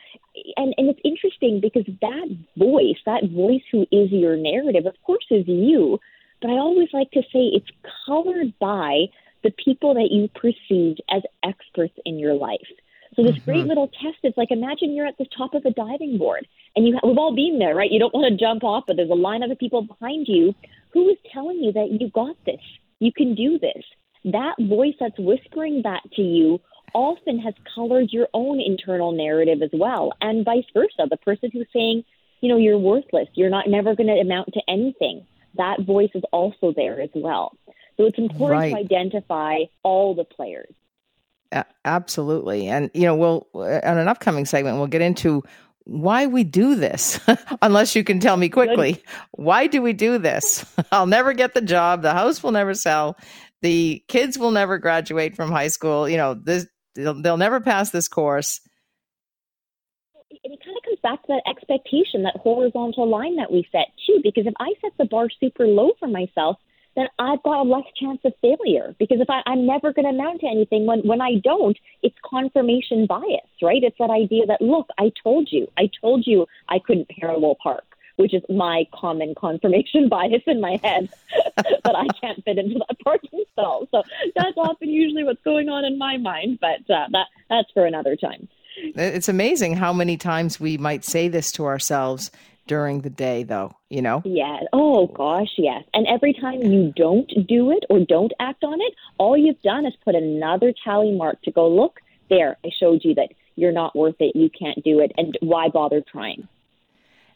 and 0.57 0.75
and 0.77 0.91
it's 0.91 1.01
interesting 1.05 1.61
because 1.61 1.85
that 2.01 2.29
voice, 2.57 2.99
that 3.07 3.31
voice 3.31 3.63
who 3.71 3.83
is 3.93 4.11
your 4.11 4.37
narrative, 4.37 4.87
of 4.87 4.95
course 5.05 5.27
is 5.31 5.47
you, 5.47 6.01
but 6.43 6.51
I 6.51 6.55
always 6.55 6.89
like 6.93 7.11
to 7.13 7.23
say 7.23 7.51
it's 7.55 7.71
colored 8.07 8.53
by 8.59 9.07
the 9.45 9.53
people 9.65 9.95
that 9.95 10.09
you 10.11 10.29
perceived 10.35 11.01
as 11.11 11.23
experts 11.45 11.95
in 12.05 12.19
your 12.19 12.35
life. 12.35 12.73
So 13.16 13.22
this 13.22 13.37
mm-hmm. 13.37 13.50
great 13.50 13.66
little 13.66 13.88
test 13.88 14.18
is 14.22 14.35
like 14.37 14.50
imagine 14.50 14.94
you're 14.94 15.07
at 15.07 15.18
the 15.18 15.27
top 15.37 15.55
of 15.55 15.64
a 15.64 15.70
diving 15.70 16.18
board 16.18 16.46
and 16.74 16.87
you 16.87 16.98
we've 17.03 17.18
all 17.18 17.35
been 17.35 17.59
there, 17.59 17.74
right? 17.74 17.90
You 17.90 17.98
don't 17.98 18.14
want 18.14 18.31
to 18.31 18.37
jump 18.37 18.64
off, 18.64 18.85
but 18.87 18.96
there's 18.96 19.11
a 19.11 19.14
line 19.14 19.42
of 19.42 19.57
people 19.59 19.83
behind 19.83 20.27
you 20.29 20.55
who 20.90 21.09
is 21.09 21.16
telling 21.33 21.59
you 21.59 21.72
that 21.72 21.88
you 22.00 22.11
got 22.11 22.37
this, 22.46 22.61
you 23.00 23.12
can 23.12 23.35
do 23.35 23.59
this. 23.59 23.83
That 24.24 24.55
voice 24.61 24.94
that's 24.98 25.18
whispering 25.18 25.83
that 25.85 26.00
to 26.14 26.22
you 26.22 26.61
often 26.94 27.38
has 27.40 27.55
colored 27.74 28.11
your 28.11 28.29
own 28.33 28.61
internal 28.61 29.12
narrative 29.12 29.61
as 29.62 29.70
well, 29.72 30.12
and 30.20 30.44
vice 30.44 30.64
versa. 30.72 31.07
The 31.11 31.16
person 31.18 31.50
who's 31.53 31.66
saying, 31.72 32.05
you 32.40 32.48
know, 32.48 32.57
you're 32.57 32.79
worthless, 32.79 33.29
you're 33.35 33.50
not 33.50 33.68
never 33.68 33.94
going 33.94 34.07
to 34.07 34.14
amount 34.14 34.55
to 34.55 34.61
anything. 34.68 35.27
That 35.57 35.81
voice 35.83 36.11
is 36.14 36.22
also 36.33 36.72
there 36.74 37.00
as 37.00 37.11
well. 37.14 37.57
So 37.96 38.05
it's 38.05 38.18
important 38.18 38.61
right. 38.61 38.70
to 38.70 38.77
identify 38.77 39.59
all 39.83 40.14
the 40.14 40.24
players 40.24 40.74
absolutely. 41.85 42.68
And, 42.68 42.90
you 42.94 43.02
know, 43.02 43.16
we'll, 43.16 43.46
uh, 43.54 43.80
on 43.85 43.98
an 43.98 44.09
upcoming 44.09 44.44
segment, 44.44 44.78
we'll 44.78 44.87
get 44.87 45.02
into 45.02 45.42
why 45.85 46.26
we 46.26 46.44
do 46.44 46.74
this, 46.74 47.20
unless 47.62 47.94
you 47.94 48.04
can 48.04 48.20
tell 48.20 48.37
me 48.37 48.48
quickly. 48.48 49.02
Why 49.33 49.66
do 49.66 49.83
we 49.83 49.92
do 49.92 50.18
this? 50.18 50.64
I'll 50.92 51.07
never 51.07 51.33
get 51.33 51.54
the 51.54 51.61
job. 51.61 52.02
The 52.02 52.12
house 52.12 52.42
will 52.42 52.52
never 52.52 52.74
sell. 52.74 53.16
The 53.62 54.02
kids 54.09 54.38
will 54.38 54.50
never 54.50 54.78
graduate 54.78 55.37
from 55.37 55.50
high 55.50 55.68
school. 55.68 56.09
You 56.09 56.16
know, 56.16 56.35
this, 56.35 56.66
they'll, 56.94 57.20
they'll 57.20 57.37
never 57.37 57.61
pass 57.61 57.90
this 57.90 58.09
course. 58.09 58.61
And 60.30 60.52
it 60.52 60.61
kind 60.64 60.76
of 60.76 60.83
comes 60.85 60.98
back 61.02 61.22
to 61.22 61.28
that 61.28 61.50
expectation, 61.50 62.22
that 62.24 62.37
horizontal 62.37 63.09
line 63.09 63.37
that 63.37 63.50
we 63.50 63.66
set 63.72 63.88
too. 64.07 64.20
Because 64.22 64.46
if 64.46 64.54
I 64.59 64.72
set 64.80 64.92
the 64.98 65.07
bar 65.07 65.28
super 65.40 65.66
low 65.66 65.92
for 65.98 66.09
myself, 66.09 66.59
then 66.96 67.07
I've 67.18 67.42
got 67.42 67.61
a 67.61 67.68
less 67.68 67.85
chance 67.96 68.20
of 68.24 68.33
failure. 68.40 68.94
Because 68.98 69.20
if 69.20 69.28
I, 69.28 69.42
I'm 69.46 69.66
never 69.66 69.92
going 69.92 70.04
to 70.04 70.11
amount 70.11 70.40
to 70.40 70.46
anything, 70.46 70.87
when, 70.87 71.00
when 71.00 71.20
I 71.20 71.37
don't, 71.42 71.78
it's 72.02 72.16
confirmation 72.24 73.07
bias, 73.07 73.48
right? 73.62 73.83
It's 73.83 73.98
that 73.98 74.11
idea 74.11 74.46
that, 74.46 74.61
look, 74.61 74.88
I 74.98 75.12
told 75.22 75.49
you, 75.51 75.68
I 75.76 75.90
told 76.01 76.26
you 76.26 76.47
I 76.68 76.78
couldn't 76.78 77.09
parallel 77.09 77.57
park, 77.62 77.84
which 78.16 78.32
is 78.32 78.42
my 78.49 78.86
common 78.95 79.34
confirmation 79.36 80.09
bias 80.11 80.42
in 80.47 80.61
my 80.61 80.78
head 80.82 81.09
that 81.57 81.97
I 81.97 82.07
can't 82.20 82.45
fit 82.45 82.59
into 82.59 82.78
that 82.78 82.99
parking 83.03 83.45
stall. 83.53 83.88
So 83.90 84.03
that's 84.36 84.57
often 84.57 84.88
usually 84.88 85.24
what's 85.24 85.42
going 85.42 85.68
on 85.68 85.84
in 85.84 85.99
my 85.99 86.16
mind, 86.16 86.59
but 86.61 86.88
uh, 86.92 87.07
that 87.12 87.26
that's 87.51 87.70
for 87.72 87.86
another 87.86 88.16
time. 88.16 88.49
It's 88.76 89.28
amazing 89.28 89.76
how 89.76 89.92
many 89.92 90.16
times 90.16 90.59
we 90.59 90.76
might 90.78 91.05
say 91.05 91.28
this 91.28 91.53
to 91.53 91.64
ourselves 91.64 92.32
during 92.67 93.01
the 93.03 93.11
day, 93.11 93.43
though, 93.43 93.77
you 93.91 94.03
know? 94.03 94.23
Yeah. 94.25 94.61
Oh, 94.73 95.07
gosh, 95.07 95.53
yes. 95.59 95.85
And 95.93 96.07
every 96.07 96.33
time 96.33 96.62
you 96.62 96.93
don't 96.97 97.31
do 97.47 97.71
it 97.71 97.85
or 97.91 98.01
don't 98.01 98.33
act 98.41 98.65
on 98.65 98.81
it, 98.81 98.95
all 99.19 99.37
you've 99.37 99.61
done 99.62 99.87
is 99.87 99.95
put 100.05 100.15
another 100.15 100.73
tally 100.85 101.12
mark 101.12 101.43
to 101.43 101.51
go, 101.51 101.69
look, 101.69 102.01
there, 102.31 102.57
I 102.65 102.71
showed 102.79 103.05
you 103.05 103.15
that 103.15 103.29
you're 103.57 103.73
not 103.73 103.95
worth 103.95 104.17
it, 104.21 104.35
you 104.35 104.51
can't 104.51 104.83
do 104.83 105.01
it, 105.01 105.12
and 105.17 105.37
why 105.41 105.69
bother 105.69 106.03
trying? 106.11 106.49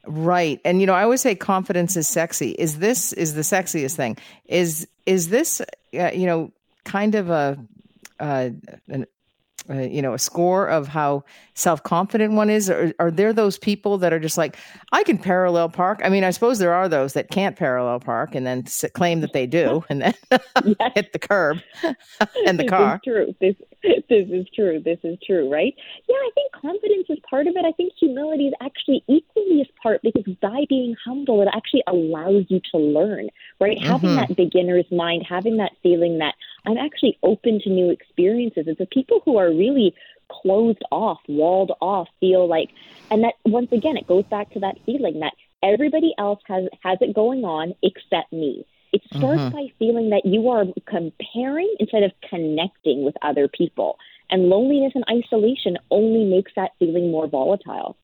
Right. 0.06 0.60
And 0.64 0.80
you 0.80 0.86
know, 0.86 0.94
I 0.94 1.02
always 1.02 1.20
say 1.20 1.34
confidence 1.34 1.96
is 1.96 2.08
sexy. 2.08 2.52
Is 2.52 2.78
this 2.78 3.12
is 3.12 3.34
the 3.34 3.42
sexiest 3.42 3.94
thing? 3.94 4.16
Is 4.46 4.88
is 5.04 5.28
this 5.28 5.60
uh, 5.60 6.10
you 6.14 6.24
know 6.24 6.50
kind 6.84 7.14
of 7.14 7.28
a 7.28 7.58
uh, 8.18 8.50
an, 8.88 9.06
uh, 9.70 9.74
you 9.74 10.00
know, 10.00 10.14
a 10.14 10.18
score 10.18 10.66
of 10.66 10.88
how 10.88 11.24
self 11.54 11.82
confident 11.82 12.34
one 12.34 12.50
is? 12.50 12.70
Or 12.70 12.92
are 12.98 13.10
there 13.10 13.32
those 13.32 13.58
people 13.58 13.98
that 13.98 14.12
are 14.12 14.18
just 14.18 14.38
like, 14.38 14.56
I 14.92 15.02
can 15.02 15.18
parallel 15.18 15.68
park? 15.68 16.00
I 16.04 16.08
mean, 16.08 16.24
I 16.24 16.30
suppose 16.30 16.58
there 16.58 16.72
are 16.72 16.88
those 16.88 17.12
that 17.12 17.30
can't 17.30 17.56
parallel 17.56 18.00
park 18.00 18.34
and 18.34 18.46
then 18.46 18.64
claim 18.94 19.20
that 19.20 19.32
they 19.32 19.46
do 19.46 19.84
and 19.90 20.02
then 20.02 20.14
hit 20.94 21.12
the 21.12 21.18
curb 21.18 21.58
and 22.46 22.58
the 22.58 22.64
this 22.64 22.70
car. 22.70 22.94
Is 22.96 23.00
true. 23.04 23.34
This, 23.40 23.54
this 23.82 24.28
is 24.30 24.46
true. 24.54 24.80
This 24.84 24.98
is 25.04 25.18
true, 25.24 25.50
right? 25.50 25.74
Yeah, 26.08 26.16
I 26.16 26.30
think 26.34 26.52
confidence 26.52 27.06
is 27.08 27.18
part 27.28 27.46
of 27.46 27.54
it. 27.56 27.64
I 27.64 27.72
think 27.72 27.92
humility 27.98 28.48
is 28.48 28.54
actually 28.60 29.04
equally 29.08 29.60
as 29.60 29.68
part 29.82 30.00
because 30.02 30.24
by 30.40 30.64
being 30.68 30.96
humble, 31.04 31.42
it 31.42 31.48
actually 31.54 31.82
allows 31.86 32.44
you 32.48 32.60
to 32.72 32.78
learn, 32.78 33.28
right? 33.60 33.76
Mm-hmm. 33.76 33.86
Having 33.86 34.16
that 34.16 34.36
beginner's 34.36 34.90
mind, 34.90 35.26
having 35.28 35.58
that 35.58 35.72
feeling 35.82 36.18
that 36.18 36.34
I'm 36.66 36.76
actually 36.76 37.18
open 37.22 37.60
to 37.64 37.70
new 37.70 37.90
experiences. 37.90 38.64
It's 38.66 38.78
the 38.78 38.86
people 38.86 39.22
who 39.24 39.38
are 39.38 39.50
really 39.58 39.94
closed 40.30 40.82
off, 40.90 41.18
walled 41.28 41.72
off, 41.80 42.08
feel 42.20 42.46
like, 42.46 42.70
and 43.10 43.24
that 43.24 43.34
once 43.44 43.72
again, 43.72 43.96
it 43.96 44.06
goes 44.06 44.24
back 44.24 44.50
to 44.52 44.60
that 44.60 44.76
feeling 44.86 45.20
that 45.20 45.32
everybody 45.62 46.14
else 46.18 46.40
has 46.46 46.64
has 46.82 46.98
it 47.00 47.14
going 47.14 47.44
on 47.44 47.74
except 47.82 48.32
me. 48.32 48.64
It 48.92 49.02
starts 49.14 49.40
mm-hmm. 49.40 49.54
by 49.54 49.66
feeling 49.78 50.10
that 50.10 50.24
you 50.24 50.48
are 50.48 50.64
comparing 50.86 51.74
instead 51.78 52.02
of 52.02 52.12
connecting 52.28 53.04
with 53.04 53.16
other 53.22 53.48
people. 53.48 53.98
And 54.30 54.44
loneliness 54.44 54.92
and 54.94 55.04
isolation 55.10 55.78
only 55.90 56.24
makes 56.24 56.52
that 56.56 56.72
feeling 56.78 57.10
more 57.10 57.26
volatile. 57.26 57.96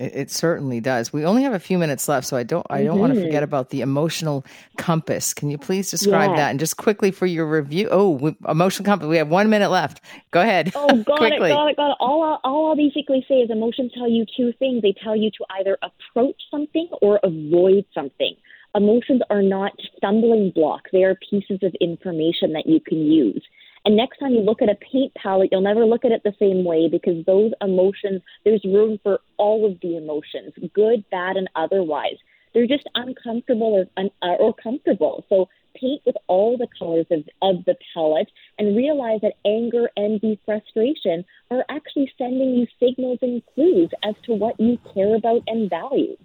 It, 0.00 0.12
it, 0.14 0.30
certainly 0.30 0.80
does. 0.80 1.12
We 1.12 1.26
only 1.26 1.42
have 1.42 1.52
a 1.52 1.58
few 1.58 1.76
minutes 1.76 2.08
left, 2.08 2.26
so 2.26 2.38
I 2.38 2.42
don't 2.42 2.66
I 2.70 2.82
don't 2.82 2.92
mm-hmm. 2.92 3.00
want 3.00 3.14
to 3.14 3.22
forget 3.22 3.42
about 3.42 3.68
the 3.68 3.82
emotional 3.82 4.46
compass. 4.78 5.34
Can 5.34 5.50
you 5.50 5.58
please 5.58 5.90
describe 5.90 6.30
yeah. 6.30 6.36
that 6.36 6.50
and 6.50 6.58
just 6.58 6.78
quickly 6.78 7.10
for 7.10 7.26
your 7.26 7.46
review? 7.46 7.86
Oh, 7.90 8.34
emotional 8.48 8.86
compass. 8.86 9.08
We 9.08 9.18
have 9.18 9.28
one 9.28 9.50
minute 9.50 9.70
left. 9.70 10.00
Go 10.30 10.40
ahead. 10.40 10.72
Oh, 10.74 10.88
got 11.02 11.04
quickly. 11.18 11.50
it, 11.50 11.54
got 11.54 11.68
it, 11.68 11.76
got 11.76 11.90
it. 11.90 11.96
All 12.00 12.22
I'll, 12.22 12.40
all 12.44 12.70
I'll 12.70 12.76
basically 12.76 13.26
say 13.28 13.36
is 13.36 13.50
emotions 13.50 13.92
tell 13.94 14.08
you 14.08 14.24
two 14.36 14.54
things. 14.58 14.80
They 14.80 14.94
tell 15.04 15.14
you 15.14 15.30
to 15.32 15.44
either 15.60 15.76
approach 15.82 16.40
something 16.50 16.88
or 17.02 17.20
avoid 17.22 17.84
something. 17.94 18.34
Emotions 18.74 19.20
are 19.28 19.42
not 19.42 19.72
stumbling 19.98 20.50
blocks. 20.54 20.90
They 20.92 21.04
are 21.04 21.16
pieces 21.28 21.58
of 21.62 21.74
information 21.78 22.54
that 22.54 22.64
you 22.66 22.80
can 22.80 22.98
use. 22.98 23.44
And 23.84 23.96
next 23.96 24.18
time 24.18 24.32
you 24.32 24.40
look 24.40 24.60
at 24.60 24.68
a 24.68 24.74
paint 24.74 25.14
palette, 25.14 25.48
you'll 25.52 25.62
never 25.62 25.86
look 25.86 26.04
at 26.04 26.12
it 26.12 26.22
the 26.22 26.34
same 26.38 26.64
way 26.64 26.88
because 26.88 27.24
those 27.24 27.52
emotions, 27.62 28.20
there's 28.44 28.64
room 28.64 28.98
for 29.02 29.20
all 29.38 29.66
of 29.70 29.80
the 29.80 29.96
emotions, 29.96 30.52
good, 30.74 31.04
bad, 31.10 31.36
and 31.36 31.48
otherwise. 31.56 32.16
They're 32.52 32.66
just 32.66 32.88
uncomfortable 32.94 33.86
or, 33.96 34.04
uh, 34.22 34.34
or 34.34 34.52
comfortable. 34.54 35.24
So 35.28 35.48
paint 35.74 36.02
with 36.04 36.16
all 36.26 36.58
the 36.58 36.66
colors 36.78 37.06
of, 37.10 37.20
of 37.42 37.64
the 37.64 37.76
palette 37.94 38.30
and 38.58 38.76
realize 38.76 39.20
that 39.22 39.34
anger, 39.46 39.88
envy, 39.96 40.38
frustration 40.44 41.24
are 41.50 41.64
actually 41.70 42.12
sending 42.18 42.54
you 42.54 42.66
signals 42.78 43.18
and 43.22 43.42
clues 43.54 43.90
as 44.02 44.14
to 44.24 44.34
what 44.34 44.58
you 44.58 44.78
care 44.92 45.14
about 45.14 45.42
and 45.46 45.70
value. 45.70 46.16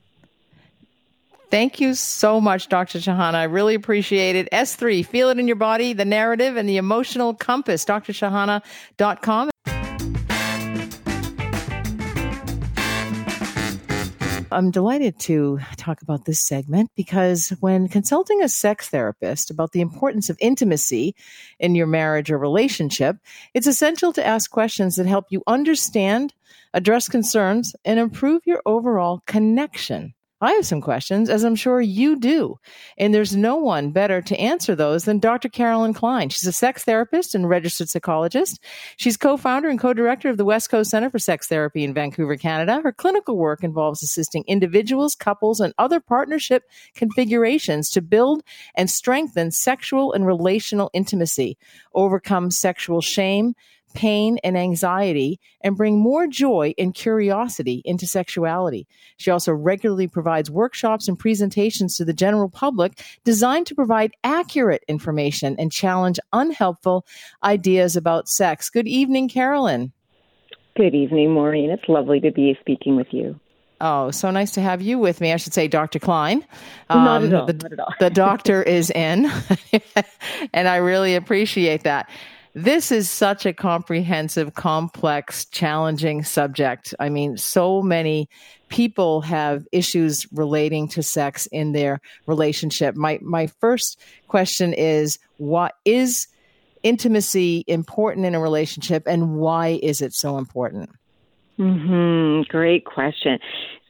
Thank 1.56 1.80
you 1.80 1.94
so 1.94 2.42
much, 2.42 2.68
Dr. 2.68 3.00
Shahana. 3.00 3.36
I 3.36 3.46
really 3.46 3.76
appreciate 3.76 4.36
it. 4.36 4.50
S3, 4.52 5.06
feel 5.06 5.30
it 5.30 5.40
in 5.40 5.48
your 5.48 5.56
body, 5.56 5.94
the 5.94 6.04
narrative 6.04 6.58
and 6.58 6.68
the 6.68 6.76
emotional 6.76 7.34
compass, 7.34 7.86
drshahana.com. 7.86 9.50
I'm 14.52 14.70
delighted 14.70 15.18
to 15.22 15.60
talk 15.78 16.02
about 16.02 16.26
this 16.26 16.46
segment 16.46 16.92
because 16.94 17.54
when 17.62 17.88
consulting 17.88 18.44
a 18.44 18.50
sex 18.50 18.90
therapist 18.90 19.50
about 19.50 19.72
the 19.72 19.80
importance 19.80 20.30
of 20.30 20.38
intimacy 20.42 21.16
in 21.58 21.74
your 21.74 21.88
marriage 21.88 22.30
or 22.30 22.38
relationship, 22.38 23.16
it's 23.54 23.66
essential 23.66 24.12
to 24.12 24.28
ask 24.28 24.52
questions 24.52 24.98
that 24.98 25.06
help 25.06 25.28
you 25.30 25.42
understand, 25.48 26.34
address 26.74 27.08
concerns, 27.08 27.78
and 27.86 27.98
improve 27.98 28.42
your 28.46 28.62
overall 28.66 29.24
connection. 29.26 30.15
I 30.42 30.52
have 30.52 30.66
some 30.66 30.82
questions, 30.82 31.30
as 31.30 31.46
I'm 31.46 31.56
sure 31.56 31.80
you 31.80 32.18
do. 32.18 32.58
And 32.98 33.14
there's 33.14 33.38
no 33.38 33.56
one 33.56 33.92
better 33.92 34.22
to 34.22 34.38
answer 34.38 34.76
those 34.76 35.06
than 35.06 35.20
Dr. 35.20 35.48
Carolin 35.48 35.94
Klein. 35.94 36.28
She's 36.28 36.46
a 36.46 36.52
sex 36.52 36.84
therapist 36.84 37.34
and 37.34 37.48
registered 37.48 37.88
psychologist. 37.88 38.62
She's 38.98 39.16
co 39.16 39.38
founder 39.38 39.70
and 39.70 39.80
co 39.80 39.94
director 39.94 40.30
of 40.30 40.36
the 40.36 40.44
West 40.44 40.70
Coast 40.70 40.90
Center 40.92 41.10
for 41.10 41.20
Sex 41.20 41.48
Therapy 41.48 41.86
in 41.86 41.94
Vancouver, 41.94 42.36
Canada. 42.36 42.82
Her 42.84 42.92
clinical 42.92 43.38
work 43.38 43.64
involves 43.64 44.04
assisting 44.04 44.44
individuals, 44.46 45.16
couples, 45.16 45.62
and 45.62 45.74
other 45.78 46.02
partnership 46.02 46.64
configurations 46.96 47.90
to 47.92 48.02
build 48.02 48.44
and 48.76 48.90
strengthen 48.90 49.52
sexual 49.52 50.12
and 50.12 50.28
relational 50.28 50.90
intimacy, 50.94 51.58
overcome 51.94 52.52
sexual 52.52 53.00
shame, 53.00 53.56
pain, 53.96 54.38
and 54.44 54.58
anxiety 54.58 55.40
and 55.62 55.76
bring 55.76 55.98
more 56.00 56.28
joy 56.28 56.74
and 56.78 56.94
curiosity 56.94 57.82
into 57.86 58.06
sexuality. 58.06 58.88
She 59.18 59.32
also 59.32 59.52
regularly 59.54 60.08
provides 60.08 60.52
workshops 60.52 61.08
and 61.08 61.18
presentations 61.18 61.96
to 61.98 62.06
the 62.06 62.14
general 62.14 62.50
public 62.50 63.02
designed 63.24 63.68
to 63.68 63.76
provide 63.76 64.12
accurate 64.24 64.84
information 64.88 65.56
and 65.58 65.72
challenge 65.72 66.20
unhelpful 66.34 67.06
ideas 67.44 67.96
about 67.96 68.28
sex. 68.28 68.70
Good 68.70 68.88
evening, 68.88 69.30
Carolin. 69.30 69.92
Good 70.76 70.94
evening, 70.94 71.32
Maureen. 71.32 71.70
It's 71.70 71.88
lovely 71.88 72.20
to 72.20 72.32
be 72.32 72.58
speaking 72.60 72.98
with 72.98 73.08
you. 73.12 73.40
Oh, 73.82 74.12
so 74.12 74.32
nice 74.32 74.52
to 74.52 74.62
have 74.62 74.82
you 74.82 74.98
with 74.98 75.20
me. 75.20 75.34
I 75.34 75.38
should 75.38 75.54
say, 75.54 75.68
Dr. 75.68 76.00
Klein. 76.00 76.46
Um, 76.90 77.04
not, 77.04 77.24
at 77.24 77.34
all, 77.34 77.46
the, 77.46 77.54
not 77.54 77.74
at 77.74 77.80
all. 77.80 77.94
the 78.00 78.10
doctor 78.10 78.64
is 78.64 78.90
in, 78.90 79.30
and 80.54 80.68
I 80.68 80.78
really 80.78 81.16
appreciate 81.16 81.84
that. 81.84 82.10
This 82.58 82.90
is 82.90 83.10
such 83.10 83.46
a 83.46 83.52
comprehensive, 83.52 84.54
complex, 84.54 85.44
challenging 85.44 86.24
subject. 86.24 86.96
I 87.02 87.10
mean, 87.10 87.36
so 87.36 87.82
many 87.82 88.30
people 88.70 89.20
have 89.22 89.66
issues 89.74 90.26
relating 90.32 90.88
to 90.88 91.04
sex 91.04 91.48
in 91.48 91.74
their 91.74 92.00
relationship. 92.28 92.96
My 92.96 93.20
my 93.22 93.48
first 93.48 94.00
question 94.30 94.74
is 94.74 95.20
what 95.36 95.74
is 95.84 96.28
intimacy 96.82 97.66
important 97.68 98.26
in 98.26 98.36
a 98.36 98.40
relationship 98.40 99.04
and 99.06 99.36
why 99.36 99.78
is 99.84 100.02
it 100.02 100.14
so 100.14 100.38
important? 100.38 100.90
hmm 101.58 102.42
Great 102.48 102.86
question. 102.86 103.38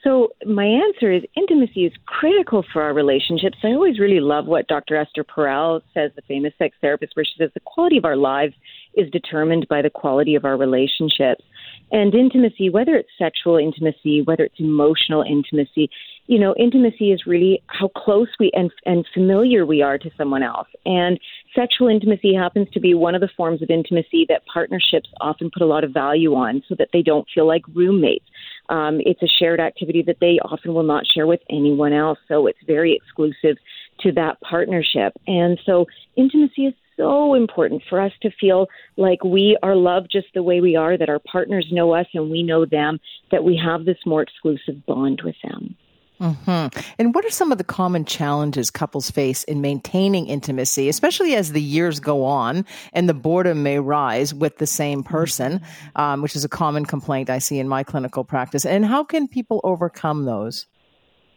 So, 0.06 0.30
my 0.46 0.66
answer 0.66 1.12
is 1.12 1.24
intimacy 1.36 1.86
is 1.86 1.94
critical 2.06 2.64
for 2.72 2.84
our 2.84 2.94
relationships. 2.94 3.58
I 3.64 3.70
always 3.70 3.98
really 3.98 4.20
love 4.20 4.46
what 4.46 4.68
Dr. 4.68 4.96
Esther 4.96 5.24
Perel 5.24 5.82
says, 5.96 6.12
the 6.16 6.22
famous 6.28 6.54
sex 6.60 6.76
therapist, 6.80 7.16
where 7.16 7.26
she 7.26 7.34
says 7.40 7.50
the 7.56 7.60
quality 7.62 7.98
of 7.98 8.06
our 8.06 8.16
lives 8.16 8.54
is 8.94 9.10
determined 9.10 9.68
by 9.68 9.82
the 9.82 9.90
quality 9.90 10.36
of 10.36 10.46
our 10.46 10.58
relationships. 10.58 11.44
And 11.92 12.14
intimacy, 12.14 12.70
whether 12.70 12.96
it's 12.96 13.10
sexual 13.18 13.58
intimacy, 13.58 14.22
whether 14.22 14.44
it's 14.44 14.60
emotional 14.60 15.24
intimacy, 15.24 15.90
you 16.28 16.40
know, 16.40 16.56
intimacy 16.58 17.12
is 17.12 17.26
really 17.26 17.62
how 17.68 17.88
close 17.90 18.28
we 18.40 18.52
and, 18.54 18.72
and 18.86 19.06
familiar 19.14 19.66
we 19.66 19.82
are 19.82 19.98
to 19.98 20.10
someone 20.18 20.44
else. 20.44 20.68
And 20.86 21.20
sexual 21.56 21.88
intimacy 21.88 22.34
happens 22.34 22.68
to 22.74 22.80
be 22.80 22.94
one 22.94 23.16
of 23.16 23.22
the 23.22 23.30
forms 23.38 23.62
of 23.62 23.70
intimacy 23.70 24.26
that 24.30 24.46
partnerships 24.52 25.10
often 25.22 25.52
put 25.52 25.62
a 25.62 25.68
lot 25.68 25.84
of 25.84 25.92
value 25.92 26.34
on 26.34 26.64
so 26.68 26.76
that 26.78 26.90
they 26.94 27.02
don't 27.02 27.28
feel 27.34 27.48
like 27.48 27.62
roommates. 27.74 28.26
Um, 28.70 29.00
it's 29.00 29.22
a 29.22 29.28
shared 29.40 29.60
activity 29.60 30.04
that 30.08 30.18
they 30.20 30.40
often 30.44 30.74
will 30.74 30.84
not 30.84 31.04
share 31.06 31.28
with 31.28 31.42
anyone 31.50 31.94
else. 31.94 32.20
So 32.28 32.48
it's 32.48 32.60
very 32.66 32.96
exclusive 32.96 33.58
to 34.02 34.12
that 34.14 34.40
partnership. 34.42 35.14
And 35.28 35.60
so 35.66 35.86
intimacy 36.16 36.66
is 36.66 36.74
so 36.98 37.34
important 37.34 37.84
for 37.90 38.00
us 38.02 38.12
to 38.22 38.30
feel 38.40 38.68
like 38.98 39.24
we 39.24 39.58
are 39.62 39.76
loved 39.76 40.10
just 40.12 40.28
the 40.34 40.44
way 40.44 40.62
we 40.62 40.76
are, 40.76 40.98
that 40.98 41.10
our 41.10 41.20
partners 41.20 41.68
know 41.72 41.94
us 41.94 42.08
and 42.14 42.32
we 42.32 42.44
know 42.44 42.66
them, 42.66 43.00
that 43.32 43.44
we 43.44 43.60
have 43.64 43.86
this 43.86 43.98
more 44.06 44.22
exclusive 44.22 44.86
bond 44.86 45.22
with 45.24 45.36
them. 45.44 45.76
Mm-hmm. 46.20 46.80
And 46.98 47.14
what 47.14 47.26
are 47.26 47.30
some 47.30 47.52
of 47.52 47.58
the 47.58 47.64
common 47.64 48.06
challenges 48.06 48.72
couples 48.72 49.12
face 49.12 49.44
in 49.44 49.62
maintaining 49.62 50.28
intimacy, 50.28 50.88
especially 50.88 51.36
as 51.36 51.52
the 51.52 51.62
years 51.62 52.00
go 52.00 52.24
on 52.24 52.66
and 52.94 53.10
the 53.10 53.14
boredom 53.14 53.64
may 53.64 53.80
rise 53.80 54.34
with 54.34 54.58
the 54.58 54.68
same 54.68 55.04
person, 55.04 55.62
um, 55.96 56.22
which 56.22 56.36
is 56.36 56.46
a 56.46 56.50
common 56.50 56.86
complaint 56.86 57.30
I 57.30 57.40
see 57.40 57.60
in 57.60 57.68
my 57.68 57.84
clinical 57.84 58.24
practice? 58.24 58.66
And 58.66 58.86
how 58.86 59.04
can 59.04 59.28
people 59.28 59.60
overcome 59.64 60.26
those? 60.26 60.68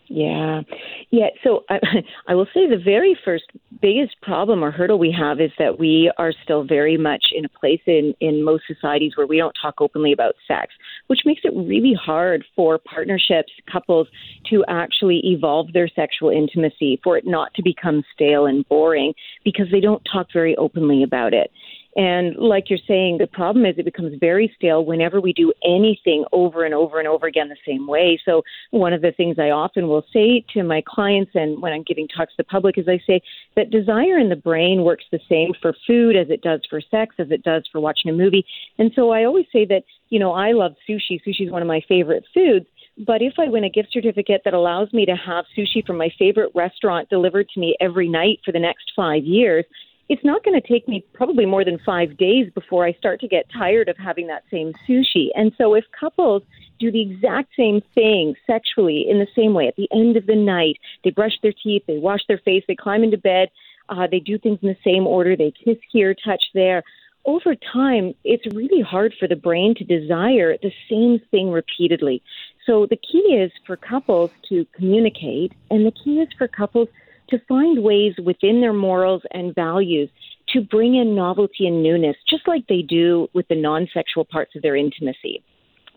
Yeah. 0.08 0.62
Yeah. 1.10 1.28
So 1.44 1.64
I, 1.68 1.78
I 2.28 2.34
will 2.34 2.46
say 2.54 2.68
the 2.68 2.80
very 2.82 3.16
first 3.24 3.44
biggest 3.80 4.20
problem 4.22 4.64
or 4.64 4.70
hurdle 4.70 4.98
we 4.98 5.12
have 5.12 5.40
is 5.40 5.50
that 5.58 5.78
we 5.78 6.10
are 6.18 6.32
still 6.44 6.64
very 6.64 6.96
much 6.96 7.26
in 7.32 7.44
a 7.44 7.48
place 7.48 7.80
in, 7.86 8.14
in 8.20 8.42
most 8.42 8.64
societies 8.66 9.12
where 9.16 9.26
we 9.26 9.36
don't 9.36 9.56
talk 9.60 9.80
openly 9.80 10.12
about 10.12 10.34
sex, 10.46 10.72
which 11.08 11.20
makes 11.26 11.42
it 11.44 11.52
really 11.54 11.94
hard 11.94 12.44
for 12.54 12.78
partnerships, 12.78 13.52
couples 13.70 14.06
to 14.48 14.64
actually 14.68 15.20
evolve 15.24 15.72
their 15.72 15.88
sexual 15.88 16.30
intimacy, 16.30 17.00
for 17.02 17.18
it 17.18 17.26
not 17.26 17.52
to 17.54 17.62
become 17.62 18.04
stale 18.14 18.46
and 18.46 18.66
boring 18.68 19.12
because 19.44 19.66
they 19.72 19.80
don't 19.80 20.02
talk 20.10 20.28
very 20.32 20.56
openly 20.56 21.02
about 21.02 21.34
it. 21.34 21.50
And 21.98 22.36
like 22.36 22.70
you're 22.70 22.78
saying, 22.86 23.18
the 23.18 23.26
problem 23.26 23.66
is 23.66 23.74
it 23.76 23.84
becomes 23.84 24.14
very 24.20 24.54
stale 24.56 24.84
whenever 24.84 25.20
we 25.20 25.32
do 25.32 25.52
anything 25.64 26.24
over 26.30 26.64
and 26.64 26.72
over 26.72 27.00
and 27.00 27.08
over 27.08 27.26
again 27.26 27.48
the 27.48 27.56
same 27.66 27.88
way. 27.88 28.20
So 28.24 28.42
one 28.70 28.92
of 28.92 29.02
the 29.02 29.10
things 29.10 29.36
I 29.40 29.50
often 29.50 29.88
will 29.88 30.04
say 30.12 30.44
to 30.54 30.62
my 30.62 30.80
clients 30.86 31.32
and 31.34 31.60
when 31.60 31.72
I'm 31.72 31.82
giving 31.82 32.06
talks 32.06 32.30
to 32.34 32.36
the 32.36 32.44
public 32.44 32.78
is 32.78 32.86
I 32.86 33.00
say 33.04 33.20
that 33.56 33.70
desire 33.70 34.16
in 34.16 34.28
the 34.28 34.36
brain 34.36 34.84
works 34.84 35.06
the 35.10 35.18
same 35.28 35.50
for 35.60 35.74
food 35.88 36.14
as 36.14 36.30
it 36.30 36.40
does 36.40 36.60
for 36.70 36.80
sex, 36.80 37.16
as 37.18 37.32
it 37.32 37.42
does 37.42 37.68
for 37.72 37.80
watching 37.80 38.12
a 38.12 38.14
movie. 38.14 38.46
And 38.78 38.92
so 38.94 39.10
I 39.10 39.24
always 39.24 39.46
say 39.52 39.64
that, 39.64 39.82
you 40.08 40.20
know, 40.20 40.30
I 40.30 40.52
love 40.52 40.76
sushi. 40.88 41.20
Sushi 41.26 41.46
is 41.46 41.50
one 41.50 41.62
of 41.62 41.68
my 41.68 41.82
favorite 41.88 42.24
foods. 42.32 42.66
But 43.06 43.22
if 43.22 43.34
I 43.38 43.48
win 43.48 43.64
a 43.64 43.70
gift 43.70 43.88
certificate 43.92 44.42
that 44.44 44.54
allows 44.54 44.92
me 44.92 45.04
to 45.06 45.16
have 45.16 45.46
sushi 45.56 45.84
from 45.84 45.98
my 45.98 46.10
favorite 46.16 46.52
restaurant 46.54 47.08
delivered 47.08 47.48
to 47.50 47.60
me 47.60 47.76
every 47.80 48.08
night 48.08 48.38
for 48.44 48.52
the 48.52 48.58
next 48.60 48.92
five 48.94 49.24
years, 49.24 49.64
it's 50.08 50.24
not 50.24 50.42
going 50.42 50.58
to 50.60 50.66
take 50.66 50.88
me 50.88 51.04
probably 51.12 51.44
more 51.44 51.64
than 51.64 51.78
five 51.84 52.16
days 52.16 52.50
before 52.54 52.86
I 52.86 52.92
start 52.94 53.20
to 53.20 53.28
get 53.28 53.46
tired 53.52 53.88
of 53.88 53.96
having 53.98 54.26
that 54.28 54.44
same 54.50 54.72
sushi. 54.88 55.28
And 55.34 55.52
so 55.58 55.74
if 55.74 55.84
couples 55.98 56.42
do 56.78 56.90
the 56.90 57.02
exact 57.02 57.50
same 57.56 57.82
thing 57.94 58.34
sexually 58.46 59.06
in 59.08 59.18
the 59.18 59.26
same 59.36 59.52
way 59.52 59.68
at 59.68 59.76
the 59.76 59.88
end 59.92 60.16
of 60.16 60.26
the 60.26 60.36
night, 60.36 60.78
they 61.04 61.10
brush 61.10 61.38
their 61.42 61.52
teeth, 61.52 61.82
they 61.86 61.98
wash 61.98 62.20
their 62.26 62.38
face, 62.38 62.64
they 62.66 62.76
climb 62.76 63.04
into 63.04 63.18
bed, 63.18 63.50
uh, 63.90 64.06
they 64.10 64.20
do 64.20 64.38
things 64.38 64.58
in 64.62 64.68
the 64.68 64.76
same 64.84 65.06
order, 65.06 65.36
they 65.36 65.52
kiss 65.64 65.78
here, 65.92 66.14
touch 66.14 66.42
there. 66.54 66.82
Over 67.26 67.54
time, 67.54 68.14
it's 68.24 68.46
really 68.54 68.80
hard 68.80 69.12
for 69.18 69.28
the 69.28 69.36
brain 69.36 69.74
to 69.74 69.84
desire 69.84 70.56
the 70.56 70.72
same 70.88 71.20
thing 71.30 71.50
repeatedly. 71.50 72.22
So 72.64 72.86
the 72.86 72.96
key 72.96 73.18
is 73.18 73.50
for 73.66 73.76
couples 73.76 74.30
to 74.48 74.66
communicate, 74.72 75.52
and 75.70 75.84
the 75.84 75.90
key 75.90 76.20
is 76.20 76.28
for 76.38 76.48
couples 76.48 76.88
to 77.30 77.38
find 77.48 77.82
ways 77.82 78.14
within 78.22 78.60
their 78.60 78.72
morals 78.72 79.22
and 79.30 79.54
values 79.54 80.10
to 80.54 80.60
bring 80.62 80.94
in 80.94 81.14
novelty 81.14 81.66
and 81.66 81.82
newness, 81.82 82.16
just 82.28 82.46
like 82.48 82.66
they 82.68 82.82
do 82.82 83.28
with 83.34 83.46
the 83.48 83.54
non 83.54 83.88
sexual 83.92 84.24
parts 84.24 84.56
of 84.56 84.62
their 84.62 84.76
intimacy. 84.76 85.42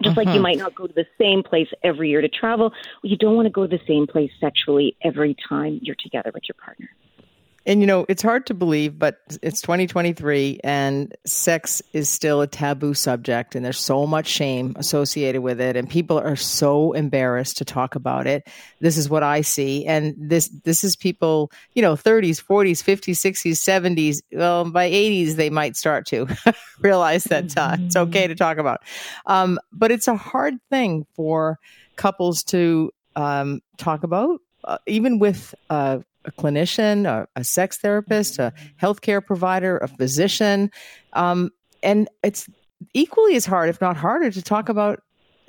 Just 0.04 0.18
uh-huh. 0.18 0.22
like 0.22 0.28
you 0.28 0.34
mm-hmm. 0.34 0.44
might 0.44 0.58
not 0.58 0.76
go 0.76 0.88
to 0.88 0.94
the 0.94 1.06
same 1.20 1.44
place 1.44 1.68
every 1.84 2.10
year 2.10 2.22
to 2.22 2.30
travel, 2.30 2.74
you 3.04 3.18
don't 3.18 3.36
want 3.36 3.46
to 3.46 3.52
go 3.52 3.68
to 3.68 3.78
the 3.78 3.84
same 3.88 4.08
place 4.08 4.32
sexually 4.40 4.96
every 5.04 5.36
time 5.48 5.80
you're 5.82 5.96
together 5.96 6.32
with 6.34 6.44
your 6.48 6.56
partner. 6.64 6.90
And 7.66 7.80
you 7.80 7.86
know, 7.86 8.06
it's 8.10 8.24
hard 8.24 8.48
to 8.48 8.56
believe, 8.56 8.98
but 8.98 9.18
it's 9.44 9.62
2023 9.62 10.62
and 10.64 11.16
sex 11.26 11.82
is 11.94 12.10
still 12.10 12.42
a 12.42 12.48
taboo 12.48 12.96
subject 12.96 13.54
and 13.54 13.64
there's 13.64 13.80
so 13.80 14.08
much 14.08 14.28
shame 14.28 14.74
associated 14.78 15.42
with 15.42 15.62
it 15.62 15.76
and 15.76 15.88
people 15.88 16.18
are 16.18 16.36
so 16.36 16.94
embarrassed 16.94 17.58
to 17.58 17.66
talk 17.66 17.94
about 17.94 18.26
it. 18.26 18.48
This 18.80 18.98
is 18.98 19.10
what 19.10 19.22
I 19.22 19.42
see 19.42 19.86
and 19.86 20.16
this 20.18 20.50
this 20.64 20.84
is 20.84 20.96
people, 20.96 21.52
you 21.74 21.84
know, 21.84 21.94
30s, 21.94 22.44
40s, 22.44 22.84
50s, 22.84 23.20
60s, 23.20 23.96
70s, 23.96 24.22
well, 24.32 24.70
by 24.70 24.90
80s 24.90 25.36
they 25.36 25.52
might 25.52 25.76
start 25.76 26.08
to 26.08 26.28
realize 26.80 27.26
that 27.26 27.56
uh, 27.58 27.78
it's 27.80 27.96
okay 27.96 28.26
to 28.26 28.34
talk 28.34 28.58
about. 28.58 28.82
Um, 29.28 29.60
but 29.72 29.92
it's 29.92 30.08
a 30.08 30.16
hard 30.16 30.56
thing 30.72 31.06
for 31.14 31.60
couples 31.96 32.44
to 32.46 32.92
um, 33.16 33.62
talk 33.78 34.04
about 34.04 34.40
uh, 34.64 34.78
even 34.86 35.20
with 35.20 35.56
uh, 35.70 36.00
a 36.26 36.32
clinician, 36.32 37.06
a, 37.06 37.28
a 37.36 37.44
sex 37.44 37.78
therapist, 37.78 38.40
a 38.40 38.54
healthcare 38.82 39.26
provider, 39.26 39.78
a 39.78 39.88
physician. 39.88 40.72
Um, 41.14 41.52
and 41.84 42.10
it's 42.24 42.48
equally 42.94 43.36
as 43.36 43.46
hard, 43.46 43.70
if 43.70 43.82
not 43.82 43.98
harder, 43.98 44.32
to 44.32 44.42
talk 44.42 44.70
about 44.70 45.02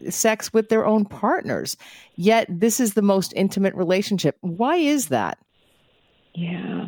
sex 0.09 0.53
with 0.53 0.69
their 0.69 0.85
own 0.85 1.05
partners. 1.05 1.77
Yet 2.17 2.47
this 2.49 2.81
is 2.81 2.95
the 2.95 3.03
most 3.03 3.33
intimate 3.37 3.75
relationship. 3.75 4.37
Why 4.41 4.77
is 4.77 5.09
that? 5.09 5.39
Yeah. 6.35 6.87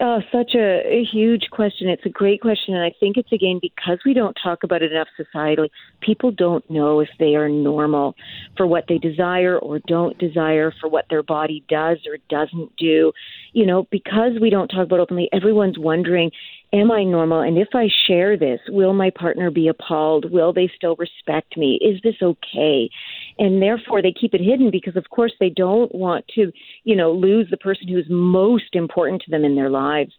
Oh, 0.00 0.20
such 0.30 0.54
a, 0.54 0.82
a, 0.86 1.04
huge 1.10 1.48
question. 1.50 1.88
It's 1.88 2.06
a 2.06 2.10
great 2.10 2.40
question. 2.40 2.74
And 2.74 2.84
I 2.84 2.92
think 3.00 3.16
it's 3.16 3.32
again 3.32 3.58
because 3.60 3.98
we 4.06 4.14
don't 4.14 4.36
talk 4.40 4.62
about 4.62 4.82
it 4.82 4.92
enough 4.92 5.08
societally. 5.18 5.70
People 6.00 6.30
don't 6.30 6.68
know 6.70 7.00
if 7.00 7.08
they 7.18 7.34
are 7.34 7.48
normal 7.48 8.14
for 8.56 8.64
what 8.64 8.84
they 8.88 8.98
desire 8.98 9.58
or 9.58 9.80
don't 9.88 10.16
desire, 10.18 10.72
for 10.80 10.88
what 10.88 11.06
their 11.10 11.24
body 11.24 11.64
does 11.68 11.98
or 12.06 12.18
doesn't 12.28 12.76
do. 12.76 13.12
You 13.52 13.66
know, 13.66 13.88
because 13.90 14.32
we 14.40 14.50
don't 14.50 14.68
talk 14.68 14.86
about 14.86 15.00
openly, 15.00 15.28
everyone's 15.32 15.78
wondering 15.78 16.30
Am 16.72 16.90
I 16.90 17.04
normal? 17.04 17.40
And 17.40 17.56
if 17.56 17.68
I 17.74 17.88
share 18.06 18.36
this, 18.36 18.58
will 18.68 18.92
my 18.92 19.10
partner 19.10 19.50
be 19.50 19.68
appalled? 19.68 20.30
Will 20.30 20.52
they 20.52 20.70
still 20.76 20.96
respect 20.96 21.56
me? 21.56 21.78
Is 21.80 22.00
this 22.02 22.16
okay? 22.20 22.90
And 23.38 23.60
therefore, 23.60 24.00
they 24.00 24.12
keep 24.18 24.34
it 24.34 24.40
hidden 24.40 24.70
because, 24.70 24.96
of 24.96 25.10
course, 25.10 25.32
they 25.38 25.50
don't 25.50 25.94
want 25.94 26.26
to, 26.36 26.52
you 26.84 26.96
know, 26.96 27.12
lose 27.12 27.48
the 27.50 27.56
person 27.58 27.88
who's 27.88 28.06
most 28.08 28.74
important 28.74 29.22
to 29.22 29.30
them 29.30 29.44
in 29.44 29.56
their 29.56 29.70
lives. 29.70 30.12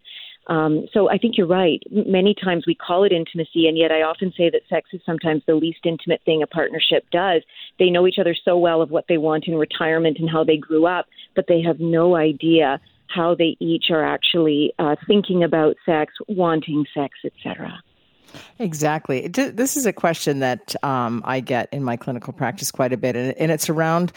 Um, 0.48 0.86
so 0.94 1.10
I 1.10 1.18
think 1.18 1.36
you're 1.36 1.46
right. 1.46 1.82
Many 1.90 2.34
times 2.34 2.64
we 2.66 2.74
call 2.74 3.04
it 3.04 3.12
intimacy, 3.12 3.66
and 3.68 3.76
yet 3.76 3.92
I 3.92 4.02
often 4.02 4.32
say 4.36 4.48
that 4.50 4.62
sex 4.68 4.88
is 4.92 5.00
sometimes 5.04 5.42
the 5.46 5.54
least 5.54 5.80
intimate 5.84 6.22
thing 6.24 6.42
a 6.42 6.46
partnership 6.46 7.04
does. 7.12 7.42
They 7.78 7.90
know 7.90 8.06
each 8.06 8.18
other 8.18 8.34
so 8.44 8.56
well 8.56 8.80
of 8.80 8.90
what 8.90 9.04
they 9.08 9.18
want 9.18 9.46
in 9.46 9.56
retirement 9.56 10.18
and 10.18 10.30
how 10.30 10.44
they 10.44 10.56
grew 10.56 10.86
up, 10.86 11.06
but 11.36 11.46
they 11.48 11.60
have 11.62 11.80
no 11.80 12.16
idea 12.16 12.80
how 13.08 13.34
they 13.34 13.56
each 13.60 13.86
are 13.90 14.04
actually 14.04 14.72
uh, 14.78 14.96
thinking 15.06 15.44
about 15.44 15.76
sex, 15.84 16.14
wanting 16.28 16.84
sex, 16.94 17.18
etc. 17.24 17.82
Exactly. 18.58 19.28
This 19.28 19.76
is 19.76 19.86
a 19.86 19.92
question 19.92 20.40
that 20.40 20.74
um, 20.84 21.22
I 21.24 21.40
get 21.40 21.68
in 21.72 21.82
my 21.82 21.96
clinical 21.96 22.32
practice 22.32 22.70
quite 22.70 22.92
a 22.92 22.96
bit, 22.96 23.16
and 23.16 23.50
it's 23.50 23.70
around 23.70 24.12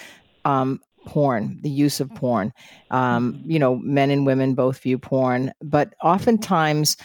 um, 0.45 0.81
porn, 1.05 1.59
the 1.61 1.69
use 1.69 1.99
of 1.99 2.13
porn. 2.15 2.53
Um, 2.89 3.41
you 3.45 3.59
know, 3.59 3.75
men 3.77 4.09
and 4.11 4.25
women 4.25 4.53
both 4.53 4.79
view 4.79 4.97
porn, 4.97 5.53
but 5.61 5.93
oftentimes 6.01 6.97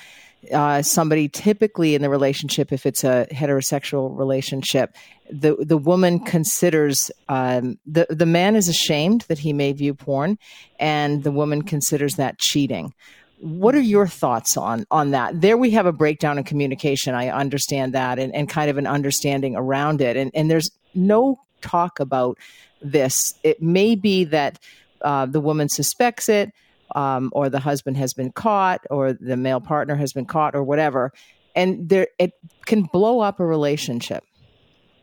uh, 0.53 0.83
somebody 0.83 1.29
typically 1.29 1.95
in 1.95 2.03
the 2.03 2.11
relationship, 2.11 2.73
if 2.73 2.87
it's 2.87 3.05
a 3.05 3.27
heterosexual 3.31 4.17
relationship, 4.17 4.95
the 5.31 5.57
the 5.59 5.77
woman 5.77 6.21
considers 6.21 7.11
um, 7.29 7.79
the 7.87 8.07
the 8.11 8.27
man 8.27 8.55
is 8.55 8.69
ashamed 8.69 9.23
that 9.23 9.39
he 9.39 9.53
may 9.53 9.73
view 9.73 9.95
porn, 9.95 10.39
and 10.79 11.25
the 11.25 11.33
woman 11.33 11.63
considers 11.63 12.17
that 12.17 12.39
cheating. 12.39 12.95
What 13.39 13.75
are 13.75 13.81
your 13.81 14.07
thoughts 14.07 14.57
on 14.57 14.87
on 14.91 15.11
that? 15.11 15.41
There 15.41 15.57
we 15.57 15.71
have 15.73 15.87
a 15.87 15.93
breakdown 15.93 16.39
in 16.39 16.45
communication. 16.45 17.15
I 17.15 17.29
understand 17.29 17.95
that, 17.95 18.19
and, 18.19 18.35
and 18.35 18.49
kind 18.49 18.71
of 18.71 18.79
an 18.79 18.87
understanding 18.87 19.57
around 19.57 20.01
it, 20.01 20.17
and 20.17 20.31
and 20.35 20.51
there's 20.51 20.71
no 20.95 21.41
talk 21.61 22.01
about 22.01 22.39
this. 22.81 23.35
It 23.43 23.61
may 23.61 23.95
be 23.95 24.25
that 24.25 24.59
uh, 25.03 25.27
the 25.27 25.41
woman 25.41 25.69
suspects 25.69 26.29
it 26.29 26.53
um, 26.95 27.31
or 27.33 27.49
the 27.49 27.61
husband 27.61 27.97
has 27.99 28.15
been 28.15 28.33
caught, 28.33 28.81
or 28.91 29.13
the 29.13 29.37
male 29.37 29.61
partner 29.61 29.97
has 29.97 30.13
been 30.13 30.27
caught, 30.27 30.55
or 30.55 30.63
whatever, 30.63 31.13
and 31.55 31.89
there 31.89 32.09
it 32.19 32.33
can 32.65 32.85
blow 32.85 33.21
up 33.21 33.41
a 33.41 33.45
relationship. 33.45 34.25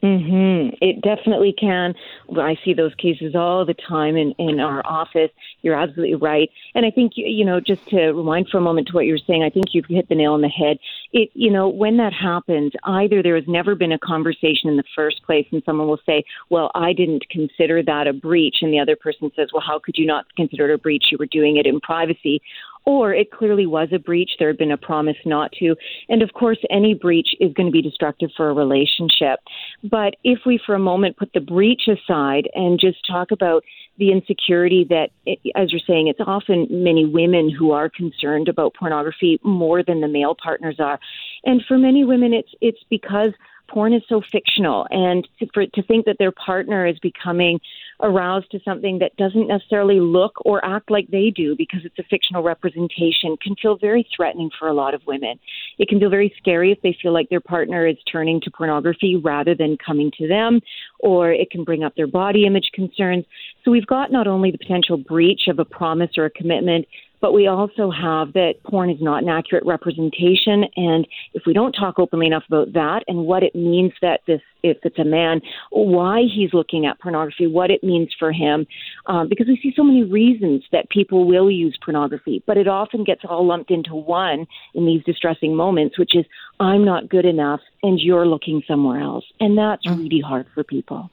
Mm-hmm. 0.04 0.76
It 0.82 1.02
definitely 1.02 1.56
can. 1.58 1.96
I 2.38 2.58
see 2.66 2.74
those 2.74 2.94
cases 2.96 3.36
all 3.36 3.66
the 3.66 3.74
time 3.74 4.18
in, 4.18 4.34
in 4.38 4.60
our 4.60 4.86
office. 4.86 5.32
You're 5.62 5.80
absolutely 5.80 6.16
right. 6.16 6.50
And 6.76 6.86
I 6.86 6.92
think, 6.92 7.14
you 7.16 7.46
know, 7.46 7.62
just 7.62 7.88
to 7.88 8.12
rewind 8.12 8.50
for 8.50 8.58
a 8.58 8.62
moment 8.62 8.88
to 8.88 8.94
what 8.94 9.06
you 9.06 9.14
were 9.14 9.20
saying, 9.26 9.44
I 9.44 9.50
think 9.50 9.68
you've 9.72 9.86
hit 9.88 10.10
the 10.10 10.16
nail 10.16 10.34
on 10.34 10.42
the 10.42 10.50
head. 10.50 10.78
It, 11.14 11.30
you 11.34 11.50
know, 11.50 11.70
when 11.70 11.96
that 11.98 12.12
happens, 12.12 12.74
either 12.84 13.24
there 13.24 13.36
has 13.36 13.48
never 13.48 13.76
been 13.76 13.94
a 13.94 14.00
conversation 14.00 14.70
in 14.70 14.76
the 14.76 14.84
first 14.94 15.24
place 15.24 15.48
and 15.54 15.64
someone 15.66 15.88
will 15.88 16.02
say, 16.06 16.26
well, 16.50 16.70
I 16.76 16.92
didn't 16.92 17.30
consider 17.30 17.82
that 17.84 18.08
a 18.08 18.14
breach. 18.14 18.58
And 18.62 18.74
the 18.74 18.80
other 18.80 18.98
person 18.98 19.32
says, 19.38 19.50
well, 19.54 19.64
how 19.66 19.80
could 19.80 19.96
you 19.98 20.06
not 20.06 20.26
consider 20.36 20.70
it 20.70 20.74
a 20.74 20.78
breach? 20.78 21.06
You 21.12 21.18
were 21.18 21.28
doing 21.28 21.56
it 21.56 21.66
in 21.66 21.80
privacy 21.80 22.42
or 22.86 23.14
it 23.14 23.32
clearly 23.32 23.66
was 23.66 23.90
a 23.94 24.00
breach. 24.00 24.32
There 24.40 24.50
had 24.50 24.58
been 24.58 24.72
a 24.72 24.78
promise 24.78 25.18
not 25.26 25.52
to. 25.60 25.76
And 26.10 26.22
of 26.22 26.34
course, 26.34 26.58
any 26.70 26.94
breach 26.94 27.30
is 27.40 27.54
going 27.54 27.68
to 27.68 27.72
be 27.72 27.82
destructive 27.82 28.30
for 28.36 28.50
a 28.50 28.54
relationship. 28.54 29.40
But 29.84 30.16
if 30.24 30.40
we, 30.46 30.60
for 30.66 30.76
a 30.76 30.80
moment, 30.80 31.18
put 31.18 31.32
the 31.34 31.40
breach 31.40 31.84
aside 31.88 32.50
and 32.54 32.80
just 32.80 32.98
talk 33.08 33.32
about 33.32 33.64
the 33.98 34.12
insecurity 34.12 34.86
that, 34.90 35.10
as 35.56 35.72
you're 35.72 35.82
saying, 35.86 36.08
it's 36.08 36.20
often 36.26 36.68
many 36.70 37.06
women 37.06 37.50
who 37.50 37.72
are 37.72 37.90
concerned 37.90 38.50
about 38.50 38.74
pornography 38.74 39.40
more 39.44 39.84
than 39.84 40.02
the 40.02 40.08
male 40.08 40.36
partners 40.42 40.78
are. 40.80 41.00
And 41.46 41.62
for 41.68 41.78
many 41.78 42.04
women, 42.04 42.34
it's 42.34 42.50
it's 42.60 42.84
because 42.90 43.34
porn 43.70 43.94
is 43.94 44.04
so 44.08 44.22
fictional, 44.32 44.88
and 44.90 45.28
to, 45.40 45.48
for, 45.54 45.66
to 45.66 45.84
think 45.84 46.06
that 46.06 46.18
their 46.20 46.32
partner 46.32 46.86
is 46.86 46.98
becoming 47.00 47.60
aroused 48.02 48.52
to 48.52 48.60
something 48.66 49.00
that 49.00 49.16
doesn't 49.18 49.48
necessarily 49.48 50.00
look 50.00 50.34
or 50.46 50.64
act 50.66 50.92
like 50.92 51.08
they 51.10 51.30
do 51.30 51.56
because 51.56 51.82
it's 51.86 51.98
a 52.00 52.04
fictional 52.04 52.44
representation 52.44 53.38
can 53.42 53.56
feel 53.62 53.78
very 53.78 54.08
threatening 54.16 54.50
for 54.60 54.68
a 54.68 54.74
lot 54.74 54.94
of 54.94 55.02
women. 55.08 55.40
It 55.78 55.88
can 55.88 56.00
feel 56.00 56.10
very 56.10 56.34
scary 56.38 56.72
if 56.72 56.82
they 56.82 56.98
feel 57.02 57.14
like 57.14 57.30
their 57.30 57.40
partner 57.40 57.88
is 57.88 57.98
turning 58.12 58.42
to 58.42 58.52
pornography 58.52 59.16
rather 59.16 59.56
than 59.56 59.78
coming 59.84 60.12
to 60.18 60.28
them, 60.28 60.60
or 61.00 61.32
it 61.32 61.50
can 61.50 61.64
bring 61.64 61.84
up 61.84 61.96
their 61.96 62.08
body 62.08 62.46
image 62.46 62.72
concerns. 62.74 63.26
So 63.64 63.72
we've 63.72 63.88
got 63.88 64.12
not 64.12 64.28
only 64.28 64.52
the 64.52 64.58
potential 64.58 64.98
breach 64.98 65.48
of 65.48 65.60
a 65.60 65.66
promise 65.66 66.12
or 66.18 66.26
a 66.26 66.30
commitment, 66.30 66.86
but 67.24 67.34
we 67.34 67.48
also 67.48 67.90
have 67.90 68.34
that 68.34 68.56
porn 68.66 68.90
is 68.90 69.02
not 69.02 69.24
an 69.24 69.30
accurate 69.30 69.66
representation. 69.66 70.66
And 70.76 71.08
if 71.34 71.44
we 71.48 71.54
don't 71.54 71.72
talk 71.72 71.98
openly 71.98 72.28
enough 72.28 72.44
about 72.50 72.74
that 72.74 73.06
and 73.08 73.20
what 73.20 73.44
it 73.44 73.56
means 73.56 73.94
that 74.02 74.20
this, 74.28 74.42
if 74.62 74.76
it's 74.84 75.00
a 75.00 75.06
man, 75.06 75.40
why 75.72 76.24
he's 76.24 76.54
looking 76.54 76.86
at 76.86 77.00
pornography, 77.00 77.48
what 77.48 77.72
it 77.72 77.82
means 77.82 78.10
for 78.20 78.34
him, 78.34 78.68
um, 79.06 79.30
because 79.30 79.48
we 79.48 79.58
see 79.64 79.72
so 79.74 79.86
many 79.86 80.04
reasons 80.04 80.66
that 80.74 80.90
people 80.90 81.26
will 81.26 81.50
use 81.50 81.80
pornography, 81.82 82.44
but 82.46 82.58
it 82.58 82.68
often 82.68 83.06
gets 83.06 83.22
all 83.24 83.48
lumped 83.48 83.72
into 83.72 83.96
one 83.96 84.46
in 84.74 84.86
these 84.86 85.02
distressing 85.06 85.56
moments, 85.56 85.98
which 85.98 86.18
is 86.18 86.26
I'm 86.60 86.84
not 86.84 87.08
good 87.08 87.26
enough 87.26 87.62
and 87.84 88.02
you're 88.02 88.28
looking 88.28 88.64
somewhere 88.68 89.00
else. 89.00 89.24
And 89.40 89.58
that's 89.58 89.86
mm. 89.86 89.98
really 89.98 90.20
hard 90.20 90.48
for 90.54 90.66
people. 90.66 91.10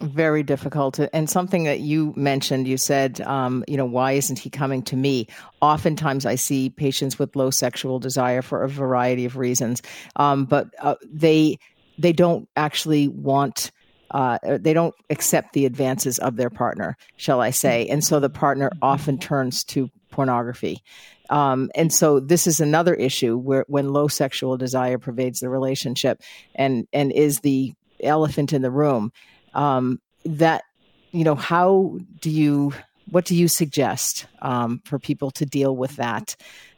Very 0.00 0.44
difficult. 0.44 1.00
And 1.12 1.28
something 1.28 1.64
that 1.64 1.80
you 1.80 2.12
mentioned, 2.16 2.68
you 2.68 2.76
said, 2.76 3.20
um, 3.22 3.64
you 3.66 3.76
know, 3.76 3.84
why 3.84 4.12
isn't 4.12 4.38
he 4.38 4.48
coming 4.48 4.80
to 4.84 4.96
me? 4.96 5.26
Oftentimes 5.60 6.24
I 6.24 6.36
see 6.36 6.70
patients 6.70 7.18
with 7.18 7.34
low 7.34 7.50
sexual 7.50 7.98
desire 7.98 8.40
for 8.40 8.62
a 8.62 8.68
variety 8.68 9.24
of 9.24 9.36
reasons, 9.36 9.82
um, 10.14 10.44
but 10.44 10.68
uh, 10.78 10.94
they 11.04 11.58
they 11.98 12.12
don't 12.12 12.48
actually 12.56 13.08
want. 13.08 13.72
Uh, 14.10 14.38
they 14.42 14.72
don't 14.72 14.94
accept 15.10 15.52
the 15.52 15.66
advances 15.66 16.18
of 16.20 16.36
their 16.36 16.48
partner, 16.48 16.96
shall 17.16 17.42
I 17.42 17.50
say? 17.50 17.86
And 17.88 18.02
so 18.02 18.20
the 18.20 18.30
partner 18.30 18.70
often 18.80 19.18
turns 19.18 19.64
to 19.64 19.90
pornography. 20.10 20.82
Um, 21.28 21.70
and 21.74 21.92
so 21.92 22.18
this 22.18 22.46
is 22.46 22.58
another 22.58 22.94
issue 22.94 23.36
where 23.36 23.66
when 23.68 23.92
low 23.92 24.08
sexual 24.08 24.56
desire 24.56 24.96
pervades 24.96 25.40
the 25.40 25.50
relationship 25.50 26.22
and 26.54 26.86
and 26.92 27.12
is 27.12 27.40
the 27.40 27.74
elephant 28.02 28.52
in 28.52 28.62
the 28.62 28.70
room 28.70 29.12
um, 29.58 30.00
that 30.24 30.62
you 31.10 31.24
know 31.24 31.34
how 31.34 31.98
do 32.20 32.30
you 32.30 32.72
what 33.10 33.24
do 33.24 33.34
you 33.34 33.48
suggest 33.48 34.26
um, 34.40 34.80
for 34.84 34.98
people 34.98 35.30
to 35.32 35.44
deal 35.44 35.76
with 35.76 35.96
that 35.96 36.36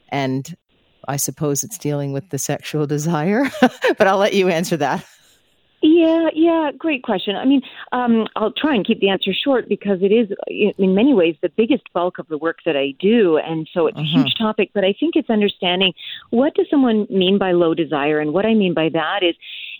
and 0.09 0.55
i 1.07 1.15
suppose 1.15 1.63
it's 1.63 1.77
dealing 1.77 2.11
with 2.11 2.29
the 2.29 2.39
sexual 2.39 2.87
desire 2.97 3.49
but 3.97 4.07
i'll 4.07 4.17
let 4.17 4.33
you 4.33 4.49
answer 4.49 4.77
that 4.77 5.05
yeah, 5.83 6.29
yeah, 6.35 6.69
great 6.77 7.01
question. 7.01 7.35
I 7.35 7.45
mean, 7.45 7.63
um, 7.91 8.27
I'll 8.35 8.51
try 8.51 8.75
and 8.75 8.85
keep 8.85 8.99
the 8.99 9.09
answer 9.09 9.33
short 9.33 9.67
because 9.67 10.03
it 10.03 10.11
is, 10.11 10.29
in 10.47 10.93
many 10.93 11.15
ways, 11.15 11.35
the 11.41 11.49
biggest 11.49 11.91
bulk 11.91 12.19
of 12.19 12.27
the 12.27 12.37
work 12.37 12.59
that 12.67 12.77
I 12.77 12.93
do, 12.99 13.37
and 13.37 13.67
so 13.73 13.87
it's 13.87 13.97
mm-hmm. 13.97 14.19
a 14.19 14.23
huge 14.23 14.35
topic. 14.37 14.69
But 14.75 14.83
I 14.83 14.93
think 14.99 15.15
it's 15.15 15.31
understanding 15.31 15.93
what 16.29 16.53
does 16.53 16.67
someone 16.69 17.07
mean 17.09 17.39
by 17.39 17.53
low 17.53 17.73
desire, 17.73 18.19
and 18.19 18.31
what 18.31 18.45
I 18.45 18.53
mean 18.53 18.75
by 18.75 18.89
that 18.89 19.23
is 19.23 19.35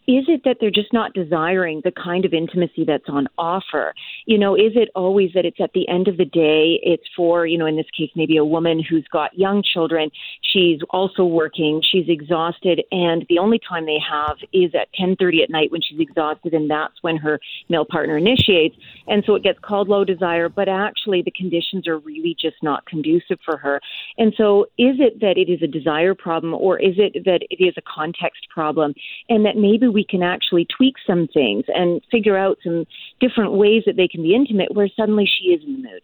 is 0.08 0.26
it 0.28 0.41
that 0.45 0.58
they're 0.60 0.72
just 0.72 0.93
not 0.93 1.14
desiring 1.14 1.82
the 1.84 1.91
kind 1.91 2.26
of 2.26 2.34
intimacy 2.34 2.84
that's 2.86 3.08
on 3.08 3.28
offer? 3.38 3.93
You 4.26 4.38
know, 4.38 4.56
is 4.56 4.74
it 4.76 4.89
always 4.95 5.32
that 5.36 5.45
it's 5.45 5.60
at 5.62 5.74
the 5.74 5.88
end 5.88 6.08
of 6.08 6.18
the 6.18 6.26
day, 6.26 6.80
it's 6.84 7.04
for, 7.16 7.45
you 7.45 7.58
know, 7.58 7.66
in 7.66 7.76
this 7.76 7.86
case, 7.95 8.10
maybe 8.16 8.38
a 8.38 8.45
woman 8.45 8.82
who's 8.88 9.06
got 9.12 9.38
young 9.38 9.64
children, 9.64 10.10
she's 10.41 10.80
also 10.89 11.24
working, 11.24 11.82
she's 11.91 12.06
exhausted, 12.08 12.82
and 12.91 13.26
the 13.30 13.38
only 13.38 13.60
time 13.60 13.86
they 13.86 13.99
have 13.99 14.38
is 14.54 14.72
at 14.74 14.88
10:30 14.99 15.43
at 15.43 15.49
night 15.49 15.72
when 15.72 15.82
she's 15.82 15.99
exhausted, 15.99 16.54
and 16.54 16.70
that's 16.70 16.95
when 17.02 17.18
her 17.18 17.39
male 17.70 17.86
partner 17.86 18.18
initiates, 18.18 18.76
and 19.08 19.24
so 19.26 19.36
it 19.36 19.43
gets 19.43 19.60
called 19.60 19.88
low 19.88 20.04
desire, 20.04 20.49
but 20.49 20.68
actually 20.68 21.22
the 21.22 21.32
conditions 21.32 21.88
are 21.88 21.99
really 21.99 22.36
just 22.39 22.58
not 22.64 22.86
conducive 22.86 23.39
for 23.45 23.58
her. 23.58 23.80
And 24.18 24.34
so, 24.36 24.64
is 24.78 24.99
it 24.99 25.20
that 25.22 25.38
it 25.38 25.49
is 25.49 25.62
a 25.62 25.68
desire 25.68 26.16
problem, 26.16 26.54
or 26.54 26.80
is 26.80 26.95
it 26.97 27.24
that 27.26 27.41
it 27.49 27.64
is 27.64 27.74
a 27.78 27.82
context 27.82 28.47
problem, 28.49 28.93
and 29.30 29.45
that 29.45 29.58
maybe 29.58 29.88
we 29.92 30.04
can 30.04 30.24
actually 30.24 30.66
tweak 30.66 30.96
some 31.06 31.28
things 31.28 31.66
and 31.68 32.02
figure 32.12 32.38
out 32.38 32.58
some 32.64 32.86
different 33.20 33.54
ways 33.54 33.84
that 33.86 33.96
they 33.96 34.08
can 34.08 34.24
be 34.24 34.36
intimate 34.36 34.74
where 34.74 34.89
suddenly 34.96 35.26
she 35.26 35.50
is 35.50 35.64
in 35.64 35.74
the 35.74 35.89
mood. 35.89 36.02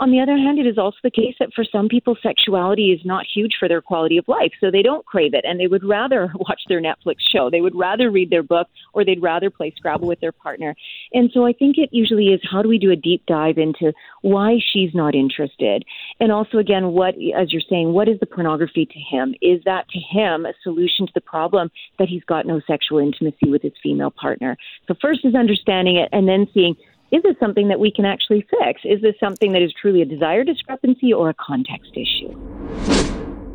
On 0.00 0.12
the 0.12 0.20
other 0.20 0.36
hand, 0.36 0.60
it 0.60 0.66
is 0.66 0.78
also 0.78 0.96
the 1.02 1.10
case 1.10 1.34
that 1.40 1.52
for 1.54 1.64
some 1.64 1.88
people, 1.88 2.16
sexuality 2.22 2.92
is 2.92 3.00
not 3.04 3.26
huge 3.34 3.56
for 3.58 3.66
their 3.66 3.82
quality 3.82 4.16
of 4.16 4.28
life, 4.28 4.52
so 4.60 4.70
they 4.70 4.82
don't 4.82 5.04
crave 5.04 5.34
it 5.34 5.44
and 5.44 5.58
they 5.58 5.66
would 5.66 5.82
rather 5.82 6.32
watch 6.34 6.60
their 6.68 6.80
Netflix 6.80 7.16
show. 7.32 7.50
They 7.50 7.60
would 7.60 7.74
rather 7.74 8.10
read 8.10 8.30
their 8.30 8.44
book 8.44 8.68
or 8.92 9.04
they'd 9.04 9.22
rather 9.22 9.50
play 9.50 9.72
Scrabble 9.76 10.06
with 10.06 10.20
their 10.20 10.32
partner. 10.32 10.76
And 11.12 11.30
so 11.34 11.46
I 11.46 11.52
think 11.52 11.78
it 11.78 11.88
usually 11.92 12.28
is 12.28 12.40
how 12.48 12.62
do 12.62 12.68
we 12.68 12.78
do 12.78 12.92
a 12.92 12.96
deep 12.96 13.26
dive 13.26 13.58
into 13.58 13.92
why 14.22 14.58
she's 14.72 14.94
not 14.94 15.14
interested? 15.16 15.84
And 16.20 16.30
also, 16.30 16.58
again, 16.58 16.88
what, 16.92 17.14
as 17.36 17.52
you're 17.52 17.62
saying, 17.68 17.92
what 17.92 18.08
is 18.08 18.20
the 18.20 18.26
pornography 18.26 18.86
to 18.86 19.16
him? 19.16 19.34
Is 19.42 19.60
that 19.64 19.88
to 19.88 19.98
him 19.98 20.46
a 20.46 20.52
solution 20.62 21.06
to 21.06 21.12
the 21.14 21.20
problem 21.20 21.70
that 21.98 22.08
he's 22.08 22.24
got 22.24 22.46
no 22.46 22.60
sexual 22.66 22.98
intimacy 22.98 23.50
with 23.50 23.62
his 23.62 23.72
female 23.82 24.10
partner? 24.10 24.56
So, 24.86 24.94
first 25.00 25.24
is 25.24 25.34
understanding 25.34 25.96
it 25.96 26.08
and 26.12 26.28
then 26.28 26.46
seeing 26.54 26.76
is 27.10 27.22
this 27.22 27.36
something 27.40 27.68
that 27.68 27.80
we 27.80 27.90
can 27.90 28.04
actually 28.04 28.46
fix? 28.60 28.82
Is 28.84 29.00
this 29.00 29.14
something 29.18 29.52
that 29.52 29.62
is 29.62 29.72
truly 29.80 30.02
a 30.02 30.04
desire 30.04 30.44
discrepancy 30.44 31.12
or 31.12 31.30
a 31.30 31.34
context 31.34 31.92
issue? 31.94 32.34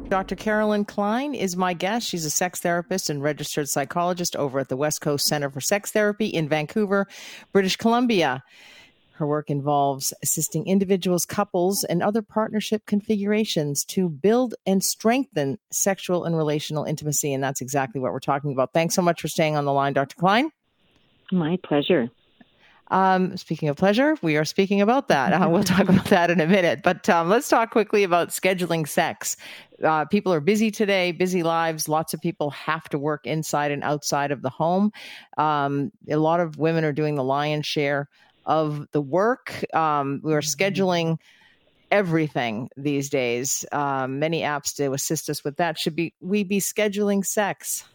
Dr. 0.09 0.35
Carolin 0.35 0.85
Klein 0.85 1.33
is 1.33 1.55
my 1.55 1.73
guest. 1.73 2.07
She's 2.07 2.25
a 2.25 2.29
sex 2.29 2.59
therapist 2.59 3.09
and 3.09 3.21
registered 3.21 3.69
psychologist 3.69 4.35
over 4.35 4.59
at 4.59 4.69
the 4.69 4.77
West 4.77 5.01
Coast 5.01 5.25
Center 5.25 5.49
for 5.49 5.61
Sex 5.61 5.91
Therapy 5.91 6.27
in 6.27 6.47
Vancouver, 6.49 7.07
British 7.51 7.77
Columbia. 7.77 8.43
Her 9.13 9.27
work 9.27 9.49
involves 9.49 10.13
assisting 10.23 10.67
individuals, 10.67 11.25
couples, 11.25 11.83
and 11.83 12.01
other 12.01 12.21
partnership 12.21 12.85
configurations 12.85 13.83
to 13.85 14.09
build 14.09 14.55
and 14.65 14.83
strengthen 14.83 15.59
sexual 15.71 16.25
and 16.25 16.35
relational 16.35 16.83
intimacy. 16.83 17.33
And 17.33 17.43
that's 17.43 17.61
exactly 17.61 18.01
what 18.01 18.11
we're 18.11 18.19
talking 18.19 18.51
about. 18.51 18.73
Thanks 18.73 18.95
so 18.95 19.03
much 19.03 19.21
for 19.21 19.27
staying 19.27 19.55
on 19.55 19.65
the 19.65 19.73
line, 19.73 19.93
Dr. 19.93 20.15
Klein. 20.15 20.49
My 21.31 21.57
pleasure. 21.63 22.09
Um, 22.93 23.35
speaking 23.37 23.69
of 23.69 23.75
pleasure, 23.75 24.15
we 24.21 24.37
are 24.37 24.45
speaking 24.45 24.79
about 24.79 25.07
that. 25.07 25.33
Uh, 25.33 25.49
we'll 25.49 25.63
talk 25.63 25.89
about 25.89 26.05
that 26.05 26.29
in 26.29 26.39
a 26.39 26.45
minute. 26.45 26.83
But 26.83 27.09
um, 27.09 27.27
let's 27.27 27.49
talk 27.49 27.71
quickly 27.71 28.03
about 28.03 28.29
scheduling 28.29 28.87
sex. 28.87 29.35
Uh, 29.83 30.05
people 30.05 30.31
are 30.31 30.39
busy 30.39 30.69
today, 30.69 31.11
busy 31.11 31.41
lives. 31.41 31.89
Lots 31.89 32.13
of 32.13 32.21
people 32.21 32.51
have 32.51 32.87
to 32.89 32.99
work 32.99 33.25
inside 33.25 33.71
and 33.71 33.83
outside 33.83 34.31
of 34.31 34.43
the 34.43 34.51
home. 34.51 34.91
Um, 35.39 35.91
a 36.07 36.17
lot 36.17 36.39
of 36.39 36.59
women 36.59 36.85
are 36.85 36.93
doing 36.93 37.15
the 37.15 37.23
lion's 37.23 37.65
share 37.65 38.09
of 38.45 38.85
the 38.91 39.01
work. 39.01 39.65
Um, 39.73 40.21
we 40.23 40.35
are 40.35 40.41
scheduling 40.41 41.17
everything 41.89 42.69
these 42.77 43.09
days. 43.09 43.65
Um, 43.71 44.19
many 44.19 44.41
apps 44.41 44.75
to 44.75 44.93
assist 44.93 45.31
us 45.31 45.43
with 45.43 45.57
that. 45.57 45.79
Should 45.79 45.95
be 45.95 46.13
we 46.21 46.43
be 46.43 46.59
scheduling 46.59 47.25
sex? 47.25 47.85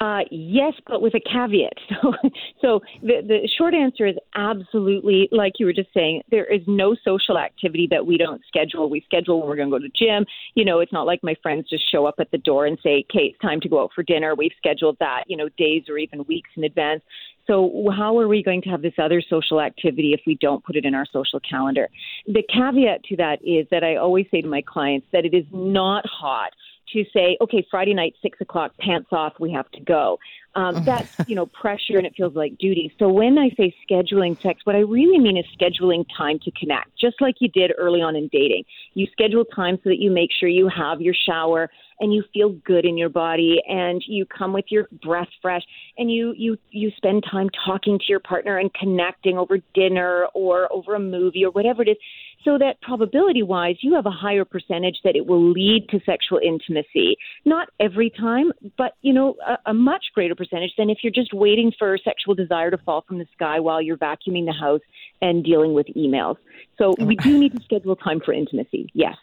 Uh, 0.00 0.20
yes, 0.30 0.72
but 0.88 1.00
with 1.00 1.14
a 1.14 1.20
caveat. 1.20 1.72
So, 2.02 2.12
so 2.60 2.80
the, 3.02 3.20
the 3.26 3.48
short 3.56 3.74
answer 3.74 4.06
is 4.06 4.16
absolutely, 4.34 5.28
like 5.30 5.54
you 5.58 5.66
were 5.66 5.72
just 5.72 5.92
saying, 5.94 6.22
there 6.30 6.44
is 6.44 6.62
no 6.66 6.96
social 7.04 7.38
activity 7.38 7.86
that 7.90 8.04
we 8.06 8.16
don't 8.16 8.42
schedule. 8.48 8.90
We 8.90 9.02
schedule 9.04 9.38
when 9.38 9.48
we're 9.48 9.56
going 9.56 9.70
to 9.70 9.78
go 9.78 9.82
to 9.82 9.90
gym. 9.94 10.26
You 10.54 10.64
know, 10.64 10.80
it's 10.80 10.92
not 10.92 11.06
like 11.06 11.20
my 11.22 11.34
friends 11.42 11.68
just 11.68 11.90
show 11.90 12.06
up 12.06 12.16
at 12.18 12.30
the 12.30 12.38
door 12.38 12.66
and 12.66 12.78
say, 12.82 13.04
"Kate, 13.12 13.32
it's 13.32 13.40
time 13.40 13.60
to 13.60 13.68
go 13.68 13.82
out 13.82 13.90
for 13.94 14.02
dinner." 14.02 14.34
We've 14.34 14.52
scheduled 14.56 14.96
that, 15.00 15.24
you 15.26 15.36
know, 15.36 15.48
days 15.56 15.84
or 15.88 15.98
even 15.98 16.24
weeks 16.24 16.50
in 16.56 16.64
advance. 16.64 17.02
So, 17.46 17.90
how 17.94 18.18
are 18.18 18.28
we 18.28 18.42
going 18.42 18.62
to 18.62 18.70
have 18.70 18.82
this 18.82 18.94
other 18.98 19.22
social 19.28 19.60
activity 19.60 20.12
if 20.14 20.20
we 20.26 20.36
don't 20.40 20.64
put 20.64 20.76
it 20.76 20.84
in 20.84 20.94
our 20.94 21.06
social 21.12 21.40
calendar? 21.40 21.88
The 22.26 22.42
caveat 22.52 23.04
to 23.04 23.16
that 23.16 23.38
is 23.44 23.66
that 23.70 23.84
I 23.84 23.96
always 23.96 24.26
say 24.30 24.40
to 24.40 24.48
my 24.48 24.62
clients 24.66 25.06
that 25.12 25.24
it 25.24 25.34
is 25.34 25.44
not 25.52 26.04
hot 26.06 26.50
to 26.94 27.04
say, 27.12 27.36
okay, 27.40 27.66
Friday 27.70 27.92
night, 27.92 28.14
six 28.22 28.40
o'clock, 28.40 28.72
pants 28.78 29.08
off, 29.12 29.34
we 29.38 29.52
have 29.52 29.70
to 29.72 29.80
go. 29.80 30.18
Um, 30.56 30.84
that's 30.84 31.16
you 31.26 31.34
know 31.34 31.46
pressure, 31.46 31.98
and 31.98 32.06
it 32.06 32.14
feels 32.16 32.34
like 32.34 32.56
duty. 32.58 32.92
So 32.98 33.08
when 33.08 33.38
I 33.38 33.50
say 33.56 33.74
scheduling 33.88 34.40
sex, 34.40 34.60
what 34.64 34.76
I 34.76 34.80
really 34.80 35.18
mean 35.18 35.36
is 35.36 35.44
scheduling 35.58 36.04
time 36.16 36.38
to 36.44 36.50
connect, 36.52 36.96
just 36.98 37.20
like 37.20 37.36
you 37.40 37.48
did 37.48 37.72
early 37.76 38.00
on 38.00 38.14
in 38.14 38.28
dating. 38.32 38.64
You 38.94 39.06
schedule 39.12 39.44
time 39.44 39.78
so 39.82 39.90
that 39.90 39.98
you 39.98 40.10
make 40.10 40.30
sure 40.38 40.48
you 40.48 40.68
have 40.68 41.00
your 41.00 41.14
shower 41.14 41.70
and 42.00 42.12
you 42.12 42.24
feel 42.32 42.50
good 42.64 42.84
in 42.84 42.98
your 42.98 43.08
body, 43.08 43.60
and 43.68 44.02
you 44.06 44.26
come 44.26 44.52
with 44.52 44.66
your 44.68 44.88
breath 45.02 45.28
fresh, 45.42 45.62
and 45.98 46.10
you 46.10 46.34
you 46.36 46.56
you 46.70 46.90
spend 46.96 47.24
time 47.30 47.48
talking 47.64 47.98
to 47.98 48.04
your 48.08 48.20
partner 48.20 48.58
and 48.58 48.72
connecting 48.74 49.38
over 49.38 49.58
dinner 49.74 50.26
or 50.34 50.72
over 50.72 50.94
a 50.94 51.00
movie 51.00 51.44
or 51.44 51.50
whatever 51.50 51.82
it 51.82 51.88
is 51.88 51.96
so 52.44 52.58
that 52.58 52.80
probability 52.82 53.42
wise, 53.42 53.76
you 53.80 53.94
have 53.94 54.06
a 54.06 54.10
higher 54.10 54.44
percentage 54.44 54.98
that 55.02 55.16
it 55.16 55.26
will 55.26 55.50
lead 55.50 55.88
to 55.90 56.00
sexual 56.04 56.38
intimacy. 56.44 57.16
Not 57.44 57.68
every 57.80 58.10
time, 58.10 58.52
but 58.76 58.92
you 59.00 59.12
know, 59.12 59.36
a, 59.46 59.70
a, 59.70 59.74
much 59.74 60.04
greater 60.14 60.34
percentage 60.34 60.43
than 60.50 60.90
if 60.90 60.98
you're 61.02 61.12
just 61.12 61.32
waiting 61.32 61.72
for 61.78 61.96
sexual 61.98 62.34
desire 62.34 62.70
to 62.70 62.78
fall 62.78 63.04
from 63.06 63.18
the 63.18 63.26
sky 63.32 63.60
while 63.60 63.80
you're 63.80 63.96
vacuuming 63.96 64.46
the 64.46 64.52
house 64.52 64.80
and 65.20 65.44
dealing 65.44 65.74
with 65.74 65.86
emails. 65.96 66.36
So 66.78 66.94
we 66.98 67.16
do 67.16 67.38
need 67.38 67.56
to 67.56 67.62
schedule 67.62 67.96
time 67.96 68.20
for 68.20 68.32
intimacy. 68.32 68.90
Yes. 68.94 69.16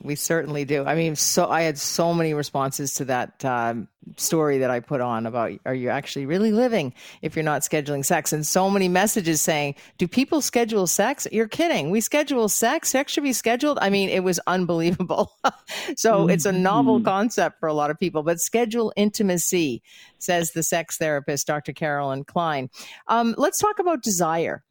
We 0.00 0.14
certainly 0.14 0.64
do. 0.64 0.84
I 0.84 0.94
mean, 0.94 1.16
so 1.16 1.48
I 1.48 1.62
had 1.62 1.76
so 1.76 2.14
many 2.14 2.32
responses 2.32 2.94
to 2.94 3.04
that 3.06 3.44
um, 3.44 3.88
story 4.16 4.58
that 4.58 4.70
I 4.70 4.78
put 4.78 5.00
on 5.00 5.26
about 5.26 5.52
are 5.66 5.74
you 5.74 5.88
actually 5.88 6.24
really 6.24 6.52
living 6.52 6.94
if 7.20 7.34
you're 7.34 7.44
not 7.44 7.62
scheduling 7.62 8.04
sex? 8.04 8.32
And 8.32 8.46
so 8.46 8.70
many 8.70 8.88
messages 8.88 9.42
saying, 9.42 9.74
do 9.98 10.06
people 10.06 10.40
schedule 10.40 10.86
sex? 10.86 11.26
You're 11.32 11.48
kidding. 11.48 11.90
We 11.90 12.00
schedule 12.00 12.48
sex. 12.48 12.90
Sex 12.90 13.12
should 13.12 13.24
be 13.24 13.32
scheduled. 13.32 13.78
I 13.80 13.90
mean, 13.90 14.08
it 14.08 14.22
was 14.22 14.38
unbelievable. 14.46 15.32
so 15.96 16.20
mm-hmm. 16.20 16.30
it's 16.30 16.46
a 16.46 16.52
novel 16.52 16.98
mm-hmm. 16.98 17.06
concept 17.06 17.58
for 17.58 17.68
a 17.68 17.74
lot 17.74 17.90
of 17.90 17.98
people, 17.98 18.22
but 18.22 18.38
schedule 18.38 18.92
intimacy, 18.96 19.82
says 20.18 20.52
the 20.52 20.62
sex 20.62 20.96
therapist, 20.96 21.46
Dr. 21.48 21.72
Carolin 21.72 22.22
Klein. 22.22 22.70
Um, 23.08 23.34
let's 23.36 23.58
talk 23.58 23.80
about 23.80 24.02
desire 24.02 24.62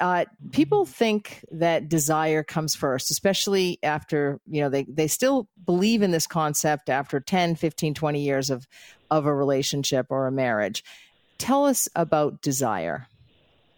uh, 0.00 0.24
people 0.52 0.84
think 0.84 1.44
that 1.50 1.88
desire 1.88 2.42
comes 2.42 2.74
first, 2.74 3.10
especially 3.10 3.78
after, 3.82 4.40
you 4.46 4.60
know, 4.60 4.68
they, 4.68 4.84
they 4.84 5.08
still 5.08 5.48
believe 5.66 6.02
in 6.02 6.10
this 6.10 6.26
concept 6.26 6.88
after 6.88 7.20
10, 7.20 7.56
15, 7.56 7.94
20 7.94 8.20
years 8.20 8.50
of, 8.50 8.66
of 9.10 9.26
a 9.26 9.34
relationship 9.34 10.06
or 10.10 10.26
a 10.26 10.32
marriage. 10.32 10.84
Tell 11.38 11.66
us 11.66 11.88
about 11.96 12.40
desire. 12.42 13.06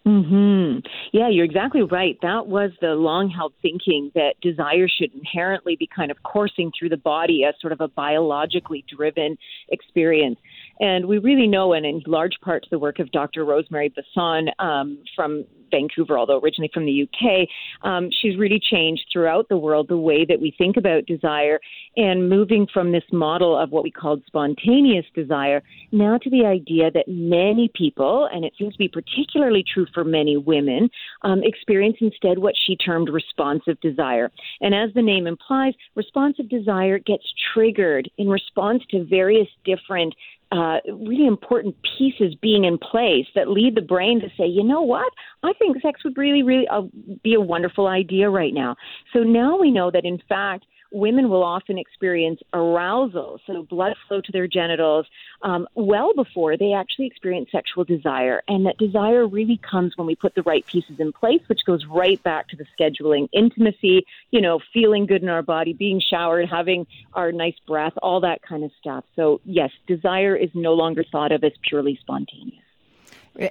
Hmm. 0.05 0.79
Yeah, 1.12 1.29
you're 1.29 1.45
exactly 1.45 1.83
right. 1.83 2.18
That 2.23 2.47
was 2.47 2.71
the 2.81 2.95
long-held 2.95 3.53
thinking 3.61 4.11
that 4.14 4.35
desire 4.41 4.89
should 4.89 5.14
inherently 5.14 5.77
be 5.77 5.87
kind 5.95 6.11
of 6.11 6.23
coursing 6.23 6.73
through 6.77 6.89
the 6.89 6.97
body 6.97 7.45
as 7.45 7.55
sort 7.61 7.75
of 7.75 7.83
a 7.83 7.89
biologically 7.89 8.83
driven 8.89 9.37
experience. 9.68 10.39
And 10.81 11.07
we 11.07 11.18
really 11.18 11.47
know, 11.47 11.75
and 11.75 11.85
in 11.85 12.03
large 12.07 12.41
part 12.41 12.62
to 12.62 12.71
the 12.71 12.79
work 12.79 12.99
of 12.99 13.12
Dr. 13.12 13.45
Rosemary 13.45 13.91
Basson 13.91 14.49
um, 14.59 14.99
from 15.14 15.45
Vancouver, 15.71 16.18
although 16.18 16.41
originally 16.41 16.71
from 16.73 16.87
the 16.87 17.03
UK, 17.03 17.49
um, 17.83 18.11
she's 18.21 18.37
really 18.39 18.61
changed 18.61 19.05
throughout 19.12 19.49
the 19.49 19.57
world 19.57 19.89
the 19.89 19.97
way 19.97 20.25
that 20.25 20.41
we 20.41 20.55
think 20.57 20.77
about 20.77 21.07
desire 21.07 21.61
and 21.97 22.29
moving 22.29 22.66
from 22.73 22.93
this 22.93 23.05
model 23.12 23.59
of 23.59 23.71
what 23.71 23.83
we 23.83 23.91
called 23.91 24.23
spontaneous 24.27 25.07
desire 25.14 25.62
now 25.93 26.18
to 26.18 26.31
the 26.31 26.45
idea 26.45 26.91
that 26.91 27.07
many 27.09 27.71
people, 27.75 28.29
and 28.33 28.45
it 28.45 28.53
seems 28.59 28.75
to 28.75 28.79
be 28.79 28.89
particularly 28.89 29.64
true 29.73 29.87
for 29.93 30.05
many 30.05 30.37
women, 30.37 30.91
um, 31.23 31.43
experience 31.43 31.97
instead 32.01 32.39
what 32.39 32.55
she 32.66 32.77
termed 32.77 33.09
responsive 33.09 33.81
desire. 33.81 34.31
And 34.61 34.75
as 34.75 34.93
the 34.95 35.03
name 35.03 35.27
implies, 35.27 35.75
responsive 35.95 36.49
desire 36.49 36.99
gets 36.99 37.25
triggered 37.53 38.11
in 38.18 38.29
response 38.29 38.83
to 38.91 39.05
various 39.05 39.49
different 39.64 40.14
uh, 40.53 40.79
really 40.87 41.27
important 41.27 41.77
pieces 41.97 42.35
being 42.41 42.65
in 42.65 42.79
place 42.79 43.27
that 43.35 43.49
lead 43.49 43.77
the 43.77 43.81
brain 43.83 44.21
to 44.21 44.29
say, 44.37 44.47
you 44.47 44.65
know 44.65 44.83
what, 44.83 45.13
I 45.43 45.53
think 45.55 45.81
sex 45.81 46.03
would 46.05 46.17
really, 46.17 46.43
really 46.43 46.67
uh, 46.69 46.83
be 47.23 47.35
a 47.35 47.41
wonderful 47.41 47.87
idea 47.87 48.29
right 48.29 48.53
now. 48.53 48.77
So 49.13 49.21
now 49.21 49.59
we 49.59 49.71
know 49.71 49.91
that 49.91 50.05
in 50.05 50.19
fact 50.29 50.65
women 50.91 51.28
will 51.28 51.43
often 51.43 51.78
experience 51.78 52.41
arousal, 52.53 53.41
so 53.47 53.62
blood 53.62 53.95
flow 54.07 54.20
to 54.20 54.32
their 54.32 54.47
genitals, 54.47 55.07
um, 55.43 55.66
well 55.74 56.12
before 56.14 56.57
they 56.57 56.72
actually 56.72 57.07
experience 57.07 57.51
sexual 57.53 57.84
desire. 57.84 58.43
And 58.49 58.66
that 58.66 58.78
desire 58.78 59.26
really 59.26 59.59
comes 59.59 59.97
when 59.97 60.07
we 60.07 60.16
put 60.16 60.34
the 60.34 60.43
right 60.43 60.66
pieces 60.66 60.99
in 60.99 61.12
place, 61.12 61.41
which 61.47 61.64
goes 61.64 61.84
right 61.86 62.22
back 62.22 62.49
to 62.49 62.57
the 62.57 62.66
scheduling 62.78 63.28
intimacy, 63.32 64.05
you 64.30 64.41
know, 64.41 64.61
feeling 64.72 65.07
good 65.07 65.22
in 65.22 65.28
our 65.28 65.43
body, 65.43 65.72
being 65.72 66.01
showered, 66.01 66.49
having 66.49 66.86
our 67.14 67.32
nice 67.32 67.57
breath, 67.66 67.95
all 68.03 68.20
that 68.20 68.43
kind 68.43 68.64
of 68.64 68.70
stuff. 68.80 69.05
So, 69.16 69.41
yes, 69.45 69.70
desire 69.86 70.36
is 70.36 70.51
no 70.55 70.74
longer 70.74 71.05
thought 71.05 71.32
of 71.32 71.45
as 71.45 71.53
purely 71.62 71.99
spontaneous. 72.01 72.64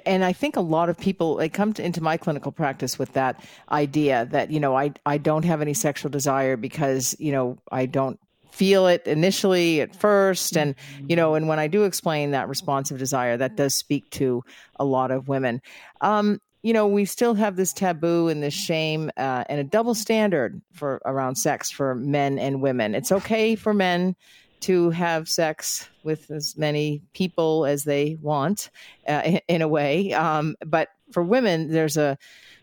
And 0.06 0.24
I 0.24 0.32
think 0.32 0.56
a 0.56 0.60
lot 0.60 0.88
of 0.88 0.98
people 0.98 1.36
they 1.36 1.48
come 1.48 1.72
to, 1.74 1.84
into 1.84 2.02
my 2.02 2.16
clinical 2.16 2.52
practice 2.52 2.98
with 2.98 3.12
that 3.14 3.42
idea 3.70 4.26
that 4.30 4.50
you 4.50 4.60
know 4.60 4.76
I 4.76 4.92
I 5.06 5.18
don't 5.18 5.44
have 5.44 5.62
any 5.62 5.74
sexual 5.74 6.10
desire 6.10 6.56
because 6.56 7.16
you 7.18 7.32
know 7.32 7.58
I 7.72 7.86
don't 7.86 8.18
feel 8.50 8.86
it 8.86 9.06
initially 9.06 9.80
at 9.80 9.94
first 9.94 10.56
and 10.56 10.74
you 11.08 11.16
know 11.16 11.34
and 11.34 11.48
when 11.48 11.58
I 11.58 11.66
do 11.66 11.84
explain 11.84 12.32
that 12.32 12.48
responsive 12.48 12.98
desire 12.98 13.36
that 13.36 13.56
does 13.56 13.74
speak 13.74 14.10
to 14.10 14.44
a 14.76 14.84
lot 14.84 15.10
of 15.10 15.28
women. 15.28 15.62
Um, 16.00 16.40
you 16.62 16.74
know, 16.74 16.86
we 16.86 17.06
still 17.06 17.34
have 17.34 17.56
this 17.56 17.72
taboo 17.72 18.28
and 18.28 18.42
this 18.42 18.52
shame 18.52 19.10
uh, 19.16 19.44
and 19.48 19.60
a 19.60 19.64
double 19.64 19.94
standard 19.94 20.60
for 20.74 21.00
around 21.06 21.36
sex 21.36 21.70
for 21.70 21.94
men 21.94 22.38
and 22.38 22.60
women. 22.60 22.94
It's 22.94 23.10
okay 23.10 23.56
for 23.56 23.72
men 23.72 24.14
to 24.60 24.90
have 24.90 25.28
sex 25.28 25.88
with 26.02 26.30
as 26.30 26.56
many 26.56 27.02
people 27.12 27.66
as 27.66 27.84
they 27.84 28.16
want, 28.20 28.70
uh, 29.08 29.38
in, 29.48 29.62
a 29.62 29.68
way. 29.68 30.12
Um, 30.12 30.56
but 30.64 30.88
for 31.12 31.22
women, 31.22 31.70
there's 31.70 31.96
a 31.96 32.18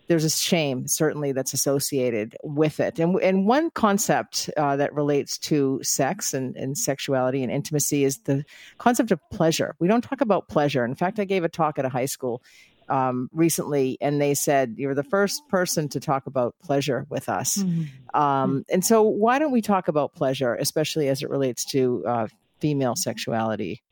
there's 0.08 0.24
a 0.24 0.30
shame 0.30 0.88
certainly 0.88 1.34
that's 1.34 1.54
associated 1.54 2.36
with 2.44 2.80
it. 2.80 2.98
And 3.00 3.16
and 3.22 3.46
one 3.46 3.70
concept 3.72 4.50
uh, 4.58 4.76
that 4.78 4.94
relates 4.94 5.38
to 5.40 5.80
sex 5.84 6.34
and, 6.34 6.56
and 6.56 6.78
sexuality 6.78 7.44
and 7.44 7.52
intimacy 7.52 8.04
is 8.04 8.20
the 8.20 8.46
concept 8.78 9.12
of 9.12 9.20
pleasure. 9.32 9.76
We 9.80 9.88
don't 9.88 10.04
talk 10.04 10.22
about 10.22 10.48
pleasure. 10.48 10.86
In 10.86 10.96
fact, 10.96 11.20
I 11.20 11.26
gave 11.26 11.44
a 11.44 11.50
talk 11.50 11.78
at 11.78 11.86
a 11.86 11.90
high 11.90 12.06
school 12.06 12.42
um, 12.90 13.30
recently, 13.34 13.98
and 14.02 14.22
they 14.22 14.34
said 14.34 14.76
you're 14.78 14.96
the 14.96 15.04
first 15.04 15.42
person 15.50 15.90
to 15.90 16.00
talk 16.00 16.28
about 16.28 16.56
pleasure 16.64 17.06
with 17.10 17.30
us. 17.30 17.58
Mm-hmm. 17.58 18.20
Um, 18.20 18.66
and 18.70 18.84
so, 18.86 19.04
why 19.04 19.40
don't 19.40 19.52
we 19.52 19.62
talk 19.62 19.88
about 19.88 20.14
pleasure, 20.14 20.56
especially 20.56 21.08
as 21.08 21.22
it 21.22 21.30
relates 21.30 21.66
to 21.72 22.04
uh, 22.06 22.28
female 22.60 22.96
sexuality? 22.96 23.84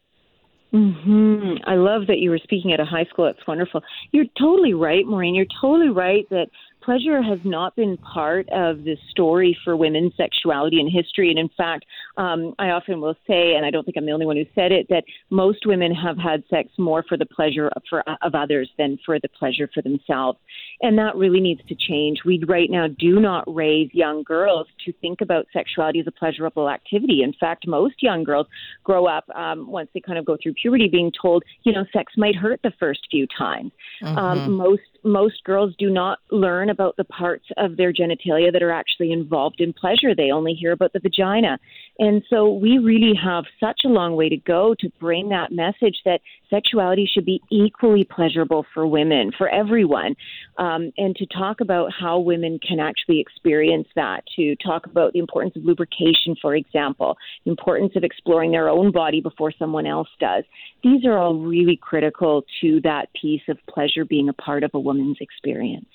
Mm-hmm. 0.73 1.63
I 1.69 1.75
love 1.75 2.07
that 2.07 2.19
you 2.19 2.29
were 2.29 2.39
speaking 2.39 2.73
at 2.73 2.79
a 2.79 2.85
high 2.85 3.05
school. 3.05 3.27
It's 3.27 3.47
wonderful. 3.47 3.81
You're 4.11 4.25
totally 4.37 4.73
right, 4.73 5.05
Maureen. 5.05 5.35
You're 5.35 5.45
totally 5.61 5.89
right 5.89 6.27
that 6.31 6.47
pleasure 6.83 7.21
has 7.21 7.39
not 7.43 7.75
been 7.75 7.97
part 7.97 8.47
of 8.49 8.83
the 8.83 8.97
story 9.09 9.57
for 9.63 9.75
women's 9.77 10.13
sexuality 10.17 10.79
in 10.79 10.89
history. 10.89 11.29
And 11.29 11.39
in 11.39 11.49
fact, 11.57 11.85
um, 12.17 12.53
I 12.59 12.69
often 12.69 13.01
will 13.01 13.15
say, 13.27 13.55
and 13.55 13.65
I 13.65 13.71
don't 13.71 13.83
think 13.83 13.97
I'm 13.97 14.05
the 14.05 14.11
only 14.11 14.25
one 14.25 14.37
who 14.37 14.45
said 14.55 14.71
it, 14.71 14.87
that 14.89 15.03
most 15.29 15.65
women 15.65 15.93
have 15.93 16.17
had 16.17 16.43
sex 16.49 16.69
more 16.77 17.03
for 17.07 17.17
the 17.17 17.25
pleasure 17.25 17.69
of, 17.75 17.83
for, 17.89 18.03
of 18.21 18.35
others 18.35 18.69
than 18.77 18.97
for 19.05 19.19
the 19.19 19.29
pleasure 19.29 19.69
for 19.73 19.81
themselves. 19.81 20.39
And 20.81 20.97
that 20.97 21.15
really 21.15 21.39
needs 21.39 21.61
to 21.67 21.75
change. 21.75 22.19
We 22.25 22.43
right 22.47 22.69
now 22.69 22.87
do 22.87 23.19
not 23.19 23.43
raise 23.53 23.89
young 23.93 24.23
girls 24.23 24.67
to 24.85 24.93
think 24.93 25.21
about 25.21 25.45
sexuality 25.53 25.99
as 25.99 26.07
a 26.07 26.11
pleasurable 26.11 26.69
activity. 26.69 27.21
In 27.23 27.33
fact, 27.33 27.67
most 27.67 27.95
young 28.01 28.23
girls 28.23 28.47
grow 28.83 29.05
up 29.05 29.29
um, 29.35 29.69
once 29.69 29.89
they 29.93 29.99
kind 29.99 30.17
of 30.17 30.25
go 30.25 30.37
through 30.41 30.53
puberty 30.53 30.87
being 30.87 31.11
told, 31.21 31.43
you 31.63 31.71
know, 31.71 31.85
sex 31.93 32.13
might 32.17 32.35
hurt 32.35 32.59
the 32.63 32.73
first 32.79 33.01
few 33.09 33.27
times. 33.37 33.71
Um, 34.01 34.15
mm-hmm. 34.15 34.19
Um, 34.19 34.51
most 34.53 34.81
most 35.05 35.43
girls 35.43 35.73
do 35.77 35.89
not 35.89 36.17
learn 36.31 36.69
about 36.69 36.97
the 36.97 37.03
parts 37.03 37.45
of 37.57 37.77
their 37.77 37.93
genitalia 37.93 38.51
that 38.51 38.63
are 38.63 38.71
actually 38.71 39.11
involved 39.11 39.61
in 39.61 39.71
pleasure. 39.71 40.15
They 40.15 40.31
only 40.31 40.53
hear 40.53 40.71
about 40.71 40.93
the 40.93 40.99
vagina. 40.99 41.59
And 41.99 42.04
so 42.29 42.51
we 42.51 42.77
really 42.77 43.13
have 43.21 43.45
such 43.59 43.81
a 43.85 43.87
long 43.87 44.15
way 44.15 44.29
to 44.29 44.37
go 44.37 44.75
to 44.79 44.89
bring 44.99 45.29
that 45.29 45.51
message 45.51 45.97
that 46.05 46.21
sexuality 46.49 47.09
should 47.11 47.25
be 47.25 47.41
equally 47.51 48.03
pleasurable 48.03 48.65
for 48.73 48.85
women, 48.85 49.31
for 49.37 49.49
everyone, 49.49 50.15
um, 50.57 50.91
and 50.97 51.15
to 51.15 51.25
talk 51.25 51.61
about 51.61 51.91
how 51.97 52.19
women 52.19 52.59
can 52.59 52.79
actually 52.79 53.19
experience 53.19 53.87
that, 53.95 54.23
to 54.35 54.55
talk 54.57 54.85
about 54.85 55.13
the 55.13 55.19
importance 55.19 55.55
of 55.55 55.63
lubrication, 55.63 56.35
for 56.41 56.55
example, 56.55 57.17
the 57.45 57.51
importance 57.51 57.93
of 57.95 58.03
exploring 58.03 58.51
their 58.51 58.69
own 58.69 58.91
body 58.91 59.21
before 59.21 59.51
someone 59.57 59.85
else 59.85 60.09
does. 60.19 60.43
These 60.83 61.05
are 61.05 61.17
all 61.17 61.35
really 61.35 61.79
critical 61.81 62.43
to 62.61 62.81
that 62.81 63.07
piece 63.19 63.41
of 63.47 63.57
pleasure 63.69 64.05
being 64.05 64.29
a 64.29 64.33
part 64.33 64.63
of 64.63 64.71
a 64.73 64.79
woman's 64.79 65.17
experience. 65.21 65.87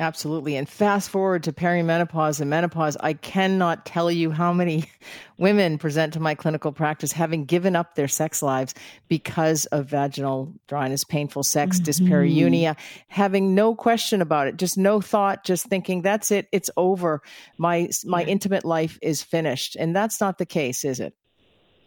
Absolutely. 0.00 0.56
And 0.56 0.66
fast 0.66 1.10
forward 1.10 1.42
to 1.42 1.52
perimenopause 1.52 2.40
and 2.40 2.48
menopause, 2.48 2.96
I 3.00 3.12
cannot 3.12 3.84
tell 3.84 4.10
you 4.10 4.30
how 4.30 4.50
many 4.50 4.86
women 5.38 5.76
present 5.76 6.14
to 6.14 6.20
my 6.20 6.34
clinical 6.34 6.72
practice 6.72 7.12
having 7.12 7.44
given 7.44 7.76
up 7.76 7.94
their 7.94 8.08
sex 8.08 8.42
lives 8.42 8.74
because 9.08 9.66
of 9.66 9.84
vaginal 9.84 10.54
dryness, 10.68 11.04
painful 11.04 11.42
sex, 11.42 11.78
mm-hmm. 11.78 12.06
dyspareunia, 12.06 12.78
having 13.08 13.54
no 13.54 13.74
question 13.74 14.22
about 14.22 14.46
it, 14.46 14.56
just 14.56 14.78
no 14.78 15.02
thought, 15.02 15.44
just 15.44 15.66
thinking 15.66 16.00
that's 16.00 16.30
it, 16.30 16.48
it's 16.50 16.70
over. 16.78 17.20
My 17.58 17.90
my 18.06 18.24
intimate 18.24 18.64
life 18.64 18.98
is 19.02 19.22
finished. 19.22 19.76
And 19.76 19.94
that's 19.94 20.18
not 20.18 20.38
the 20.38 20.46
case, 20.46 20.82
is 20.82 21.00
it? 21.00 21.14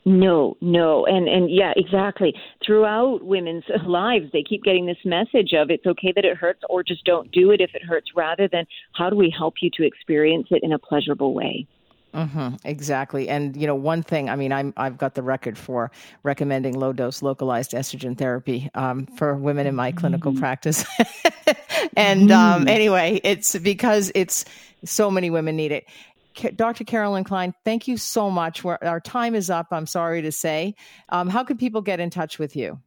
No, 0.05 0.57
no. 0.59 1.05
And 1.05 1.27
and 1.27 1.49
yeah, 1.49 1.73
exactly. 1.75 2.33
Throughout 2.65 3.23
women's 3.23 3.63
lives, 3.85 4.25
they 4.33 4.43
keep 4.43 4.63
getting 4.63 4.85
this 4.85 4.97
message 5.05 5.53
of 5.53 5.69
it's 5.69 5.85
okay 5.85 6.11
that 6.15 6.25
it 6.25 6.37
hurts 6.37 6.61
or 6.69 6.83
just 6.83 7.05
don't 7.05 7.31
do 7.31 7.51
it 7.51 7.61
if 7.61 7.71
it 7.73 7.83
hurts 7.83 8.07
rather 8.15 8.47
than 8.47 8.65
how 8.93 9.09
do 9.09 9.15
we 9.15 9.33
help 9.35 9.55
you 9.61 9.69
to 9.77 9.85
experience 9.85 10.47
it 10.51 10.61
in 10.63 10.73
a 10.73 10.79
pleasurable 10.79 11.33
way. 11.33 11.67
Mm-hmm, 12.13 12.55
exactly. 12.63 13.27
And, 13.27 13.57
you 13.57 13.65
know, 13.65 13.73
one 13.73 14.03
thing, 14.03 14.29
I 14.29 14.35
mean, 14.35 14.51
I'm, 14.51 14.71
I've 14.77 14.99
got 14.99 15.15
the 15.15 15.23
record 15.23 15.57
for 15.57 15.89
recommending 16.21 16.79
low 16.79 16.93
dose 16.93 17.23
localized 17.23 17.71
estrogen 17.71 18.15
therapy 18.15 18.69
um, 18.75 19.07
for 19.17 19.35
women 19.35 19.65
in 19.65 19.73
my 19.73 19.89
mm-hmm. 19.89 19.99
clinical 19.99 20.33
practice. 20.35 20.85
and 21.97 22.31
um, 22.31 22.61
mm-hmm. 22.61 22.67
anyway, 22.67 23.19
it's 23.23 23.57
because 23.57 24.11
it's 24.13 24.45
so 24.85 25.09
many 25.09 25.31
women 25.31 25.55
need 25.55 25.71
it. 25.71 25.85
Dr. 26.55 26.83
Carolin 26.83 27.23
Klein, 27.23 27.53
thank 27.63 27.87
you 27.87 27.97
so 27.97 28.29
much. 28.29 28.63
We're, 28.63 28.77
our 28.81 28.99
time 28.99 29.35
is 29.35 29.49
up, 29.49 29.67
I'm 29.71 29.87
sorry 29.87 30.21
to 30.21 30.31
say. 30.31 30.75
Um, 31.09 31.29
how 31.29 31.43
can 31.43 31.57
people 31.57 31.81
get 31.81 31.99
in 31.99 32.09
touch 32.09 32.39
with 32.39 32.55
you? 32.55 32.79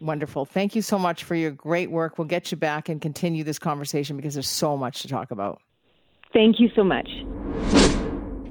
Wonderful. 0.00 0.44
Thank 0.44 0.76
you 0.76 0.82
so 0.82 0.98
much 0.98 1.24
for 1.24 1.34
your 1.34 1.50
great 1.50 1.90
work. 1.90 2.16
We'll 2.16 2.28
get 2.28 2.52
you 2.52 2.56
back 2.56 2.88
and 2.88 3.00
continue 3.00 3.42
this 3.42 3.58
conversation 3.58 4.16
because 4.16 4.34
there's 4.34 4.48
so 4.48 4.76
much 4.76 5.02
to 5.02 5.08
talk 5.08 5.32
about. 5.32 5.60
Thank 6.32 6.60
you 6.60 6.70
so 6.76 6.84
much. 6.84 7.08